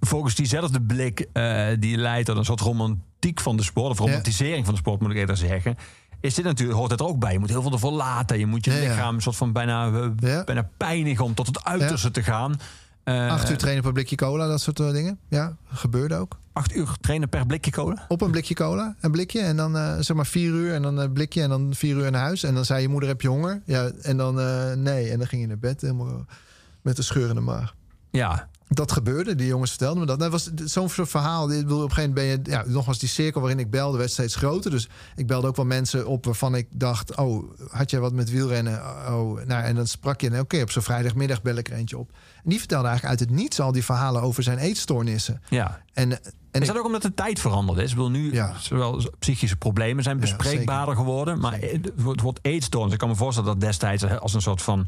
[0.00, 4.64] Volgens diezelfde blik eh, die leidt tot een soort romantiek van de sport, of romantisering
[4.64, 5.76] van de sport moet ik eerder zeggen.
[6.20, 7.32] Is dit natuurlijk, hoort het er ook bij.
[7.32, 8.38] Je moet heel veel ervoor laten.
[8.38, 9.86] Je moet je Ja, lichaam een soort van bijna,
[10.20, 12.60] eh, bijna pijnigen om tot het uiterste te gaan.
[13.04, 15.18] Eh, acht uur trainen per blikje cola, dat soort dingen.
[15.28, 16.38] Ja, gebeurde ook.
[16.52, 18.04] acht uur trainen per blikje cola?
[18.08, 19.40] Op een blikje cola, een blikje.
[19.40, 22.22] En dan zeg maar vier uur en dan een blikje en dan vier uur naar
[22.22, 22.42] huis.
[22.42, 23.62] En dan zei je moeder, heb je honger?
[23.64, 24.34] Ja, en dan
[24.82, 25.10] nee.
[25.10, 26.24] En dan ging je naar bed helemaal
[26.82, 27.74] met een scheurende maag.
[28.10, 30.18] Ja, Dat gebeurde, die jongens vertelden me dat.
[30.18, 31.44] Dat was zo'n soort verhaal.
[31.44, 34.34] Op een gegeven moment ben je, ja, nogmaals, die cirkel waarin ik belde werd steeds
[34.36, 34.70] groter.
[34.70, 38.30] Dus ik belde ook wel mensen op waarvan ik dacht: Oh, had jij wat met
[38.30, 38.78] wielrennen?
[39.08, 41.98] Oh, nou, en dan sprak je, en oké, op zo'n vrijdagmiddag bel ik er eentje
[41.98, 42.10] op.
[42.44, 45.42] En die vertelde eigenlijk uit het niets al die verhalen over zijn eetstoornissen.
[45.48, 45.80] ja.
[45.92, 47.90] En, en Is ik- dat ook omdat de tijd veranderd is?
[47.90, 48.54] Ik bedoel, nu Ja.
[48.60, 51.38] zowel psychische problemen zijn Ja, bespreekbaarder geworden.
[51.38, 52.92] Maar het wordt- wordt eetstoornis.
[52.92, 54.86] Ik kan me voorstellen dat destijds als een soort van...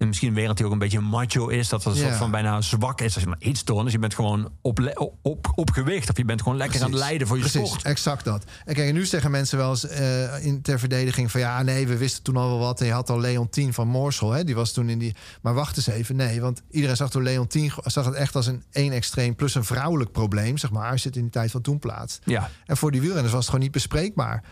[0.00, 1.68] En misschien een wereld die ook een beetje macho is.
[1.68, 2.06] Dat het een Ja.
[2.06, 3.14] soort van bijna zwak is.
[3.14, 3.92] Als je maar eetstoornis.
[3.92, 4.92] Je bent gewoon op,
[5.22, 6.10] op, op gewicht.
[6.10, 7.84] Of je bent gewoon lekker aan het lijden voor je Precies, sport.
[7.84, 8.44] exact dat.
[8.64, 11.40] En kijk, en nu zeggen mensen wel eens eh, in, ter verdediging van...
[11.40, 12.80] ja, nee, we wisten toen al wel wat.
[12.80, 15.14] En je had al Leontien van Moorsel, hè, die was toen in die...
[15.40, 17.72] Maar wacht eens even, nee, want iedereen zag toen Leontien...
[17.84, 20.90] zag het echt als een één extreem plus een vrouwelijk probleem, zeg maar...
[20.90, 22.20] als je het in die tijd van toen plaatst.
[22.24, 24.42] Ja, En voor die wielrenners was het gewoon niet bespreekbaar.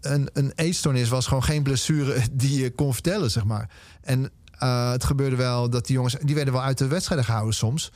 [0.00, 3.70] Een, een eetstoornis was gewoon geen blessure die je kon vertellen, zeg maar.
[4.00, 6.16] En eh, het gebeurde wel dat die jongens...
[6.20, 7.92] die werden wel uit de wedstrijden gehouden soms...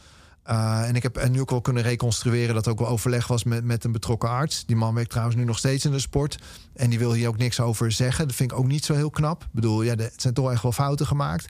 [0.51, 3.26] Uh, en ik heb en nu ook wel kunnen reconstrueren dat er ook wel overleg
[3.26, 4.66] was met, met een betrokken arts.
[4.66, 6.38] Die man werkt trouwens nu nog steeds in de sport.
[6.74, 8.26] En die wil hier ook niks over zeggen.
[8.26, 9.42] Dat vind ik ook niet zo heel knap.
[9.42, 11.48] Ik bedoel, ja, er zijn toch echt wel fouten gemaakt.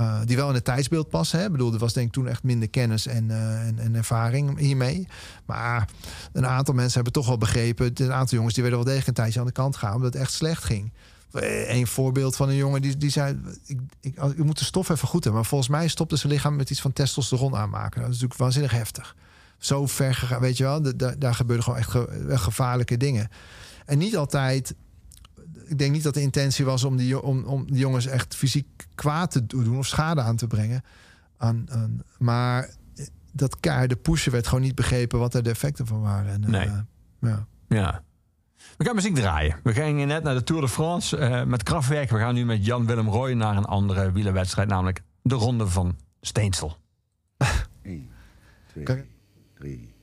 [0.00, 1.38] Uh, die wel in het tijdsbeeld passen.
[1.38, 1.44] Hè?
[1.44, 4.58] Ik bedoel, er was denk ik toen echt minder kennis en, uh, en, en, ervaring
[4.58, 5.08] hiermee.
[5.46, 5.88] Maar
[6.32, 7.90] een aantal mensen hebben toch wel begrepen.
[7.94, 9.94] Een aantal jongens die werden wel degelijk een tijdje aan de kant gaan.
[9.94, 10.92] Omdat het echt slecht ging.
[11.68, 15.24] Een voorbeeld van een jongen die, die zei: ik, ik, moet de stof even goed
[15.24, 15.40] hebben.
[15.40, 18.00] Maar volgens mij stopte zijn lichaam met iets van testosteron aanmaken.
[18.00, 19.16] Dat is natuurlijk waanzinnig heftig.
[19.58, 20.96] Zo ver gegaan, weet je wel.
[21.18, 23.28] Daar, gebeurden gewoon echt ge, gevaarlijke dingen.
[23.84, 24.74] En niet altijd.
[25.66, 29.30] Ik denk niet dat de intentie was om die, om, om jongens echt fysiek kwaad
[29.30, 30.82] te doen of schade aan te brengen.
[31.36, 32.68] Aan, aan, maar
[33.32, 36.32] dat keiharde pushen werd gewoon niet begrepen wat er de effecten van waren.
[36.32, 36.66] En, nee.
[36.66, 36.80] Uh,
[37.20, 37.46] ja.
[37.68, 38.02] ja.
[38.76, 39.60] We gaan muziek draaien.
[39.62, 42.10] We gingen net naar de Tour de France uh, met Kraftwerk.
[42.10, 46.76] We gaan nu met Jan-Willem Roy naar een andere wielerwedstrijd, namelijk de Ronde van Steensel.
[47.82, 48.08] 1,
[48.66, 49.04] 2,
[49.54, 49.94] 3.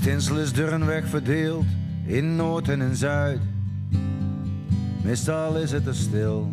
[0.00, 1.64] Stinsel is door een weg verdeeld
[2.06, 3.40] in Noord en in Zuid.
[5.02, 6.50] Meestal is het er stil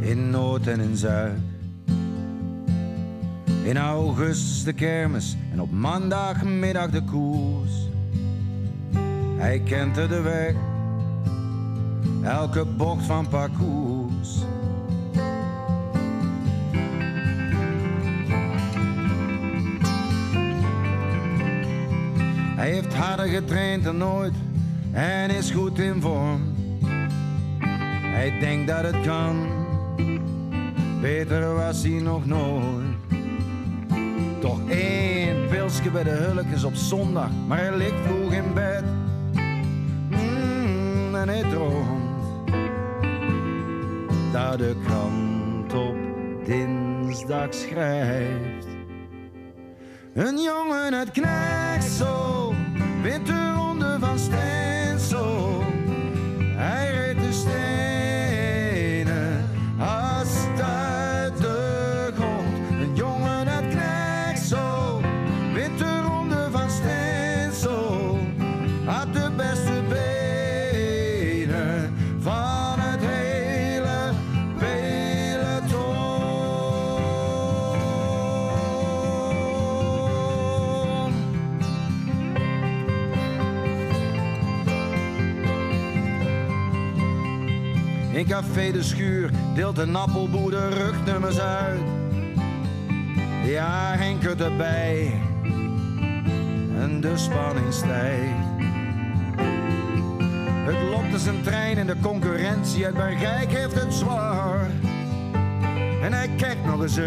[0.00, 1.38] in Noord en in Zuid.
[3.62, 7.88] In augustus de kermis en op maandagmiddag de koers.
[9.36, 10.54] Hij kent er de weg,
[12.22, 14.44] elke bocht van parcours.
[22.60, 24.32] Hij heeft harder getraind dan nooit,
[24.92, 26.40] en is goed in vorm.
[28.02, 29.48] Hij denkt dat het kan,
[31.00, 32.86] beter was hij nog nooit.
[34.40, 38.84] Toch één pilsje bij de hulkjes op zondag, maar hij ligt vroeg in bed.
[40.08, 42.52] Mm, en hij droomt
[44.32, 45.96] dat de krant op
[46.44, 48.66] dinsdag schrijft.
[50.14, 52.49] Een jongen uit Knechtsel
[53.02, 54.69] wint de ronde van Stensel.
[88.30, 91.80] Café de schuur deelt een appelboer rugnummers uit.
[93.44, 95.20] Ja, Henk het erbij.
[96.78, 98.34] En de spanning stijgt.
[100.64, 104.70] Het loopt als een trein en de concurrentie uit Bergijk heeft het zwaar.
[106.02, 106.98] En hij kijkt nog eens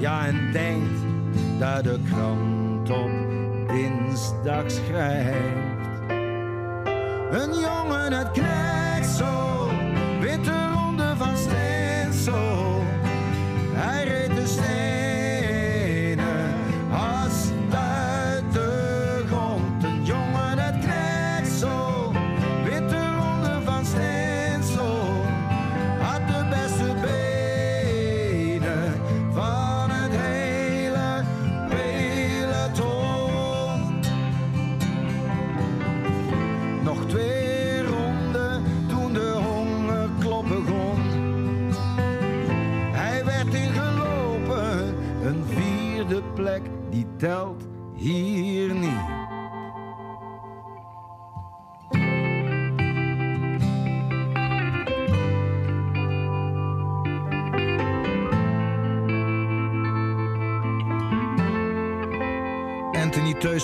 [0.00, 1.00] ja, en denkt
[1.58, 3.10] dat de krant op
[3.68, 5.66] dinsdag schrijft.
[7.30, 9.45] Een jongen uit Knechtsel wint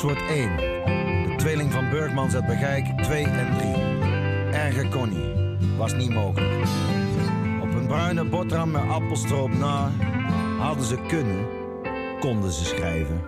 [0.03, 0.57] Wordt 1.
[0.57, 3.75] De tweeling van Burgmans uit Begijk 2 en 3.
[4.53, 5.35] Erger Connie.
[5.77, 6.53] Was niet mogelijk.
[7.63, 9.91] Op een bruine boterham met appelstroop na.
[10.59, 11.47] Hadden ze kunnen,
[12.21, 13.21] konden ze schrijven.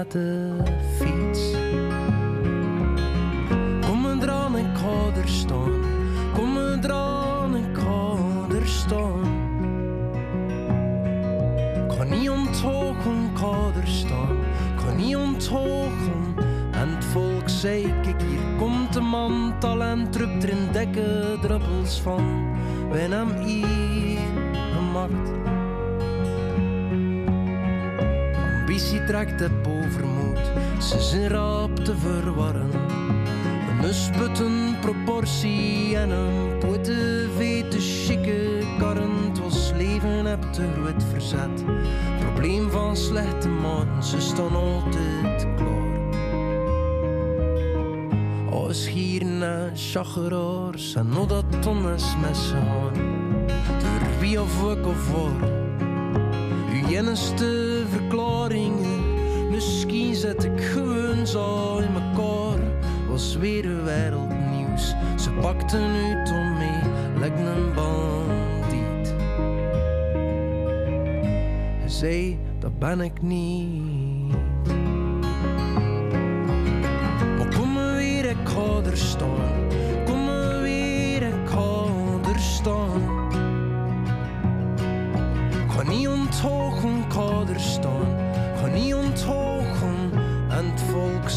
[0.00, 0.16] Met
[0.96, 1.50] fiets.
[3.86, 5.72] Kom me eraan en ga er staan.
[6.34, 8.16] Kom me eraan ik ga
[8.54, 9.24] er staan.
[11.88, 14.36] Ga niet onthogen, ga er staan.
[14.76, 16.34] Ga niet onthogen.
[16.72, 20.68] En het volk zei, kijk hier komt de man, talent drupt er in
[21.40, 22.56] druppels van.
[22.90, 24.18] Wij hem hier
[24.76, 25.59] gemaakt.
[28.70, 30.38] Ambitie trekt op overmoed,
[30.82, 32.70] ze zijn rap te verwarren.
[33.70, 39.10] Een Een sputten proportie en een poete vete chique karren.
[39.28, 41.64] Het was leven heb te groot verzet.
[42.20, 45.98] Probleem van slechte mannen, ze staan altijd klaar.
[48.50, 53.46] Als hier naar chageraars en nog dat tonnes messen gaan.
[53.66, 55.48] Door wie of ik of waar.
[56.72, 57.69] Uw verklaringen.
[60.44, 62.58] Ik gewoon zo in mekaar.
[63.08, 64.94] Was weer wereldnieuws.
[65.16, 69.14] Ze pakten uit om mee, lijkt een bandiet.
[71.78, 73.89] Hij zei, dat ben ik niet.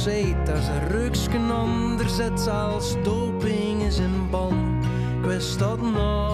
[0.04, 1.52] Zei dat ze ruksken
[2.10, 4.84] zet, zelfs doping is in ban.
[5.22, 6.33] Wist dat nog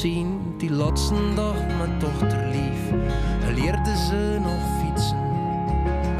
[0.00, 0.54] ontzien.
[0.56, 2.90] Die laatste dag met dochterlief.
[3.54, 5.18] Leerde ze nog fietsen.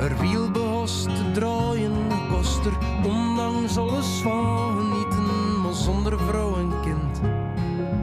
[0.00, 1.92] Er wiel behost te draaien,
[2.30, 7.20] kost er ondanks alles van genieten, maar zonder vrouw en kind.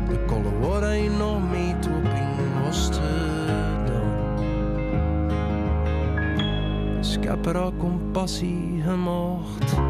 [0.09, 4.35] De kolle waar hij nog mee toeping was gedaan.
[6.97, 9.86] Dus ik heb er compassie gemaakt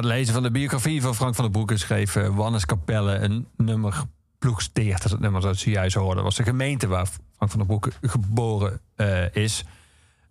[0.00, 3.46] het lezen van de biografie van Frank van der Broeke schreef eh, Wannes Capelle een
[3.56, 4.02] nummer
[4.38, 5.02] ploegsteert.
[5.02, 6.24] Het nummer dat ze juist hoorden.
[6.24, 9.64] Was de gemeente waar Frank van der Broeke geboren eh, is.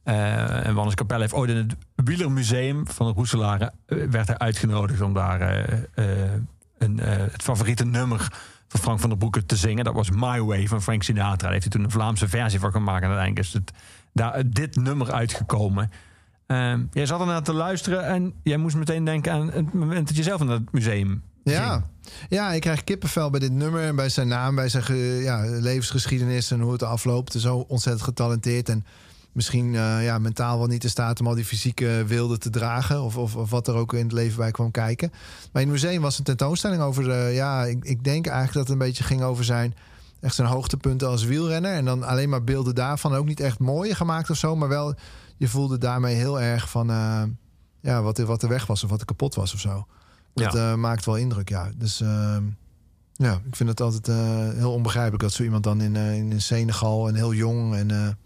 [0.03, 3.73] Eh, en Wannes Capelle heeft ooit in het Wielermuseum van de Roeselaren...
[3.85, 5.41] werd hij uitgenodigd om daar
[6.77, 8.27] een, het favoriete nummer
[8.67, 9.83] van Frank van der Broeke te zingen.
[9.83, 11.35] Dat was My Way van Frank Sinatra.
[11.35, 13.03] Daar heeft hij toen een Vlaamse versie van gemaakt.
[13.03, 13.71] En uiteindelijk is het,
[14.55, 15.91] dit nummer uitgekomen...
[16.49, 20.17] Ehm, jij zat ernaar te luisteren en jij moest meteen denken aan het moment dat
[20.17, 21.85] je zelf in het museum Ja.
[22.29, 26.51] ja, ik krijg kippenvel bij dit nummer en bij zijn naam, bij zijn ja, levensgeschiedenis
[26.51, 27.33] en hoe het afloopt.
[27.33, 28.85] Zo ontzettend getalenteerd en
[29.31, 33.01] misschien eh, ja, mentaal wel niet in staat om al die fysieke wilde te dragen.
[33.01, 35.09] Of, of, of wat er ook in het leven bij kwam kijken.
[35.51, 38.63] Maar in het museum was een tentoonstelling over, eh, ja, ik, ik denk eigenlijk dat
[38.63, 39.73] het een beetje ging over zijn
[40.21, 41.73] echt zijn hoogtepunten als wielrenner.
[41.73, 43.13] En dan alleen maar beelden daarvan.
[43.13, 44.95] Ook niet echt mooie gemaakt of zo, maar wel,
[45.39, 47.23] je voelde daarmee heel erg van eh,
[47.81, 49.85] ja, wat, er, wat er weg was of wat er kapot was of zo.
[50.33, 50.71] Dat Ja.
[50.71, 51.69] eh, maakt wel indruk, ja.
[51.75, 52.43] Dus ehm,
[53.13, 57.07] ja, ik vind het altijd eh, heel onbegrijpelijk dat zo iemand dan in, in Senegal
[57.07, 58.17] en heel jong en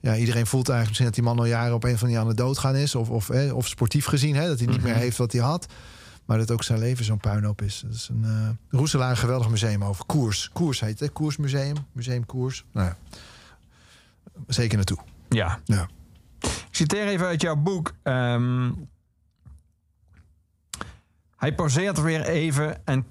[0.00, 2.28] ja, iedereen voelt eigenlijk misschien dat die man al jaren op een van die aan
[2.28, 4.94] de dood gaan is of, of, eh, of sportief gezien, hè, dat hij niet meer
[4.94, 5.66] heeft wat hij had.
[6.24, 7.82] Maar dat ook zijn leven zo'n puinhoop is.
[7.86, 8.48] Dat is een uh,
[8.80, 10.04] Roeselaar, een geweldig museum over.
[10.04, 10.50] Koers.
[10.52, 11.12] Koers heet het.
[11.12, 11.76] Koersmuseum.
[11.92, 12.64] Museum Koers.
[12.72, 12.96] Nou ja.
[14.46, 14.98] Zeker naartoe.
[15.28, 15.60] Ja.
[15.64, 15.88] Ja.
[16.82, 17.92] Citeer even uit jouw boek.
[18.02, 18.70] Ehm,
[21.36, 23.06] hij pauzeert weer even en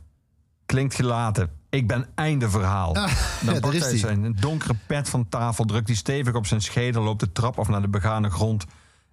[0.66, 1.52] klinkt gelaten.
[1.70, 2.96] Ik ben einde verhaal.
[2.96, 3.06] Ah, Dan
[3.46, 6.62] ja, daar pakt is hij zijn donkere pet van tafel, drukt hij stevig op zijn
[6.62, 8.66] schedel, loopt de trap af naar de begane grond.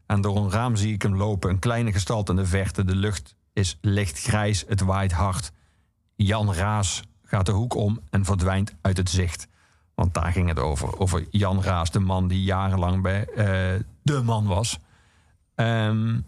[0.07, 2.85] En door een raam zie ik hem lopen, een kleine gestalte in de verte.
[2.85, 5.53] De lucht is licht grijs, het waait hard.
[6.17, 9.49] Jan Raas gaat de hoek om en verdwijnt uit het zicht.
[9.95, 10.99] Want daar ging het over.
[10.99, 13.81] Over Jan Raas, de man die jarenlang bij eh,
[14.17, 14.79] de man was.
[15.55, 16.21] Ehm,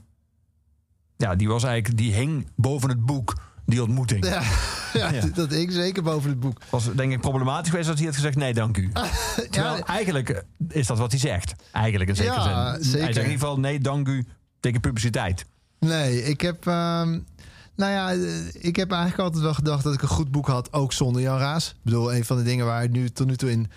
[1.16, 3.34] ja, die was eigenlijk, die hing boven het boek
[3.66, 4.24] die ontmoeting.
[4.26, 4.42] Ja,
[4.92, 5.26] ja, Ja.
[5.34, 6.60] dat ik zeker boven het boek.
[6.70, 8.90] was denk ik problematisch geweest als hij had gezegd nee, dank u.
[9.50, 11.54] Terwijl Ja, eigenlijk eh, is dat wat hij zegt.
[11.72, 12.82] Eigenlijk in zekere Ja, zin.
[12.84, 12.98] zeker.
[13.04, 14.26] Hij zegt in ieder geval nee, dank u
[14.60, 15.46] tegen publiciteit.
[15.78, 16.66] Nee, ik heb.
[16.66, 17.18] ehm,
[17.76, 20.72] nou ja, eh, ik heb eigenlijk altijd wel gedacht dat ik een goed boek had,
[20.72, 21.68] ook zonder Jan Raas.
[21.68, 23.70] Ik bedoel, een van de dingen waar ik nu tot nu toe in.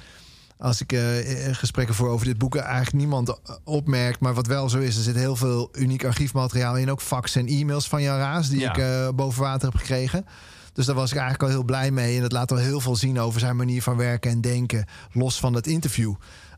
[0.57, 4.19] Als ik eh, eh, gesprekken voer over dit boek, eigenlijk niemand opmerkt.
[4.19, 6.91] Maar wat wel zo is, er zit heel veel uniek archiefmateriaal in.
[6.91, 8.69] Ook fax en e-mails van Jan Raas, die Ja.
[8.69, 10.25] ik eh, boven water heb gekregen.
[10.73, 12.15] Dus daar was ik eigenlijk al heel blij mee.
[12.15, 14.85] En dat laat wel heel veel zien over zijn manier van werken en denken.
[15.11, 16.13] Los van het interview.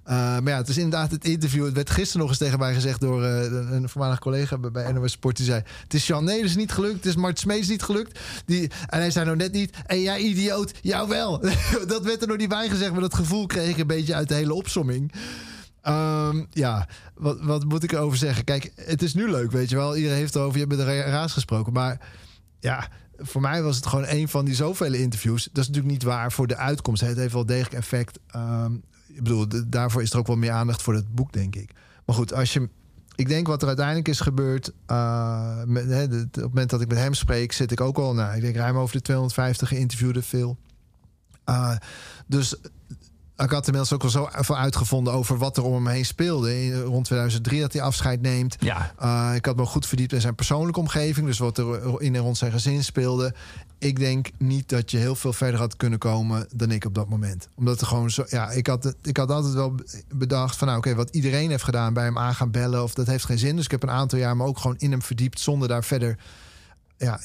[0.08, 1.66] Uh, maar ja, het is inderdaad het interview.
[1.66, 5.12] Het werd gisteren nog eens tegen mij gezegd door uh, een voormalig collega bij- NOS
[5.12, 5.36] Sport.
[5.38, 6.93] Die zei: Het is Jan Nelis niet gelukt.
[6.95, 8.20] Het is Mart Smees niet gelukt.
[8.45, 11.39] Die, en hij zei nou net niet: En jij idioot, jou wel.
[11.88, 12.91] dat werd er nog niet bij gezegd.
[12.91, 15.12] Maar dat gevoel kreeg ik een beetje uit de hele opsomming.
[15.82, 18.43] Ehm, ja, wat, wat moet ik erover zeggen?
[18.43, 19.95] Kijk, het is nu leuk, weet je wel.
[19.95, 21.74] Iedereen heeft het over, je hebt met de ra- raas gesproken.
[21.74, 21.99] Maar
[22.60, 22.88] ja,
[23.18, 25.43] voor mij was het gewoon een van die zoveel interviews.
[25.43, 27.01] Dat is natuurlijk niet waar voor de uitkomst.
[27.01, 28.20] Het heeft wel degelijk effect.
[28.28, 28.72] Ehm,
[29.16, 31.72] ik bedoel, daarvoor is er ook wel meer aandacht voor het boek, denk ik.
[32.05, 32.70] Maar goed, als je.
[33.16, 34.72] Ik denk wat er uiteindelijk is gebeurd.
[34.86, 35.61] eh,
[36.03, 38.13] op het moment dat ik met hem spreek, zit ik ook al.
[38.13, 40.57] Nou, ik denk ruim over de 250 geïnterviewde veel.
[41.49, 41.76] Uh,
[42.28, 42.55] dus
[43.38, 46.63] ik had inmiddels ook wel zo veel uitgevonden over wat er om hem heen speelde.
[46.63, 48.55] In, rond 2003 dat hij afscheid neemt.
[48.59, 48.93] Ja.
[49.03, 51.25] Uh, ik had me goed verdiept in zijn persoonlijke omgeving.
[51.25, 53.33] Dus wat er in en rond zijn gezin speelde.
[53.77, 57.09] Ik denk niet dat je heel veel verder had kunnen komen dan ik op dat
[57.09, 57.47] moment.
[57.55, 58.25] Omdat er gewoon zo.
[58.29, 59.75] Ja, ik had, ik had altijd wel
[60.15, 62.83] bedacht van nou, oké, wat iedereen heeft gedaan bij hem aan gaan bellen.
[62.83, 63.55] Of dat heeft geen zin.
[63.55, 65.39] Dus ik heb een aantal jaar me ook gewoon in hem verdiept.
[65.39, 66.17] Zonder daar verder.
[66.97, 67.19] Ja,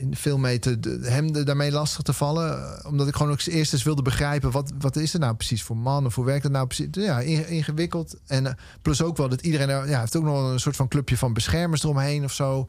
[0.00, 2.80] in veel mee te, de- hem daarmee lastig te vallen.
[2.86, 4.50] Omdat ik gewoon ook eerst eens wilde begrijpen...
[4.50, 6.86] wat, wat is het nou precies voor man of hoe werkt het nou precies?
[6.90, 8.16] Ja, in- ingewikkeld.
[8.26, 9.68] En eh, plus ook wel dat iedereen...
[9.68, 12.68] er- Ja, heeft ook nog een soort van clubje van beschermers eromheen of zo.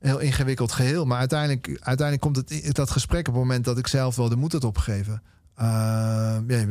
[0.00, 1.04] Heel ingewikkeld geheel.
[1.04, 3.64] Maar uiteindelijk, uiteindelijk komt het, dat gesprek op het moment...
[3.64, 5.22] dat ik zelf wel de moed had opgegeven.
[5.60, 5.64] Uh,
[6.46, 6.64] ja,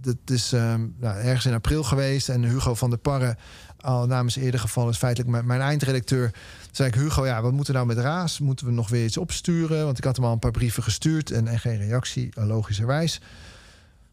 [0.00, 2.28] dat is uh, nou, ergens in april geweest.
[2.28, 3.36] En Hugo van der Parre,
[3.80, 4.90] al namens eerder gevallen...
[4.90, 6.30] is feitelijk mijn, mijn eindredacteur
[6.72, 8.38] zei ik, Hugo, ja, wat moeten we nou met Raas?
[8.38, 9.84] Moeten we nog weer iets opsturen?
[9.84, 13.20] Want ik had hem al een paar brieven gestuurd en, en geen reactie, eh, logischerwijs.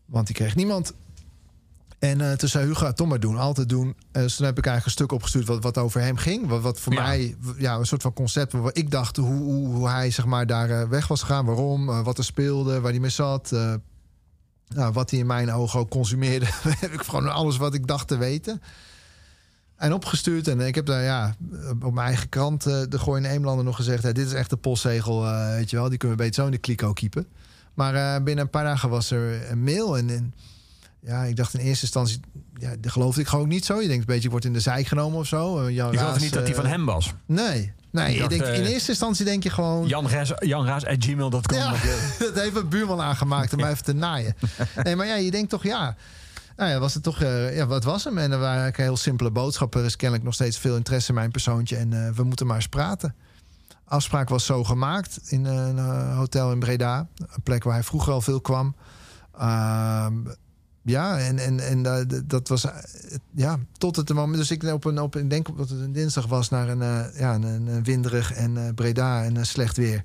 [0.06, 0.94] Want die kreeg niemand.
[2.00, 3.88] En uh, toen zei Hugo, toch maar doen, altijd doen.
[3.88, 6.48] Uh, dus toen heb ik eigenlijk een stuk opgestuurd wat, wat over hem ging.
[6.48, 7.02] Wat, wat voor Ja.
[7.02, 8.52] mij ja, een soort van concept...
[8.52, 11.46] waar ik dacht hoe, hoe, hoe hij zeg maar, daar uh, weg was gegaan.
[11.46, 13.52] Waarom, wat er speelde, waar hij mee zat.
[14.68, 16.46] Nou, wat hij in mijn ogen ook consumeerde.
[16.80, 18.62] heb ik gewoon alles wat ik dacht te weten.
[19.78, 20.48] En opgestuurd.
[20.48, 21.36] En ik heb daar ja,
[21.82, 24.50] op mijn eigen krant, uh, de Gooi in Eemlanden, nog gezegd: hè, Dit is echt
[24.50, 25.90] de postzegel, uh, weet je wel.
[25.90, 27.28] Die kunnen we beter zo in de kliko keepen.
[27.74, 29.98] Maar uh, binnen een paar dagen was er een mail.
[29.98, 30.34] En, en
[31.00, 32.20] ja, ik dacht in eerste instantie,
[32.54, 33.82] ja, dat geloofde ik gewoon niet zo.
[33.82, 35.72] Je denkt een beetje, ik word in de zijk genomen of zo.
[35.72, 37.14] Jan Je Raas, geloofde niet dat die van eh, hem was.
[37.26, 38.08] Nee, nee.
[38.08, 39.88] Ik Je dacht, denkt, in eh, eerste instantie denk je gewoon.
[39.88, 41.58] Jan Raas, janraas.gmail.com.
[41.58, 41.72] Ja,
[42.20, 44.36] dat heeft een buurman aangemaakt om mij even te naaien.
[44.84, 45.96] Nee, maar ja, je denkt toch, ja.
[46.58, 48.18] Nou ja, was het toch, uh, ja, wat was hem?
[48.18, 49.80] En er waren eigenlijk heel simpele boodschappen.
[49.80, 51.76] Er is kennelijk nog steeds veel interesse in mijn persoontje.
[51.76, 53.16] En uh, we moeten maar eens praten.
[53.84, 55.78] Afspraak was zo gemaakt in een
[56.14, 57.08] hotel in Breda.
[57.16, 58.76] Een plek waar hij vroeger al veel kwam.
[59.40, 60.08] Uh,
[60.82, 62.66] ja, en, en, en dat was
[63.32, 64.38] ja, tot het moment.
[64.38, 67.36] Dus ik op een, op, ik denk dat het een dinsdag was naar een, ja,
[67.36, 70.04] een, een winderig en Breda en slecht weer.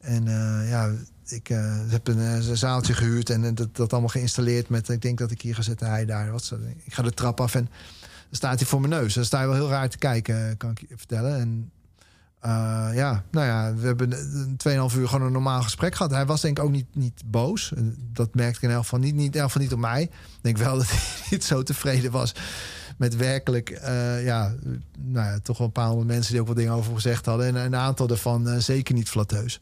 [0.00, 0.24] En
[0.66, 0.90] ja,
[1.28, 1.48] ik
[1.88, 4.88] heb een, een, zaaltje gehuurd en dat, dat allemaal geïnstalleerd met.
[4.88, 6.30] Ik denk dat ik hier ga zitten, hij daar.
[6.30, 6.54] Wat,
[6.84, 9.14] ik ga de trap af en dan staat hij voor mijn neus.
[9.14, 11.38] Dan sta je wel heel raar te kijken, kan ik je vertellen.
[11.38, 11.70] En
[12.44, 16.12] uh, ja, nou ja, we hebben een 2,5 uur gewoon een normaal gesprek gehad.
[16.12, 17.72] Hij was denk ik ook niet, niet boos.
[18.12, 20.02] Dat merkte ik in elk geval niet, niet, in geval niet op mij.
[20.02, 20.10] Ik
[20.40, 21.00] denk wel dat hij
[21.30, 22.34] niet zo tevreden was
[22.96, 24.54] met werkelijk, uh, ja,
[24.98, 27.46] nou ja, toch wel een paar honderd mensen die ook wat dingen over gezegd hadden.
[27.46, 29.60] En een aantal daarvan uh, zeker niet flatteus.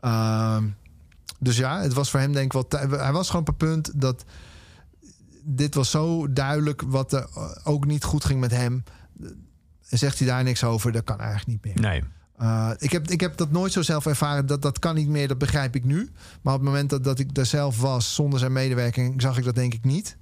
[0.00, 0.56] Uh,
[1.40, 2.98] dus ja, het was voor hem denk ik wel...
[2.98, 4.24] Hij was gewoon op een punt dat...
[5.42, 7.28] Dit was zo duidelijk wat er
[7.64, 8.84] ook niet goed ging met hem.
[9.80, 11.90] Zegt hij daar niks over, dat kan eigenlijk niet meer.
[11.90, 12.02] Nee.
[12.42, 14.46] Uh, ik, heb, ik heb dat nooit zo zelf ervaren.
[14.46, 16.10] Dat, dat kan niet meer, dat begrijp ik nu.
[16.42, 19.44] Maar op het moment dat, dat ik daar zelf was, zonder zijn medewerking, zag ik
[19.44, 20.16] dat denk ik niet.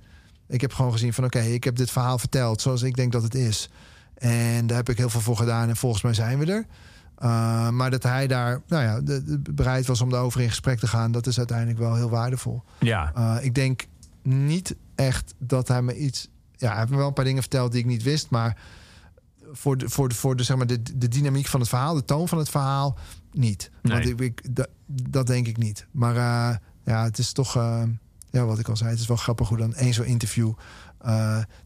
[0.48, 3.12] Ik heb gewoon gezien van oké, okay, ik heb dit verhaal verteld zoals ik denk
[3.12, 3.70] dat het is.
[4.14, 6.66] En daar heb ik heel veel voor gedaan en volgens mij zijn we er.
[7.22, 10.78] Uh, maar dat hij daar nou ja, de, de bereid was om daarover in gesprek
[10.78, 12.62] te gaan, dat is uiteindelijk wel heel waardevol.
[12.78, 13.12] Ja.
[13.16, 13.86] Uh, ik denk
[14.22, 16.28] niet echt dat hij me iets.
[16.56, 18.56] Ja, hij heeft me wel een paar dingen verteld die ik niet wist, maar
[19.52, 22.04] voor de, voor de, voor de, zeg maar de, de dynamiek van het verhaal, de
[22.04, 22.98] toon van het verhaal,
[23.32, 23.70] niet.
[23.82, 23.92] Nee.
[23.92, 25.86] Want ik, ik, dat, dat denk ik niet.
[25.90, 27.54] Maar uh, ja, het is toch,
[28.30, 30.52] ja, wat ik al zei, het is wel grappig hoe dan één zo'n interview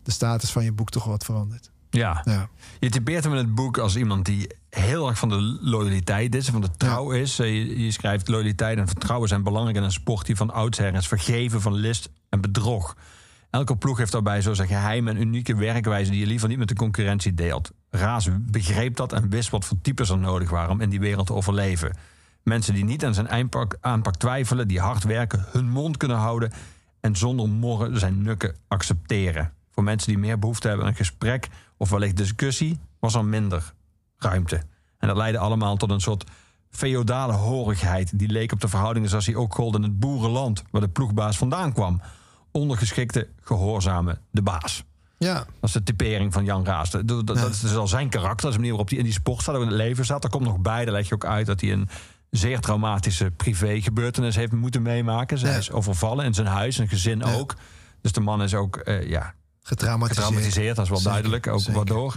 [0.03, 1.72] de status van je boek toch wat verandert.
[1.93, 2.23] Ja.
[2.25, 2.49] Ja.
[2.81, 6.49] Je typeert hem in het boek als iemand die heel erg van de loyaliteit is,
[6.49, 7.39] van de trouw is.
[7.39, 10.95] Eh, Je, je schrijft loyaliteit en vertrouwen zijn belangrijk in een sport die van oudsher
[10.95, 12.97] is vergeven van list en bedrog.
[13.51, 16.69] Elke ploeg heeft daarbij zo zijn geheim en unieke werkwijze die je liever niet met
[16.69, 17.71] de concurrentie deelt.
[17.91, 21.27] Raas begreep dat en wist wat voor types er nodig waren om in die wereld
[21.27, 21.97] te overleven.
[22.43, 26.53] Mensen die niet aan zijn eindpak, aanpak twijfelen, die hard werken, hun mond kunnen houden
[27.01, 29.53] en zonder morren zijn nukken accepteren.
[29.73, 31.49] Voor mensen die meer behoefte hebben aan een gesprek
[31.83, 33.73] of wellicht discussie, was er minder
[34.19, 34.63] ruimte.
[34.99, 36.25] En dat leidde allemaal tot een soort
[36.71, 40.81] feodale horigheid die leek op de verhoudingen zoals die ook gold in het boerenland, waar
[40.81, 42.01] de ploegbaas vandaan kwam.
[42.51, 44.85] Ondergeschikte, gehoorzame de baas.
[45.19, 45.35] Ja.
[45.35, 46.91] Dat is de typering van Jan Raas.
[46.91, 48.37] Dat, dat, dat is dus al zijn karakter.
[48.41, 50.25] Dat is de manier waarop hij in die sport staat, ook in het leven staat.
[50.25, 51.89] Er komt nog bij, daar leg je ook uit dat hij een
[52.31, 55.39] zeer traumatische privégebeurtenis heeft moeten meemaken.
[55.39, 55.57] Zij Ja.
[55.57, 57.33] is overvallen in zijn huis, zijn gezin Ja.
[57.35, 57.55] ook.
[58.01, 60.27] Dus de man is ook eh, ja, Getraumatiseerd.
[60.27, 61.47] getraumatiseerd, dat is wel Zeker, duidelijk.
[61.47, 61.75] Ook zeker.
[61.75, 62.17] waardoor.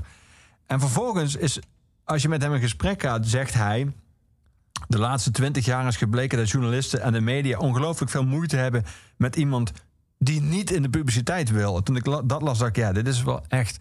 [0.66, 1.60] En vervolgens is,
[2.04, 3.94] als je met hem in gesprek gaat, zegt hij.
[4.88, 8.84] De laatste twintig jaar is gebleken dat journalisten en de media ongelooflijk veel moeite hebben
[9.18, 9.72] met iemand
[10.18, 11.84] die niet in de publiciteit wil.
[11.84, 13.78] Toen ik dat las, dacht ik, ja, dit is wel echt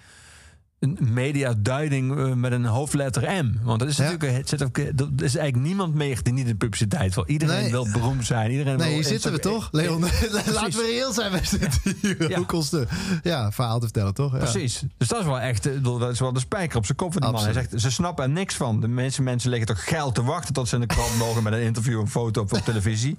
[0.84, 3.52] een mediaduiding eh, met een hoofdletter M.
[3.62, 6.56] Want dat is natuurlijk, het zit ook, er is eigenlijk niemand meer die niet in
[6.56, 7.26] publiciteit wil.
[7.26, 7.70] Iedereen Nee.
[7.70, 8.50] wil beroemd zijn.
[8.50, 10.00] Iedereen Nee, wil hier zitten we toch, Leon?
[10.54, 11.30] Laten we reëel zijn.
[11.30, 12.38] Wij zitten hier Ja.
[12.38, 12.86] ook ons te,
[13.22, 14.32] ja, verhaal te vertellen, toch?
[14.32, 14.38] Ja.
[14.38, 14.82] Precies.
[14.98, 17.22] Dus dat is wel echt, eh, dat is wel de spijker op zijn kop van
[17.22, 17.42] die man.
[17.42, 18.80] Hij zegt, ze snappen er niks van.
[18.80, 21.52] De mensen, mensen liggen toch geil te wachten tot ze in de krant mogen met
[21.52, 23.16] een interview, een foto op, op televisie.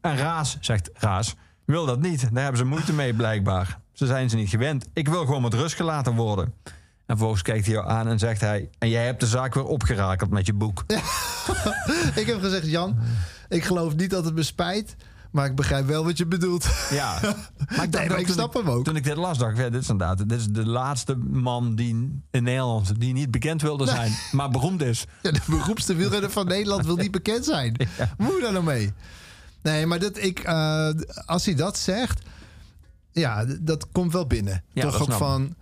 [0.00, 1.34] En Raas, zegt Raas,
[1.64, 2.20] wil dat niet.
[2.32, 3.78] Daar hebben ze moeite mee blijkbaar.
[3.92, 4.86] Ze zijn ze niet gewend.
[4.92, 6.54] Ik wil gewoon met rust gelaten worden.
[7.06, 8.68] En vervolgens kijkt hij jou aan en zegt hij...
[8.78, 10.84] en jij hebt de zaak weer opgerakeld met je boek.
[12.14, 12.98] Ik heb gezegd, Jan,
[13.48, 14.96] ik geloof niet dat het me spijt.
[15.30, 16.66] Maar ik begrijp wel wat je bedoelt.
[16.90, 17.18] Ja.
[17.76, 18.84] Maar ik, Nee, dacht ook ik snap hem ook.
[18.84, 20.18] Toen ik dit las, dacht ik, ja, dit is inderdaad...
[20.18, 23.00] dit is de laatste man die in Nederland...
[23.00, 25.04] die niet bekend wilde zijn, maar beroemd is.
[25.22, 27.76] Ja, de beroepste wielrenner van Nederland wil niet bekend zijn.
[28.16, 28.92] Hoe moet daar nou mee?
[29.62, 30.88] Nee, maar dat ik, eh,
[31.26, 32.20] als hij dat zegt,
[33.12, 34.62] ja, dat komt wel binnen.
[34.72, 35.54] Ja, Toch ook van,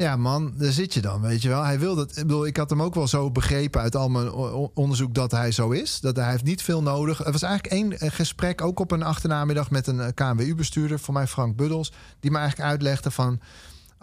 [0.00, 1.62] ja man, daar zit je dan, weet je wel.
[1.62, 4.32] Hij wil dat, ik bedoel, ik had hem ook wel zo begrepen uit al mijn
[4.74, 6.00] onderzoek dat hij zo is.
[6.00, 7.24] Dat hij heeft niet veel nodig.
[7.24, 11.26] Er was eigenlijk één eh, gesprek, ook op een achternamiddag met een KNWU-bestuurder, voor mij
[11.26, 13.40] Frank Buddels, die me eigenlijk uitlegde van...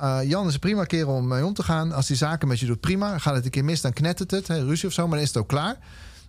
[0.02, 1.92] Uh, Jan is een prima kerel om mee om te gaan.
[1.92, 3.18] Als die zaken met je doet, prima.
[3.18, 4.48] Gaat het een keer mis, dan knettert het.
[4.48, 5.78] Hè, ruzie of zo, maar dan is het ook klaar.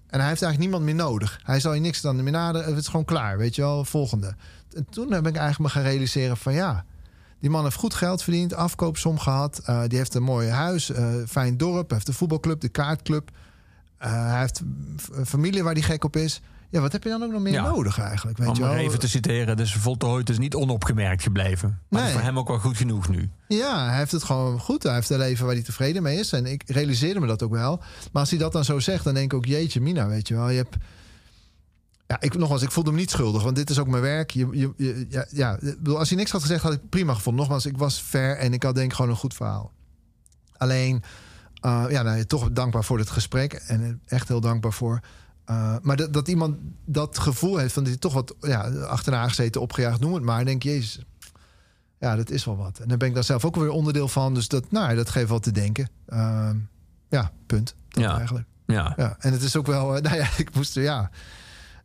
[0.07, 1.40] En hij heeft eigenlijk niemand meer nodig.
[1.43, 2.66] Hij zal je niks dan meer naderen.
[2.69, 3.85] Het is gewoon klaar, weet je wel.
[3.85, 4.35] Volgende.
[4.74, 6.85] En toen heb ik eigenlijk me gaan realiseren van ja...
[7.40, 9.60] Die man heeft goed geld verdiend, afkoopsom gehad.
[9.69, 11.90] Uh, die heeft een mooi huis, uh, fijn dorp.
[11.90, 13.31] Heeft de voetbalclub, de kaartclub.
[14.05, 14.62] Uh, hij heeft
[15.24, 16.40] familie waar hij gek op is.
[16.70, 17.62] Ja, wat heb je dan ook nog meer Ja.
[17.70, 18.39] nodig eigenlijk?
[18.39, 18.74] Weet Om je wel?
[18.74, 21.78] even te citeren, dus voltooid is niet onopgemerkt gebleven.
[21.89, 22.12] Maar Nee.
[22.12, 23.31] voor hem ook wel goed genoeg nu.
[23.48, 24.82] Ja, hij heeft het gewoon goed.
[24.82, 26.32] Hij heeft een leven waar hij tevreden mee is.
[26.32, 27.77] En ik realiseerde me dat ook wel.
[28.12, 29.47] Maar als hij dat dan zo zegt, dan denk ik ook...
[29.47, 30.48] jeetje, Mina, weet je wel.
[30.51, 30.77] Je hebt...
[32.09, 33.43] Ja, ik, nogmaals, ik voelde me niet schuldig.
[33.43, 34.30] Want dit is ook mijn werk.
[34.30, 37.40] Je, je, je- ja, ja, als hij niks had gezegd, had ik prima gevonden.
[37.43, 39.72] Nogmaals, ik was fair en ik had denk ik gewoon een goed verhaal.
[40.56, 41.02] Alleen,
[41.60, 43.52] eh, ja, nou, toch dankbaar voor dit gesprek.
[43.52, 45.01] En echt heel dankbaar voor.
[45.44, 49.28] Eh, maar dat, dat iemand dat gevoel heeft van dat hij toch wat ja, achterna
[49.28, 50.36] gezeten, opgejaagd, noem het maar.
[50.36, 51.05] Dan denk jezus,
[51.98, 52.78] ja, dat is wel wat.
[52.78, 54.35] En daar ben ik daar zelf ook weer onderdeel van.
[54.35, 55.89] Dus dat, nou, dat geeft wel te denken.
[56.06, 56.56] Ehm,
[57.09, 57.74] ja, punt.
[57.89, 58.16] Dat Ja.
[58.16, 58.47] eigenlijk.
[58.66, 58.93] Ja.
[58.97, 61.10] Ja, en het is ook wel, eh, nou ja, ik moest er, ja.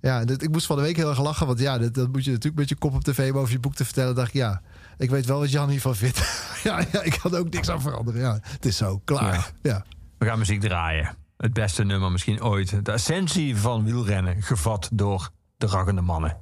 [0.04, 1.48] Ja, dit, ik moest van de week heel erg lachen.
[1.48, 3.76] Want ja, dat, dat moet je natuurlijk met je kop op tv boven je boek
[3.76, 4.16] te vertellen.
[4.16, 4.62] dacht ik, ja,
[4.98, 6.18] ik weet wel wat Jan hiervan vindt.
[6.64, 8.22] ja, ja, ik had ook niks aan veranderen.
[8.22, 9.52] Ja, het is zo, klaar.
[9.62, 9.86] Ja.
[10.18, 11.16] We gaan muziek draaien.
[11.38, 12.86] Het beste nummer misschien ooit.
[12.86, 16.38] De essentie van wielrennen, gevat door de raggende mannen.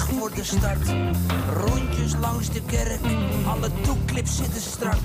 [0.00, 0.94] Voor de start.
[1.52, 3.00] Rondjes langs de kerk,
[3.46, 5.00] alle toeklips zitten strak.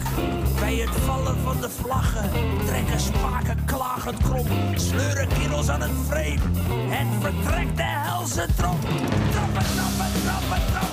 [0.59, 2.29] Bij het vallen van de vlaggen
[2.65, 4.47] trekken spaken klagend krom.
[4.75, 6.41] Sleuren kerels aan het frame
[6.91, 8.81] en vertrekt de helse trop.
[9.31, 10.71] Trappen, trappen, trappen, trappen.
[10.71, 10.92] Trappen,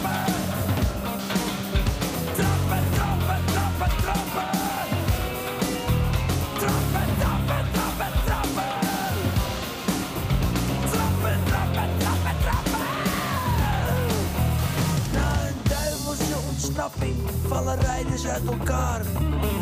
[17.50, 19.00] vallen rijders uit elkaar.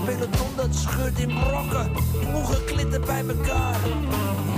[0.04, 1.90] Peloton dat scheurt in brokken,
[2.20, 3.76] ploegen klitten bij elkaar.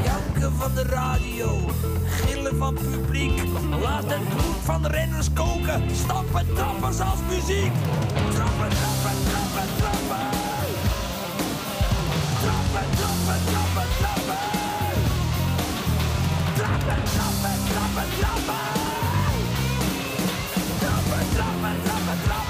[0.05, 1.49] Janken van de radio,
[2.05, 3.43] gillen van publiek.
[3.83, 7.73] Laat het bloed van renners koken, stappen, trappen zoals muziek.
[8.37, 10.25] Trappen, trappen, trappen, trappen.
[12.43, 14.43] Trappen, trappen, trappen, trappen.
[16.59, 18.63] Trappen, trappen, trappen, trappen.
[20.81, 22.50] Trappen, trappen, trappen, trappen.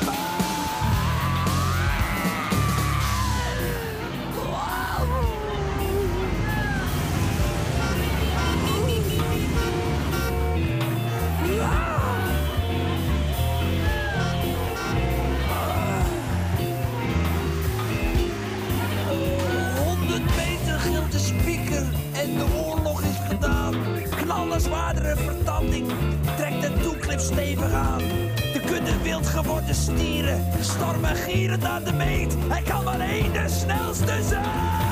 [25.17, 25.87] zware vertanding
[26.37, 27.99] trekt de toeklip stevig aan.
[28.53, 32.35] De kudde wild geworden stieren stormen gierend aan de meet.
[32.49, 34.90] Hij kan maar één de snelste zijn.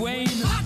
[0.00, 0.59] Wayne.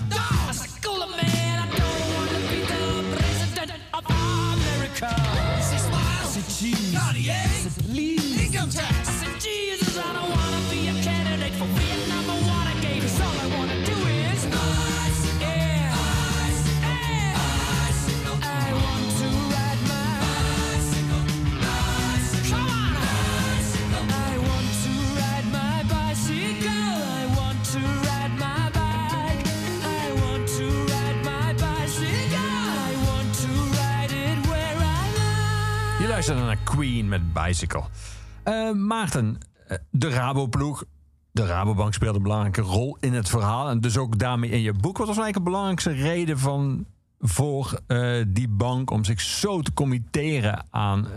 [38.43, 40.83] Eh, Maarten, eh, de Raboploeg.
[41.31, 43.69] De Rabobank speelde een belangrijke rol in het verhaal.
[43.69, 44.97] En dus ook daarmee in je boek.
[44.97, 46.85] Wat was eigenlijk de belangrijkste reden van,
[47.19, 51.07] voor eh, die bank om zich zo te committeren aan,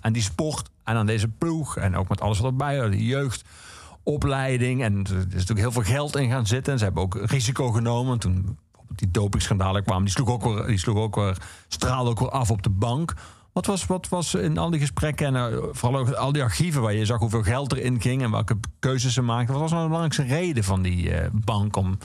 [0.00, 1.76] aan die sport en aan deze ploeg?
[1.76, 2.92] En ook met alles wat erbij hoort.
[2.92, 4.82] De jeugdopleiding.
[4.82, 6.72] En er is natuurlijk heel veel geld in gaan zitten.
[6.72, 8.18] En ze hebben ook risico genomen.
[8.18, 8.58] Toen
[8.94, 11.36] die dopingschandalen kwamen, die sloeg ook weer, die sloeg ook weer,
[11.68, 13.14] straalde ook weer af op de bank.
[13.52, 16.82] Wat was, wat was in al die gesprekken en eh, vooral ook al die archieven
[16.82, 19.52] waar je zag hoeveel geld erin ging en welke keuzes ze maakten?
[19.52, 21.98] Wat was nou de belangrijkste reden van die eh, bank om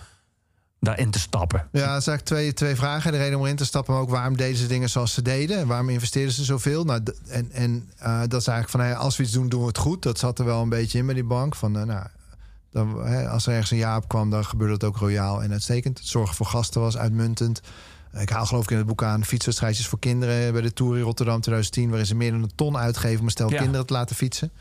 [0.80, 1.68] daarin te stappen?
[1.72, 3.12] Ja, dat zijn twee, twee vragen.
[3.12, 5.58] De reden om erin te stappen, maar ook waarom deden ze dingen zoals ze deden?
[5.58, 6.84] En waarom investeerden ze zoveel?
[6.84, 9.68] Nou, en en eh, dat is eigenlijk van, ja, als we iets doen, doen we
[9.68, 10.04] het goed.
[10.04, 11.56] Dat zat er wel een beetje in bij die bank.
[11.56, 12.08] Van, nou,
[12.72, 15.98] dan, als er ergens een jaar op kwam, dan gebeurde het ook royaal en uitstekend.
[15.98, 17.62] Het zorgen voor gasten was uitmuntend.
[18.20, 21.04] Ik haal geloof ik in het boek aan fietswedstrijdjes voor kinderen bij de Tour in
[21.04, 23.58] Rotterdam 2010, waarin ze meer dan een ton uitgeven om een stel Ja.
[23.62, 24.52] kinderen te laten fietsen.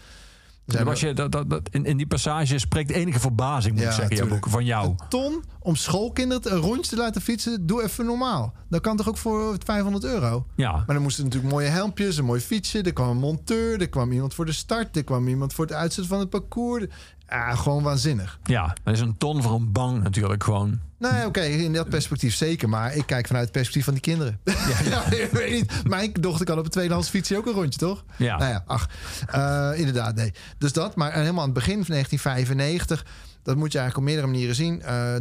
[0.84, 3.94] Was je, dat, dat, dat, in, in die passage spreekt enige verbazing, moet Ja, ik
[3.94, 4.94] zeggen, jouw boek, van jou.
[5.08, 8.52] ton om schoolkinderen een rondje te laten fietsen, doe even normaal.
[8.68, 10.46] Dat kan toch ook voor 500 euro?
[10.56, 10.72] Ja.
[10.72, 12.82] Maar dan moesten natuurlijk mooie helmpjes, een mooi fietsje.
[12.82, 15.74] Er kwam een monteur, er kwam iemand voor de start, er kwam iemand voor het
[15.74, 16.84] uitzetten van het parcours.
[17.28, 18.38] Ja, gewoon waanzinnig.
[18.44, 20.80] Ja, dat is een ton voor een bank natuurlijk gewoon.
[20.98, 22.68] Nee, oké, in dat perspectief zeker.
[22.68, 24.40] Maar ik kijk vanuit het perspectief van die kinderen.
[24.84, 25.88] Ja, ik weet niet.
[25.88, 28.04] Mijn dochter kan op een tweedehands fietsje ook een rondje, toch?
[28.16, 28.36] Ja.
[28.36, 28.88] Nou ja, ach.
[29.26, 30.32] eh, inderdaad, nee.
[30.58, 30.96] Dus dat.
[30.96, 33.06] Maar helemaal aan het begin van 1995...
[33.42, 34.82] dat moet je eigenlijk op meerdere manieren zien.
[34.82, 35.14] Eh,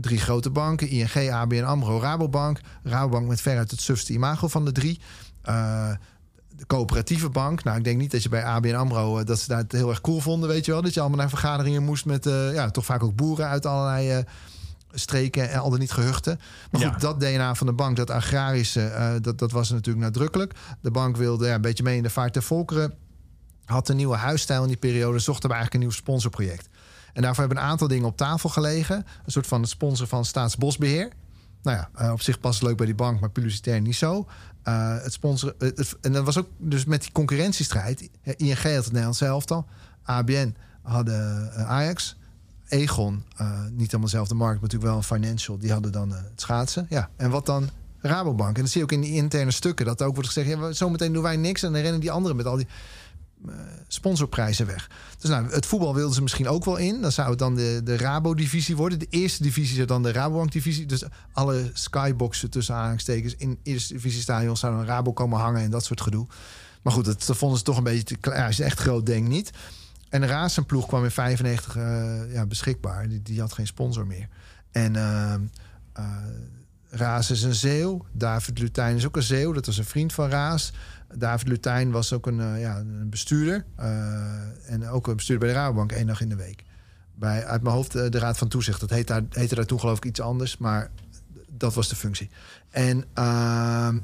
[0.00, 0.88] drie grote banken.
[0.88, 2.60] ING, ABN AMRO, Rabobank.
[2.82, 5.00] Rabobank met veruit het sufste imago van de drie.
[5.42, 5.90] Eh,
[6.62, 7.64] de coöperatieve bank.
[7.64, 9.18] Nou, ik denk niet dat je bij ABN AMRO...
[9.18, 10.82] eh, dat ze daar het heel erg cool vonden, weet je wel.
[10.82, 12.26] Dat je allemaal naar vergaderingen moest met...
[12.26, 14.10] eh, ja, toch vaak ook boeren uit allerlei...
[14.10, 14.18] eh,
[14.94, 16.40] streken en al dan niet gehuchten.
[16.70, 16.98] Maar goed, Ja.
[16.98, 20.54] dat DNA van de bank, dat agrarische, dat, dat was natuurlijk nadrukkelijk.
[20.80, 22.94] De bank wilde ja, een beetje mee in de vaart der volkeren.
[23.64, 26.68] Had een nieuwe huisstijl in die periode, zochten we eigenlijk een nieuw sponsorproject.
[27.12, 28.96] En daarvoor hebben een aantal dingen op tafel gelegen.
[28.96, 31.08] Een soort van sponsor van Staatsbosbeheer.
[31.62, 34.26] Nou ja, op zich past het leuk bij die bank, maar publicitair niet zo.
[34.62, 38.08] Eh, het sponsoren, het- en dat was ook dus met die concurrentiestrijd.
[38.22, 39.66] Eh, ING had het Nederlands elftal.
[40.02, 42.16] ABN hadden eh, Ajax.
[42.68, 45.58] Egon, eh, niet helemaal dezelfde markt, maar natuurlijk wel een financial.
[45.58, 46.86] Die hadden dan eh, het schaatsen.
[46.88, 47.08] Ja.
[47.16, 47.68] En wat dan?
[47.98, 48.56] Rabobank.
[48.56, 49.86] En dat zie je ook in die interne stukken.
[49.86, 51.62] Dat ook wordt gezegd, ja, zometeen doen wij niks.
[51.62, 52.72] En dan rennen die anderen met al die eh,
[53.88, 54.90] sponsorprijzen weg.
[55.18, 57.00] Dus nou, het voetbal wilden ze misschien ook wel in.
[57.00, 58.98] Dan zou het dan de, de Rabo-divisie worden.
[58.98, 60.86] De eerste divisie zou dan de Rabobank-divisie.
[60.86, 65.84] Dus alle skyboxen tussen aanhalingstekens in eerste divisiestadion zouden een Rabo komen hangen en dat
[65.84, 66.26] soort gedoe.
[66.82, 68.52] Maar goed, dat, dat vonden ze toch een beetje te klein.
[68.56, 69.50] Ja, echt groot denkt niet.
[70.08, 73.08] En de Razenploeg kwam in 95 eh, ja, beschikbaar.
[73.08, 74.28] Die, die had geen sponsor meer.
[74.70, 75.34] En uh,
[76.88, 78.04] Raas is een Zeeuw.
[78.12, 79.52] David Lutijn is ook een Zeeuw.
[79.52, 80.72] Dat was een vriend van Raas.
[81.14, 83.64] David Lutijn was ook een, eh, ja, een bestuurder.
[83.76, 86.64] eh, en ook een bestuurder bij de Rabobank één dag in de week.
[87.14, 88.80] Bij, uit mijn hoofd eh, de Raad van Toezicht.
[88.80, 90.56] Dat heette daar, heette daar toen geloof ik iets anders.
[90.56, 90.90] Maar
[91.48, 92.30] dat was de functie.
[92.70, 93.98] En ehm,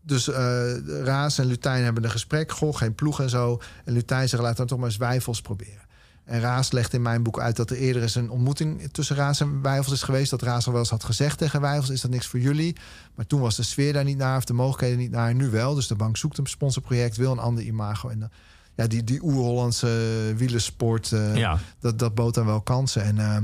[0.00, 2.52] dus eh Raas en Lutijn hebben een gesprek.
[2.52, 3.60] Goh, geen ploeg en zo.
[3.84, 5.86] En Lutijn zegt, laten we toch maar eens Wijfels proberen.
[6.28, 9.40] En Raas legt in mijn boek uit dat er eerder eens een ontmoeting tussen Raas
[9.40, 10.30] en Wijfels is geweest.
[10.30, 12.76] Dat Raas al wel eens had gezegd tegen Wijfels: is dat niks voor jullie?
[13.14, 15.34] Maar toen was de sfeer daar niet naar of de mogelijkheden niet naar.
[15.34, 15.74] Nu wel.
[15.74, 18.08] Dus de bank zoekt een sponsorproject, wil een ander imago.
[18.08, 18.28] En dan,
[18.74, 21.58] ja, die, die oer-Hollandse wielersport, eh, Ja.
[21.80, 23.02] dat, dat bood dan wel kansen.
[23.02, 23.36] En eh,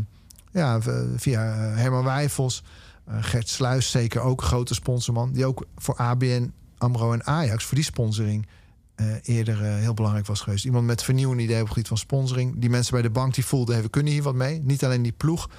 [0.52, 0.80] ja,
[1.16, 2.62] via eh, Herman Wijfels,
[3.06, 5.32] eh, Gert Sluis zeker ook, grote sponsorman.
[5.32, 8.46] Die ook voor ABN, AMRO en Ajax, voor die sponsoring
[8.94, 10.64] eh, eerder eh, heel belangrijk was geweest.
[10.64, 12.54] Iemand met vernieuwende ideeën op het gebied van sponsoring.
[12.58, 14.60] Die mensen bij de bank die voelden, hey, we kunnen hier wat mee.
[14.60, 15.50] Niet alleen die ploeg,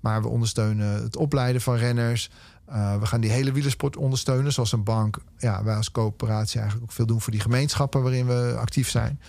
[0.00, 2.30] maar we ondersteunen het opleiden van renners.
[2.68, 5.18] Uh, we gaan die hele wielersport ondersteunen, zoals een bank.
[5.38, 9.20] Ja, wij als coöperatie eigenlijk ook veel doen voor die gemeenschappen waarin we actief zijn.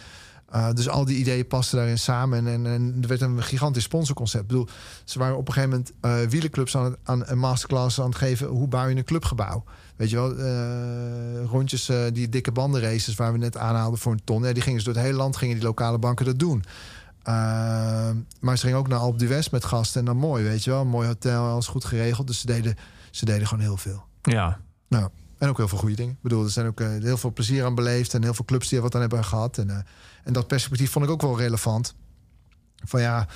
[0.55, 2.47] Uh, dus al die ideeën pasten daarin samen.
[2.47, 4.43] En, en, er werd een gigantisch sponsorconcept.
[4.43, 4.67] Ik bedoel,
[5.03, 8.47] ze waren op een gegeven moment uh, wielerclubs aan, aan een masterclass aan het geven.
[8.47, 9.63] Hoe bouw je een clubgebouw?
[10.03, 14.23] Weet je wel, uh, rondjes, uh, die dikke bandenraces waar we net aanhaalden voor een
[14.23, 14.43] ton.
[14.43, 16.63] Ja, die gingen ze door het hele land, gingen die lokale banken dat doen.
[17.27, 18.09] Uh,
[18.39, 19.99] maar ze gingen ook naar Alp d'Huez met gasten.
[19.99, 20.81] En dan mooi, weet je wel.
[20.81, 22.27] Een mooi hotel, alles goed geregeld.
[22.27, 22.75] Dus ze deden,
[23.11, 24.03] ze deden gewoon heel veel.
[24.21, 24.59] Ja.
[24.87, 26.13] Nou, En ook heel veel goede dingen.
[26.13, 28.13] Ik bedoel, er zijn ook eh, heel veel plezier aan beleefd...
[28.13, 29.57] en heel veel clubs die er wat aan hebben gehad.
[29.57, 29.77] En, eh,
[30.23, 31.95] en dat perspectief vond ik ook wel relevant.
[32.85, 33.27] Van ja,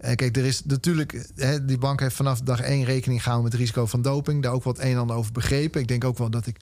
[0.00, 1.30] eh, kijk, er is natuurlijk...
[1.36, 4.42] Hè, die bank heeft vanaf dag één rekening gehouden met het risico van doping.
[4.42, 5.80] Daar ook wat een en ander over begrepen.
[5.80, 6.56] Ik denk ook wel dat ik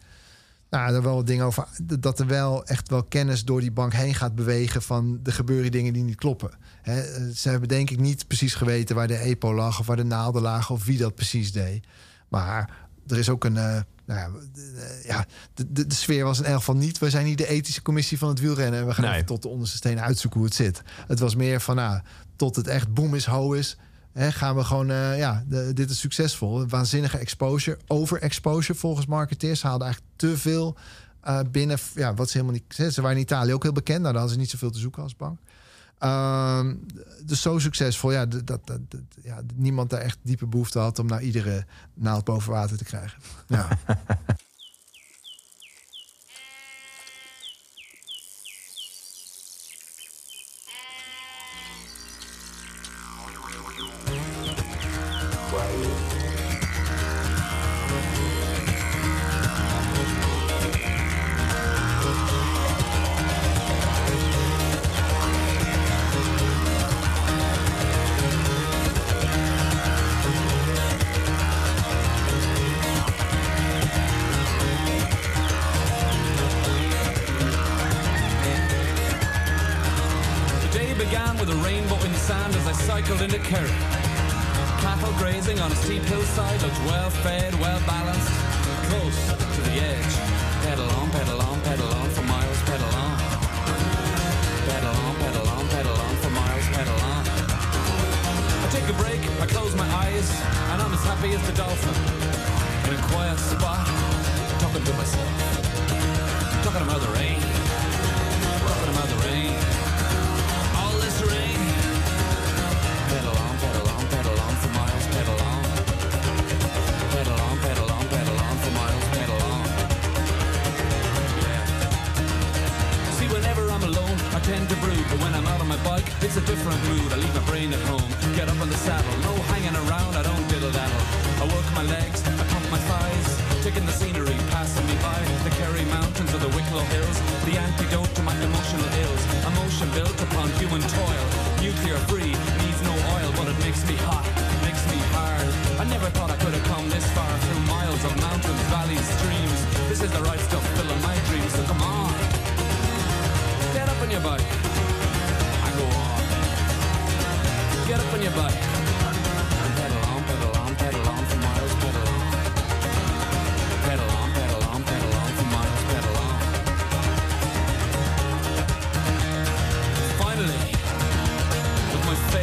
[0.70, 1.68] nou, er wel wat dingen over.
[1.98, 4.82] Dat er wel echt wel kennis door die bank heen gaat bewegen.
[4.82, 6.50] van er gebeuren dingen die niet kloppen.
[6.82, 6.96] Eh,
[7.34, 9.80] ze hebben denk ik niet precies geweten waar de EPO lag.
[9.80, 10.74] of waar de naalden lagen.
[10.74, 11.86] of wie dat precies deed.
[12.28, 13.56] Maar er is ook een.
[13.56, 16.98] eh, nou ja, de, ja de, de, de sfeer was in elk geval niet.
[16.98, 18.80] We zijn niet de ethische commissie van het wielrennen.
[18.80, 19.14] En we gaan Nee.
[19.14, 20.82] even tot de onderste steen uitzoeken hoe het zit.
[21.06, 22.00] Het was meer van, nou,
[22.36, 23.76] tot het echt boom is, ho is.
[24.12, 26.66] Hè, gaan we gewoon, eh, ja, de- dit is succesvol.
[26.68, 29.60] Waanzinnige exposure, overexposure volgens marketeers.
[29.60, 30.76] Ze haalden eigenlijk te veel
[31.20, 32.92] eh, binnen, ja, wat ze helemaal niet...
[32.94, 34.00] Ze waren in Italië ook heel bekend.
[34.00, 35.38] Nou, daar hadden ze niet zoveel te zoeken als bank.
[35.98, 36.74] Ehm,
[37.24, 40.98] dus zo succesvol, ja, dat, dat, dat- dat- ja, niemand daar echt diepe behoefte had...
[40.98, 43.18] om nou iedere naald boven water te krijgen.
[43.46, 43.68] Ja.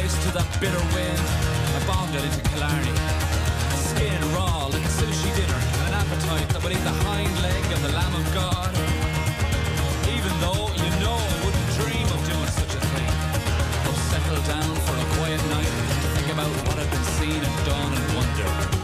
[0.06, 1.18] with to that bitter wind,
[1.74, 2.94] I bombed it into Killarney.
[3.90, 7.64] Skin raw like a sushi dinner, and an appetite that would eat the hind leg
[7.74, 8.70] of the Lamb of God.
[10.14, 13.10] Even though you know I wouldn't dream of doing such a thing.
[13.82, 15.74] I'll settle down for a quiet night
[16.14, 18.75] think about what I've been seen and done and wonder.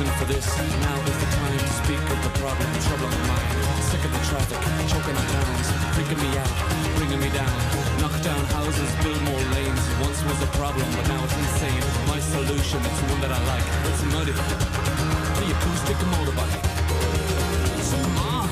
[0.00, 0.46] Reason for this.
[0.80, 3.48] Now is the time to speak of the problem, troubling my mind.
[3.84, 6.52] Sick of the traffic, choking on towns, freaking me out,
[6.96, 7.52] bringing me down.
[8.00, 9.84] Knock down houses, build more lanes.
[10.00, 11.82] Once was a problem, but now it's insane.
[12.08, 13.66] My solution, it's one that I like.
[13.90, 14.32] It's muddy.
[15.36, 16.64] The acoustic motorbike.
[17.84, 18.48] So on,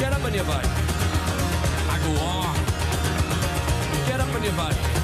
[0.00, 0.72] get up on your bike.
[1.92, 2.54] I go on.
[4.08, 5.01] Get up on your bike.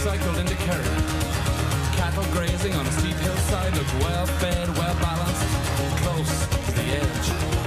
[0.00, 0.82] Cycled into Kerry.
[1.94, 5.44] Cattle grazing on a steep hillside looked well fed, well balanced,
[6.00, 7.59] close to the edge.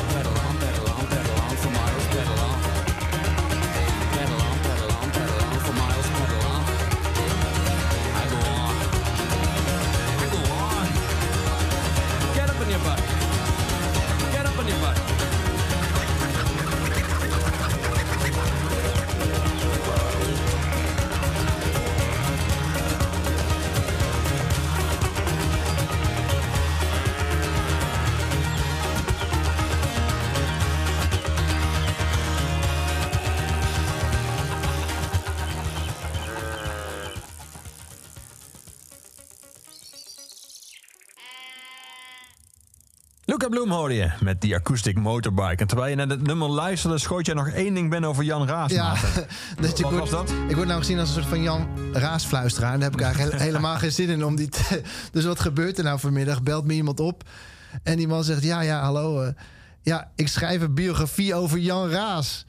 [43.69, 45.55] Hoorde je met die acoustic motorbike.
[45.55, 48.47] En terwijl je naar het nummer luisterde, schoot je nog één ding binnen over Jan
[48.47, 48.71] Raas.
[48.71, 48.93] Ja,
[49.61, 50.33] dat je Wat was dat?
[50.47, 52.71] Ik word nou gezien als een soort van Jan Raasfluisteraar.
[52.73, 54.49] Daar heb ik eigenlijk he- helemaal geen zin in om die.
[54.49, 54.81] te-
[55.11, 56.43] dus wat gebeurt er nou vanmiddag?
[56.43, 57.23] Belt me iemand op.
[57.83, 59.21] En die man zegt: Ja, ja, hallo.
[59.21, 59.33] eh,
[59.81, 62.45] ja, ik schrijf een biografie over Jan Raas.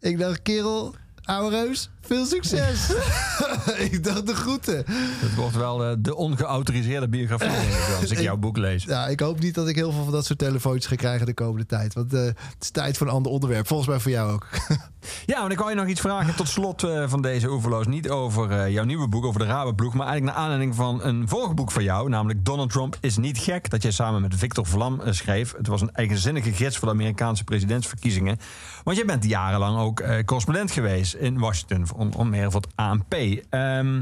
[0.00, 2.90] Ik dacht, kerel, ouwe reus, veel succes.
[3.90, 4.84] ik dacht de groeten.
[4.86, 8.84] Het wordt wel eh, de ongeautoriseerde biografie, ik als ik jouw boek lees.
[8.84, 11.34] Ja, ik hoop niet dat ik heel veel van dat soort telefoontjes ga krijgen de
[11.34, 11.94] komende tijd.
[11.94, 13.66] Want eh, het is tijd voor een ander onderwerp.
[13.66, 14.48] Volgens mij voor jou ook.
[15.26, 17.86] Ja, want ik wou je nog iets vragen tot slot eh, van deze Oeverloos.
[17.86, 19.94] Niet over eh, jouw nieuwe boek, over de Rabenploeg...
[19.94, 22.08] maar eigenlijk naar aanleiding van een vorig boek van jou...
[22.08, 23.70] namelijk Donald Trump is niet gek...
[23.70, 25.54] dat jij samen met Victor Vlam schreef.
[25.56, 28.38] Het was een eigenzinnige gids voor de Amerikaanse presidentsverkiezingen.
[28.84, 31.86] Want jij bent jarenlang ook eh, correspondent geweest in Washington...
[31.94, 33.14] om, om meer voor het ANP.
[33.50, 33.94] Ehm,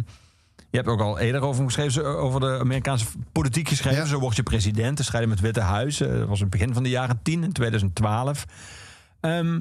[0.70, 4.06] je hebt ook al eerder over geschreven, zo- over de Amerikaanse politiek geschreven.
[4.06, 6.00] Zo word je president, te strijden met het Witte Huis.
[6.00, 8.44] Eh, Dat was in het begin van de jaren 10, in 2012.
[9.20, 9.60] Ehm,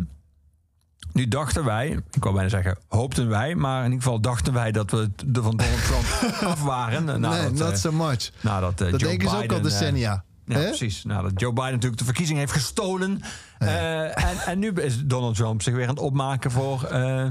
[1.14, 3.56] nu dachten wij, ik wou bijna zeggen hoopten wij...
[3.56, 6.98] maar in ieder geval dachten wij dat we de van Donald Trump af waren.
[7.10, 8.32] eh, nee, nadat, not eh, so much.
[8.42, 10.24] nadat, eh, dat Joe denken ze ook al eh, decennia.
[10.46, 11.04] ja, precies.
[11.04, 13.22] Nou, dat Joe Biden natuurlijk de verkiezing heeft gestolen.
[13.58, 17.26] Eh, en, en nu is Donald Trump zich weer aan het opmaken voor eh,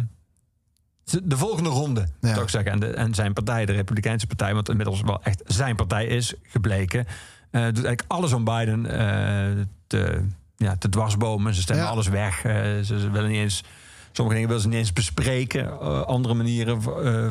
[1.22, 2.72] de volgende ronde, zou ik zeggen.
[2.72, 6.34] En, de, en zijn partij, de Republikeinse partij, wat inmiddels wel echt zijn partij is
[6.42, 7.06] gebleken,
[7.50, 10.24] eh, doet eigenlijk alles om Biden eh, te,
[10.56, 11.54] ja, te dwarsbomen.
[11.54, 11.90] Ze stemmen Ja.
[11.90, 12.44] alles weg.
[12.44, 13.64] Eh, ze, willen niet eens.
[14.12, 15.80] Sommige dingen willen ze niet eens bespreken.
[16.06, 16.82] Andere manieren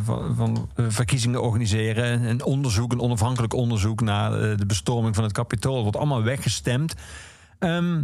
[0.03, 2.23] van, van verkiezingen organiseren.
[2.23, 5.73] Een onderzoek, een onafhankelijk onderzoek naar de bestorming van het Capitool.
[5.73, 6.93] Dat wordt allemaal weggestemd.
[7.59, 8.01] Ehm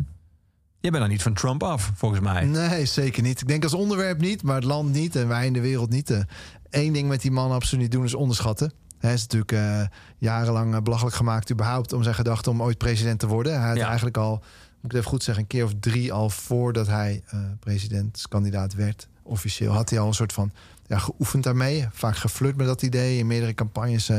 [0.85, 2.45] jij bent er niet van Trump af, volgens mij.
[2.45, 3.41] Nee, zeker niet.
[3.41, 6.25] Ik denk als onderwerp niet, maar het land niet en wij in de wereld niet.
[6.69, 8.73] Eén ding met die man absoluut niet doen is onderschatten.
[8.99, 9.81] Hij is natuurlijk eh,
[10.17, 13.59] jarenlang eh, belachelijk gemaakt überhaupt om zijn gedachte om ooit president te worden.
[13.59, 13.85] Hij had Ja.
[13.85, 14.41] eigenlijk al, moet
[14.81, 19.07] ik het even goed zeggen, een keer of drie al voordat hij eh presidentskandidaat werd,
[19.23, 20.51] officieel, had hij al een soort van
[20.87, 21.87] ja, geoefend daarmee.
[21.91, 23.17] Vaak geflirt met dat idee.
[23.17, 24.17] In meerdere campagnes eh,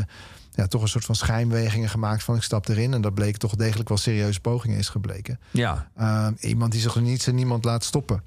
[0.57, 2.95] ja, toch een soort van schijnbewegingen gemaakt van ik stap erin.
[2.95, 5.41] En dat bleek toch degelijk wel serieuze pogingen is gebleken.
[5.51, 5.91] Ja.
[5.95, 8.23] Eh, iemand die zich niets en niemand laat stoppen.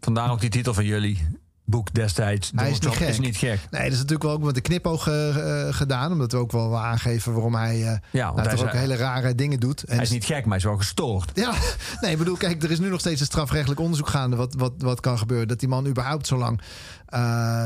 [0.00, 1.26] Vandaar ook die titel van jullie
[1.64, 2.52] boek destijds.
[2.54, 3.08] Hij is niet gek.
[3.08, 3.60] is niet gek.
[3.70, 6.12] Nee, dat is natuurlijk wel ook met de knipoog eh, eh, gedaan.
[6.12, 9.34] Omdat we ook wel wel aangeven waarom hij, eh nou, hij toch ook hele rare
[9.34, 9.84] dingen doet.
[9.84, 11.30] En Hij is niet gek, maar hij is wel gestoord.
[11.34, 11.52] Ja,
[12.00, 14.36] nee, ik bedoel, kijk, er is nu nog steeds een strafrechtelijk onderzoek gaande.
[14.36, 15.48] Wat, wat, wat kan gebeuren.
[15.48, 16.60] Dat die man überhaupt zo lang
[17.06, 17.64] eh,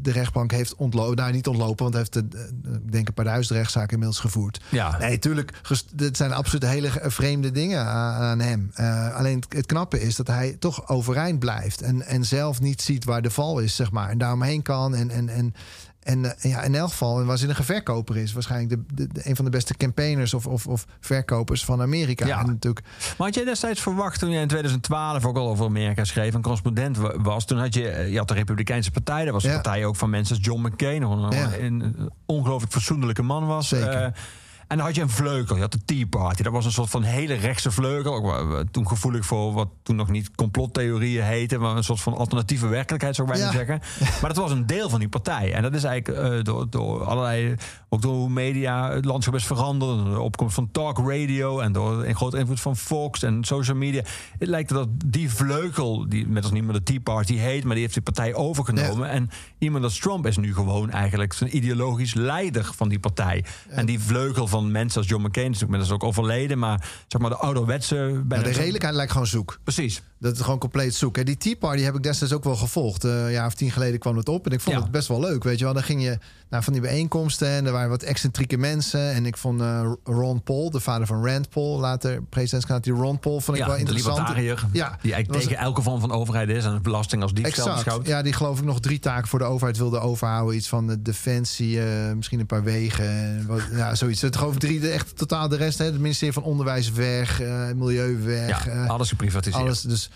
[0.00, 1.16] de, rechtbank heeft ontlopen.
[1.16, 2.50] Nou, niet ontlopen, want heeft, de, de-
[2.84, 4.60] ik denk, een paar duizend rechtszaken inmiddels gevoerd.
[4.70, 4.98] Ja.
[4.98, 5.60] Nee, tuurlijk,
[5.94, 8.70] dit zijn absoluut hele vreemde dingen aan, aan hem.
[8.74, 11.82] Eh, alleen het, het knappe is dat hij toch overeind blijft.
[11.82, 14.10] En, en zelf niet ziet waar de val is, zeg maar.
[14.10, 14.94] En daaromheen kan.
[14.94, 15.54] En, en, en,
[16.04, 18.32] en eh, ja, in elk geval, een waanzinnige verkoper is.
[18.32, 22.26] Waarschijnlijk de, de, de- een van de beste campaigners of, of, of verkopers van Amerika.
[22.26, 22.40] Ja.
[22.40, 22.86] En natuurlijk
[23.18, 26.42] Maar had jij destijds verwacht toen jij in 2012 ook al over Amerika schreef en
[26.42, 27.44] correspondent wa- was?
[27.44, 29.24] Toen had je, eh, je had de Republikeinse Partij.
[29.24, 29.52] Dat was Ja.
[29.52, 31.00] partij ook van mensen als John McCain.
[31.00, 31.56] nog Een, Ja.
[31.58, 33.68] een, een ongelooflijk fatsoenlijke man was.
[33.68, 34.02] Zeker.
[34.02, 34.12] Eh,
[34.68, 35.54] en dan had je een vleugel.
[35.56, 36.42] Je had de Tea Party.
[36.42, 38.14] Dat was een soort van hele rechtse vleugel.
[38.14, 41.58] Ook wel toen gevoelig voor wat toen nog niet complottheorieën heette.
[41.58, 43.56] Maar een soort van alternatieve werkelijkheid zou ik bijna Ja.
[43.56, 43.80] zeggen.
[44.20, 45.52] Maar dat was een deel van die partij.
[45.52, 47.54] En dat is eigenlijk eh, door, door allerlei...
[47.88, 50.04] Ook door hoe media het landschap is veranderd.
[50.04, 51.58] De opkomst van talk radio.
[51.60, 54.02] En door een grote invloed van Fox en social media.
[54.38, 57.64] Het lijkt dat die vleugel, die met als niet meer de Tea Party heet...
[57.64, 59.08] maar die heeft die partij overgenomen.
[59.10, 61.32] En iemand als Trump is nu gewoon eigenlijk...
[61.32, 63.44] zijn ideologisch leider van die partij.
[63.68, 65.50] En die vleugel van mensen als John McCain...
[65.50, 66.58] is natuurlijk inmiddels ook overleden.
[66.58, 68.22] Maar zeg maar de ouderwetse...
[68.24, 69.58] Bijna de redelijkheid lijkt gewoon zoek.
[69.64, 70.02] Precies.
[70.24, 71.16] Dat is gewoon compleet zoek.
[71.18, 73.04] En die Tea Party heb ik destijds ook wel gevolgd.
[73.04, 74.46] Eh, een jaar of tien geleden kwam het op.
[74.46, 74.82] En ik vond Ja.
[74.82, 75.44] het best wel leuk.
[75.44, 76.18] Weet je wel, dan ging je
[76.50, 77.48] naar van die bijeenkomsten.
[77.48, 79.12] En er waren wat excentrieke mensen.
[79.12, 83.18] En ik vond eh, Ron Paul, de vader van Rand Paul, later presidentskandidaat, die Ron
[83.18, 84.28] Paul, vond ik Ja, wel interessant.
[84.72, 86.64] Ja, die eigenlijk tegen elke vorm van overheid is.
[86.64, 87.74] En belasting als Exact.
[87.74, 88.06] beschouwt.
[88.06, 90.56] Ja, die geloof ik nog drie taken voor de overheid wilde overhouden.
[90.56, 93.08] Iets van de defensie, eh, misschien een paar wegen.
[93.08, 94.20] en Wat, ja, zoiets.
[94.20, 95.78] Het geloof drie, de, echt totaal de rest.
[95.78, 95.84] Hè.
[95.84, 97.42] Het ministerie van Onderwijs weg,
[97.76, 98.66] Milieu weg.
[98.66, 99.62] Ja, alles geprivatiseerd.
[99.64, 99.80] alles.
[99.80, 100.10] Dus,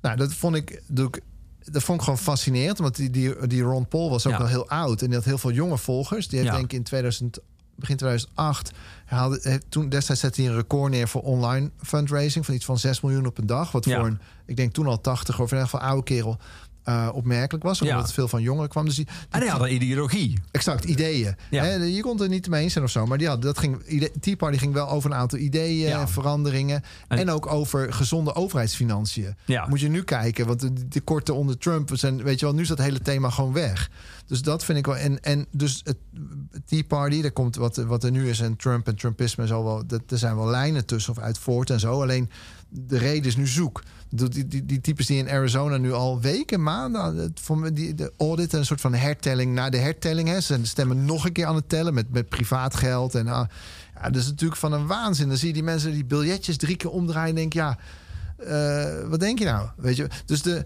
[0.00, 0.82] nou, dat vond ik,
[1.60, 2.78] dat vond ik gewoon fascinerend.
[2.78, 4.38] Want die, die, die Ron Paul was ook Ja.
[4.38, 5.00] wel heel oud.
[5.02, 6.28] En die had heel veel jonge volgers.
[6.28, 6.56] Die heeft Ja.
[6.56, 7.38] denk ik in 2000,
[7.76, 8.70] begin 2008...
[9.04, 12.44] Hij haalde, toen, destijds zette hij een record neer voor online fundraising...
[12.44, 13.72] van iets van 6 miljoen op een dag.
[13.72, 13.96] Wat Ja.
[13.98, 16.38] voor een, ik denk toen al 80 of in ieder geval oude kerel...
[16.84, 18.02] eh, opmerkelijk was, omdat Ja.
[18.02, 18.84] het veel van jongeren kwam.
[18.84, 20.38] Dus die, En hij had een ideologie.
[20.50, 21.36] Exact, ideeën.
[21.50, 21.64] Ja.
[21.64, 23.06] Hè, je kon het er niet mee eens zijn of zo.
[23.06, 23.82] Maar die had, dat ging,
[24.20, 26.08] Tea Party ging wel over een aantal ideeën, Ja.
[26.08, 26.82] veranderingen.
[27.08, 29.34] En, En- ook over gezonde overheidsfinanciën.
[29.44, 29.66] Ja.
[29.68, 32.68] Moet je nu kijken, want de tekorten onder Trump zijn, weet je wel, nu is
[32.68, 33.90] dat hele thema gewoon weg.
[34.26, 34.96] Dus dat vind ik wel.
[34.96, 35.96] En, en dus het
[36.66, 38.40] Tea Party, daar komt wat, wat er nu is.
[38.40, 39.86] En Trump en Trumpisme zal wel.
[39.86, 42.02] Dat, er zijn wel lijnen tussen of uit voort en zo.
[42.02, 42.30] Alleen
[42.68, 43.82] de reden is nu zoek.
[44.16, 47.16] Die, die, die, types die in Arizona nu al weken, maanden.
[47.16, 50.28] het- Voor die, de audit, een soort van hertelling na de hertelling.
[50.28, 50.40] Hè.
[50.40, 53.14] Ze stemmen nog een keer aan het tellen met, met privaat geld.
[53.14, 53.48] En, ah,
[53.94, 55.28] ja, dat is natuurlijk van een waanzin.
[55.28, 57.28] Dan zie je die mensen die biljetjes drie keer omdraaien.
[57.28, 57.78] En denk ja,
[58.38, 59.68] eh, wat denk je nou?
[59.76, 60.64] Weet je, dus de.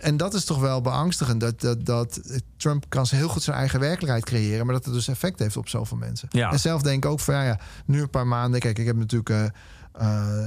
[0.00, 1.40] En dat is toch wel beangstigend.
[1.40, 2.20] Dat, dat, dat
[2.56, 4.66] Trump kan heel goed zijn eigen werkelijkheid creëren.
[4.66, 6.28] Maar dat het dus effect heeft op zoveel mensen.
[6.30, 6.52] Ja.
[6.52, 8.60] En zelf denk ik ook van ja, ja, nu een paar maanden.
[8.60, 9.30] Kijk, ik heb natuurlijk.
[9.30, 9.50] eh, eh,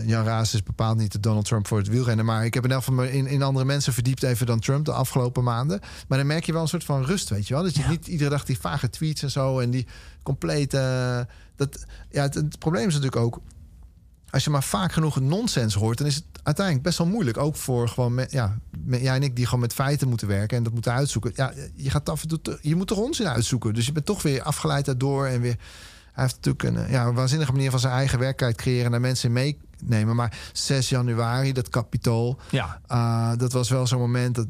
[0.06, 2.26] Jan Raas is bepaald niet de Donald Trump voor het wielrennen.
[2.26, 4.86] Maar ik heb in elk geval me in, in andere mensen verdiept even dan Trump
[4.86, 5.80] de afgelopen maanden.
[6.07, 7.64] Maar dan merk je wel een soort van rust, weet je wel.
[7.64, 9.60] Dat je niet iedere dag die vage tweets en zo.
[9.60, 9.88] En die
[10.24, 11.28] complete.
[11.56, 13.40] dat, ja, het, het probleem is natuurlijk ook
[14.30, 17.38] als je maar vaak genoeg nonsens hoort, dan is het uiteindelijk best wel moeilijk.
[17.38, 20.57] Ook voor gewoon me- ja, me- jij en ik die gewoon met feiten moeten werken
[20.57, 21.32] en dat moeten uitzoeken.
[21.36, 23.74] Ja, je gaat af en toe, te- je moet toch onzin uitzoeken.
[23.74, 25.57] Dus je bent toch weer afgeleid daardoor en weer.
[26.18, 28.91] Hij heeft natuurlijk een, eh, ja, een waanzinnige manier van zijn eigen werkelijkheid creëren en
[28.91, 30.15] daar mensen meenemen.
[30.15, 32.80] Maar 6 januari, dat kapitool, Ja.
[32.91, 34.48] uh, dat was wel zo'n moment dat,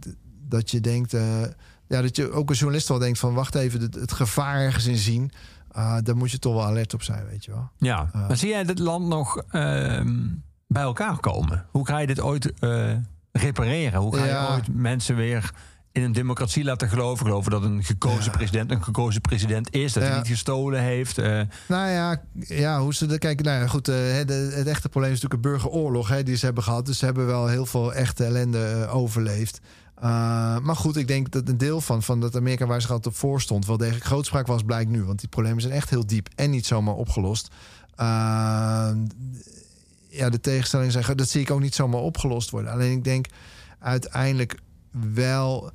[0.48, 1.14] dat je denkt.
[1.14, 1.42] eh,
[1.88, 4.86] ja, dat je ook als journalist wel denkt van wacht even, het, het gevaar ergens
[4.86, 5.32] in zien.
[5.78, 7.70] Uh, daar moet je toch wel alert op zijn, weet je wel.
[7.78, 10.16] Ja, maar zie jij dit land nog ehm,
[10.68, 11.66] bij elkaar komen?
[11.72, 12.94] Hoe ga je dit ooit eh,
[13.32, 14.00] repareren?
[14.00, 14.42] Hoe ga Ja.
[14.48, 15.52] je ooit mensen weer
[15.98, 17.26] in een democratie laten geloven?
[17.26, 21.18] Geloven dat een gekozen president een gekozen president is, dat hij niet gestolen heeft?
[21.18, 23.46] eh, Nou ja, ja hoe ze de kijken.
[23.46, 23.88] Nou ja, goed.
[23.88, 26.86] eh, de, het echte probleem is natuurlijk een burgeroorlog hè, die ze hebben gehad.
[26.86, 29.60] Dus ze hebben wel heel veel echte ellende eh, overleefd.
[29.98, 30.04] Uh,
[30.60, 33.20] maar goed, ik denk dat een deel van, van dat Amerika waar zich altijd op
[33.20, 35.04] voor stond, wel degelijk grootspraak was, blijkt nu.
[35.04, 37.48] Want die problemen zijn echt heel diep en niet zomaar opgelost.
[38.00, 38.90] Uh,
[40.10, 42.72] ja, de tegenstellingen zijn, dat zie ik ook niet zomaar opgelost worden.
[42.72, 43.26] Alleen ik denk
[43.80, 44.60] uiteindelijk
[45.14, 45.72] wel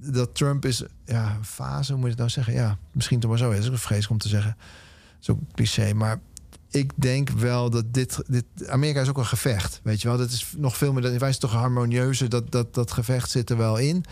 [0.00, 2.52] dat Trump is, ja, een fase, moet je nou zeggen?
[2.52, 3.50] Ja, misschien toch maar zo.
[3.50, 4.56] is ook vrees om te zeggen.
[5.18, 6.20] Zo'n cliché, maar
[6.70, 8.44] ik denk wel dat dit, dit.
[8.68, 9.80] Amerika is ook een gevecht.
[9.82, 11.02] Weet je wel, dat is nog veel meer.
[11.02, 12.28] Wij zijn toch een harmonieuze.
[12.28, 14.04] Dat, dat, dat gevecht zit er wel in.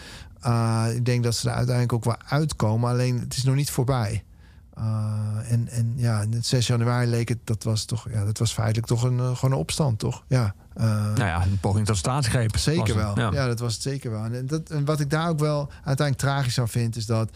[0.47, 2.91] Uh, ik denk dat ze er uiteindelijk ook wel uitkomen.
[2.91, 4.25] Alleen het is nog niet voorbij.
[4.79, 7.39] Uh, en, en ja, het 6 januari leek het.
[7.45, 8.11] Dat was toch.
[8.11, 10.25] Ja, dat was feitelijk toch een, uh, gewoon een opstand, toch?
[10.29, 10.55] Ja.
[10.77, 12.57] Uh, nou ja, een poging tot staatsgreep.
[12.57, 13.21] Zeker wel.
[13.21, 13.47] Ja.
[13.47, 14.25] dat was het zeker wel.
[14.25, 17.31] En, dat, en wat ik daar ook wel uiteindelijk tragisch aan vind, is dat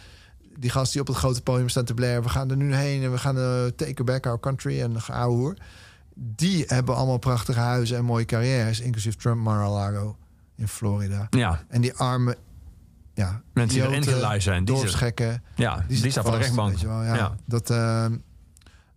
[0.59, 2.23] die gasten die op het grote podium staan te blaren...
[2.23, 5.57] we gaan er nu heen en we gaan uh, take back our country en ouwe.
[6.15, 8.81] Die hebben allemaal prachtige huizen en mooie carrières...
[8.81, 10.17] inclusief Trump Mar-a-Lago
[10.57, 11.27] in Florida.
[11.31, 11.65] Ja.
[11.69, 12.37] En die arme...
[13.21, 14.65] Ja, Mensen die erin geluid zijn.
[14.65, 15.43] Die dorpsgekken.
[15.55, 16.71] Ja, die, die staan voor de rechtbank.
[16.71, 17.15] Weet je wel, ja.
[17.15, 17.35] ja.
[17.47, 18.07] Dat, uh,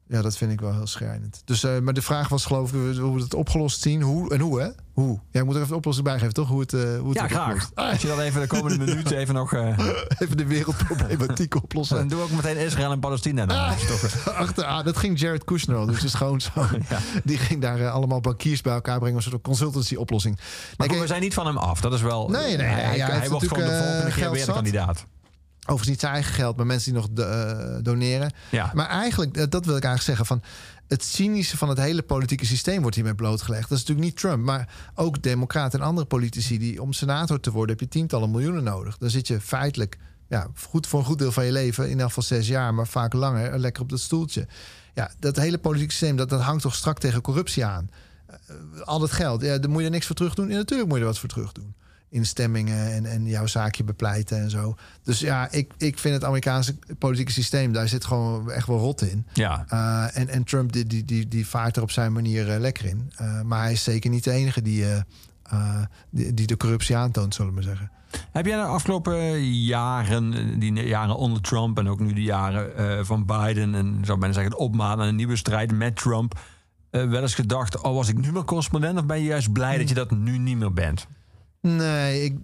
[0.07, 1.41] ja, dat vind ik wel heel schrijnend.
[1.45, 4.01] Dus, uh, maar de vraag was geloof ik hoe we het opgelost zien.
[4.01, 4.67] Hoe en hoe, hè?
[4.93, 5.19] Hoe?
[5.31, 6.47] Ja, ik moet er even de oplossing bij geven, toch?
[6.47, 7.69] Hoe het, uh, hoe het ja, graag.
[7.73, 9.53] Als je dan even de komende minuten even nog...
[9.53, 9.80] Uh...
[10.19, 11.99] even de wereldproblematiek oplossen.
[11.99, 13.45] En doe ook meteen Israël en Palestina.
[13.45, 13.57] Dan.
[13.57, 14.27] Ah, toch...
[14.27, 16.51] Achter, ah, dat ging Jared Kushner al, dus gewoon zo.
[16.89, 16.99] ja.
[17.23, 19.17] Die ging daar allemaal bankiers bij elkaar brengen.
[19.17, 20.39] Een soort consultancy oplossing.
[20.77, 21.81] Maar nee, we zijn niet van hem af.
[21.81, 22.30] Dat is wel...
[22.30, 22.67] Nee, nee.
[22.67, 25.05] Hij, ja, hij, hij wordt gewoon de volgende keer weer de kandidaat.
[25.64, 28.34] Overigens niet zijn eigen geld, maar mensen die nog de, uh, doneren.
[28.52, 28.72] Ja.
[28.73, 30.26] Maar eigenlijk, dat wil ik eigenlijk zeggen...
[30.26, 30.41] van
[30.88, 33.69] het cynische van het hele politieke systeem wordt hiermee blootgelegd.
[33.69, 36.57] Dat is natuurlijk niet Trump, maar ook democraten en andere politici...
[36.57, 38.98] die om senator te worden, heb je tientallen miljoenen nodig.
[38.98, 41.90] Dan zit je feitelijk ja, goed voor een goed deel van je leven...
[41.90, 44.48] in elk geval zes jaar, maar vaak langer, lekker op dat stoeltje.
[44.94, 47.90] Ja, dat hele politieke systeem, dat, dat hangt toch strak tegen corruptie aan.
[48.30, 50.49] Uh, al dat geld, ja, daar moet je er niks voor terug doen.
[50.49, 51.76] Ja, natuurlijk moet je er wat voor terug doen
[52.14, 54.76] instemmingen en, en jouw zaakje bepleiten en zo.
[55.03, 59.02] Dus ja, ik, ik vind het Amerikaanse politieke systeem, daar zit gewoon echt wel rot
[59.02, 59.26] in.
[59.34, 59.65] Ja.
[59.73, 62.85] Uh, en, en Trump die, die, die, die vaart er op zijn manier uh, lekker
[62.85, 63.11] in.
[63.22, 64.85] Uh, maar hij is zeker niet de enige die,
[66.10, 67.91] die, die, de corruptie aantoont, zullen we maar zeggen.
[68.31, 73.26] Heb jij de afgelopen jaren, die jaren onder Trump en ook nu de jaren van
[73.26, 76.40] Biden en zou men zeggen, opmaat naar een nieuwe strijd met Trump,
[76.90, 79.90] wel eens gedacht, oh was ik nu maar correspondent of ben je juist blij dat
[79.90, 81.07] je dat nu niet meer bent?
[81.68, 82.38] Nee, ik,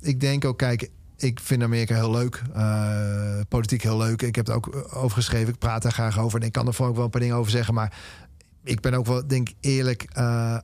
[0.00, 2.42] ik denk ook, kijk, ik vind Amerika heel leuk.
[2.56, 4.22] Uh, politiek heel leuk.
[4.22, 5.52] Ik heb er ook over geschreven.
[5.52, 6.40] Ik praat daar graag over.
[6.40, 7.74] En ik kan er ook wel een paar dingen over zeggen.
[7.74, 7.98] Maar
[8.64, 10.06] ik ben ook wel, denk eerlijk...
[10.18, 10.58] Uh,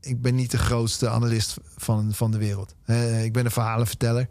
[0.00, 2.74] ik ben niet de grootste analist van, van de wereld.
[2.86, 4.28] Uh, ik ben een verhalenverteller.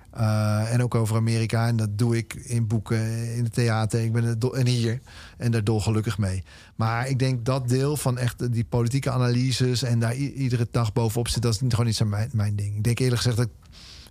[0.71, 1.67] en ook over Amerika.
[1.67, 4.03] En dat doe ik in boeken, in het theater.
[4.03, 4.99] Ik ben en hier.
[5.37, 6.43] En daar dolgelukkig mee.
[6.75, 9.83] Maar ik denk dat deel van echt die politieke analyses...
[9.83, 11.41] en daar iedere dag bovenop zit...
[11.41, 12.75] dat is gewoon niet zo mijn, mijn ding.
[12.75, 13.69] Ik denk eerlijk gezegd dat ik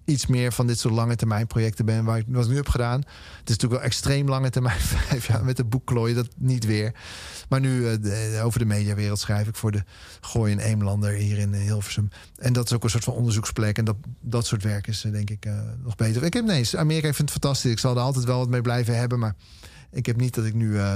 [0.09, 2.05] iets meer van dit soort lange termijn projecten ben.
[2.05, 2.99] Waar ik, wat nu heb gedaan.
[2.99, 3.09] Het
[3.49, 4.81] is natuurlijk wel extreem lange termijn.
[5.09, 6.95] Vijf jaar met de boek klooien, dat niet weer.
[7.49, 9.85] Maar nu eh, de- over de mediawereld schrijf ik voor de
[10.21, 12.09] Gooi en Eemlander hier in eh, Hilversum.
[12.37, 13.79] En dat is ook een soort van onderzoeksplek.
[13.79, 15.53] En dat, dat soort werk is eh, denk ik eh,
[15.83, 16.23] nog beter.
[16.23, 17.71] Ik heb nee, Amerika ik vind het fantastisch.
[17.71, 19.19] Ik zal er altijd wel wat mee blijven hebben.
[19.19, 19.35] Maar
[19.91, 20.95] ik heb niet dat ik nu eh,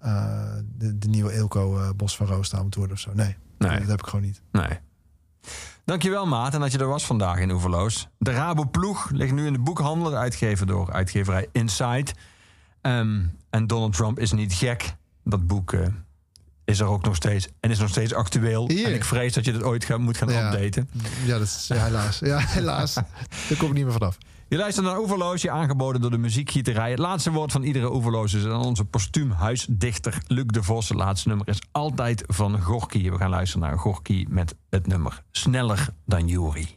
[0.00, 3.10] eh, de, de nieuwe Eelco eh, Bos van Roos aan moet worden of zo.
[3.14, 3.78] Nee, Nee.
[3.78, 4.40] dat heb ik gewoon niet.
[4.52, 4.78] Nee.
[5.84, 8.08] Dankjewel, Maat, en dat je er was vandaag in Oeverloos.
[8.18, 12.12] De Rabo Ploeg ligt nu in de boekhandel, uitgegeven door uitgeverij Insight.
[12.80, 13.20] Ehm,
[13.50, 14.94] en Donald Trump is niet gek.
[15.24, 15.86] Dat boek eh,
[16.64, 18.68] is er ook nog steeds en is nog steeds actueel.
[18.68, 20.52] En ik vrees dat je het ooit gaat, moet gaan Ja.
[20.54, 20.90] updaten.
[21.24, 22.18] Ja, dat is ja, helaas.
[22.18, 22.94] Ja, helaas.
[23.48, 24.18] Daar kom ik niet meer vanaf.
[24.48, 26.90] Je luistert naar Oeverloos, je aangeboden door de muziekgieterij.
[26.90, 30.88] Het laatste woord van iedere Oeverloos is aan onze postuum huisdichter Luc de Vos.
[30.88, 33.10] Het laatste nummer is altijd van Gorky.
[33.10, 36.68] We gaan luisteren naar Gorky met het nummer Sneller dan Jury.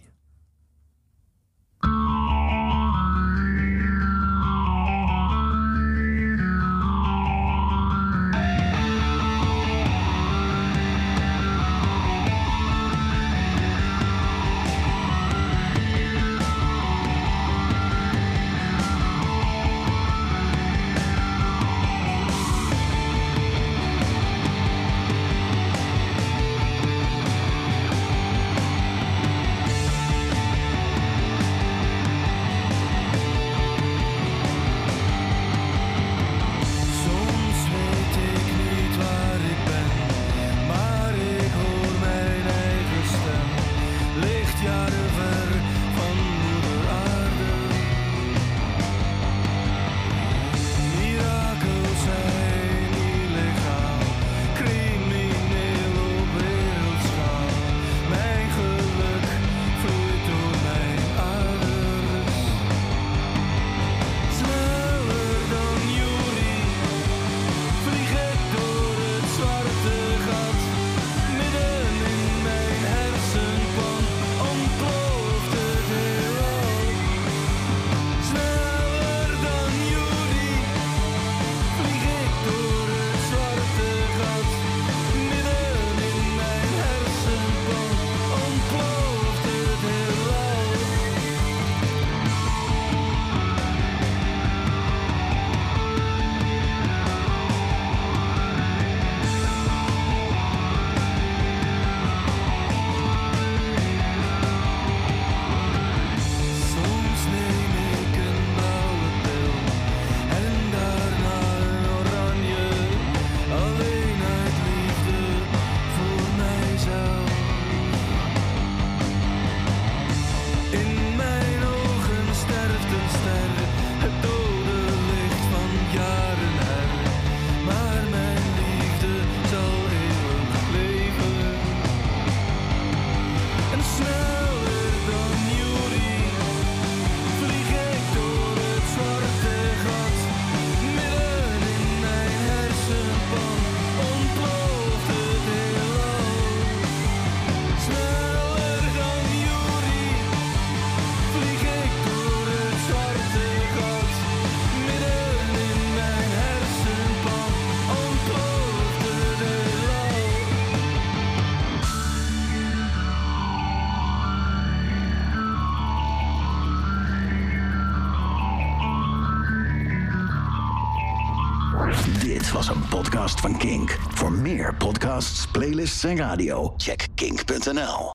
[175.83, 178.11] Playlists en radio, check kink.nl.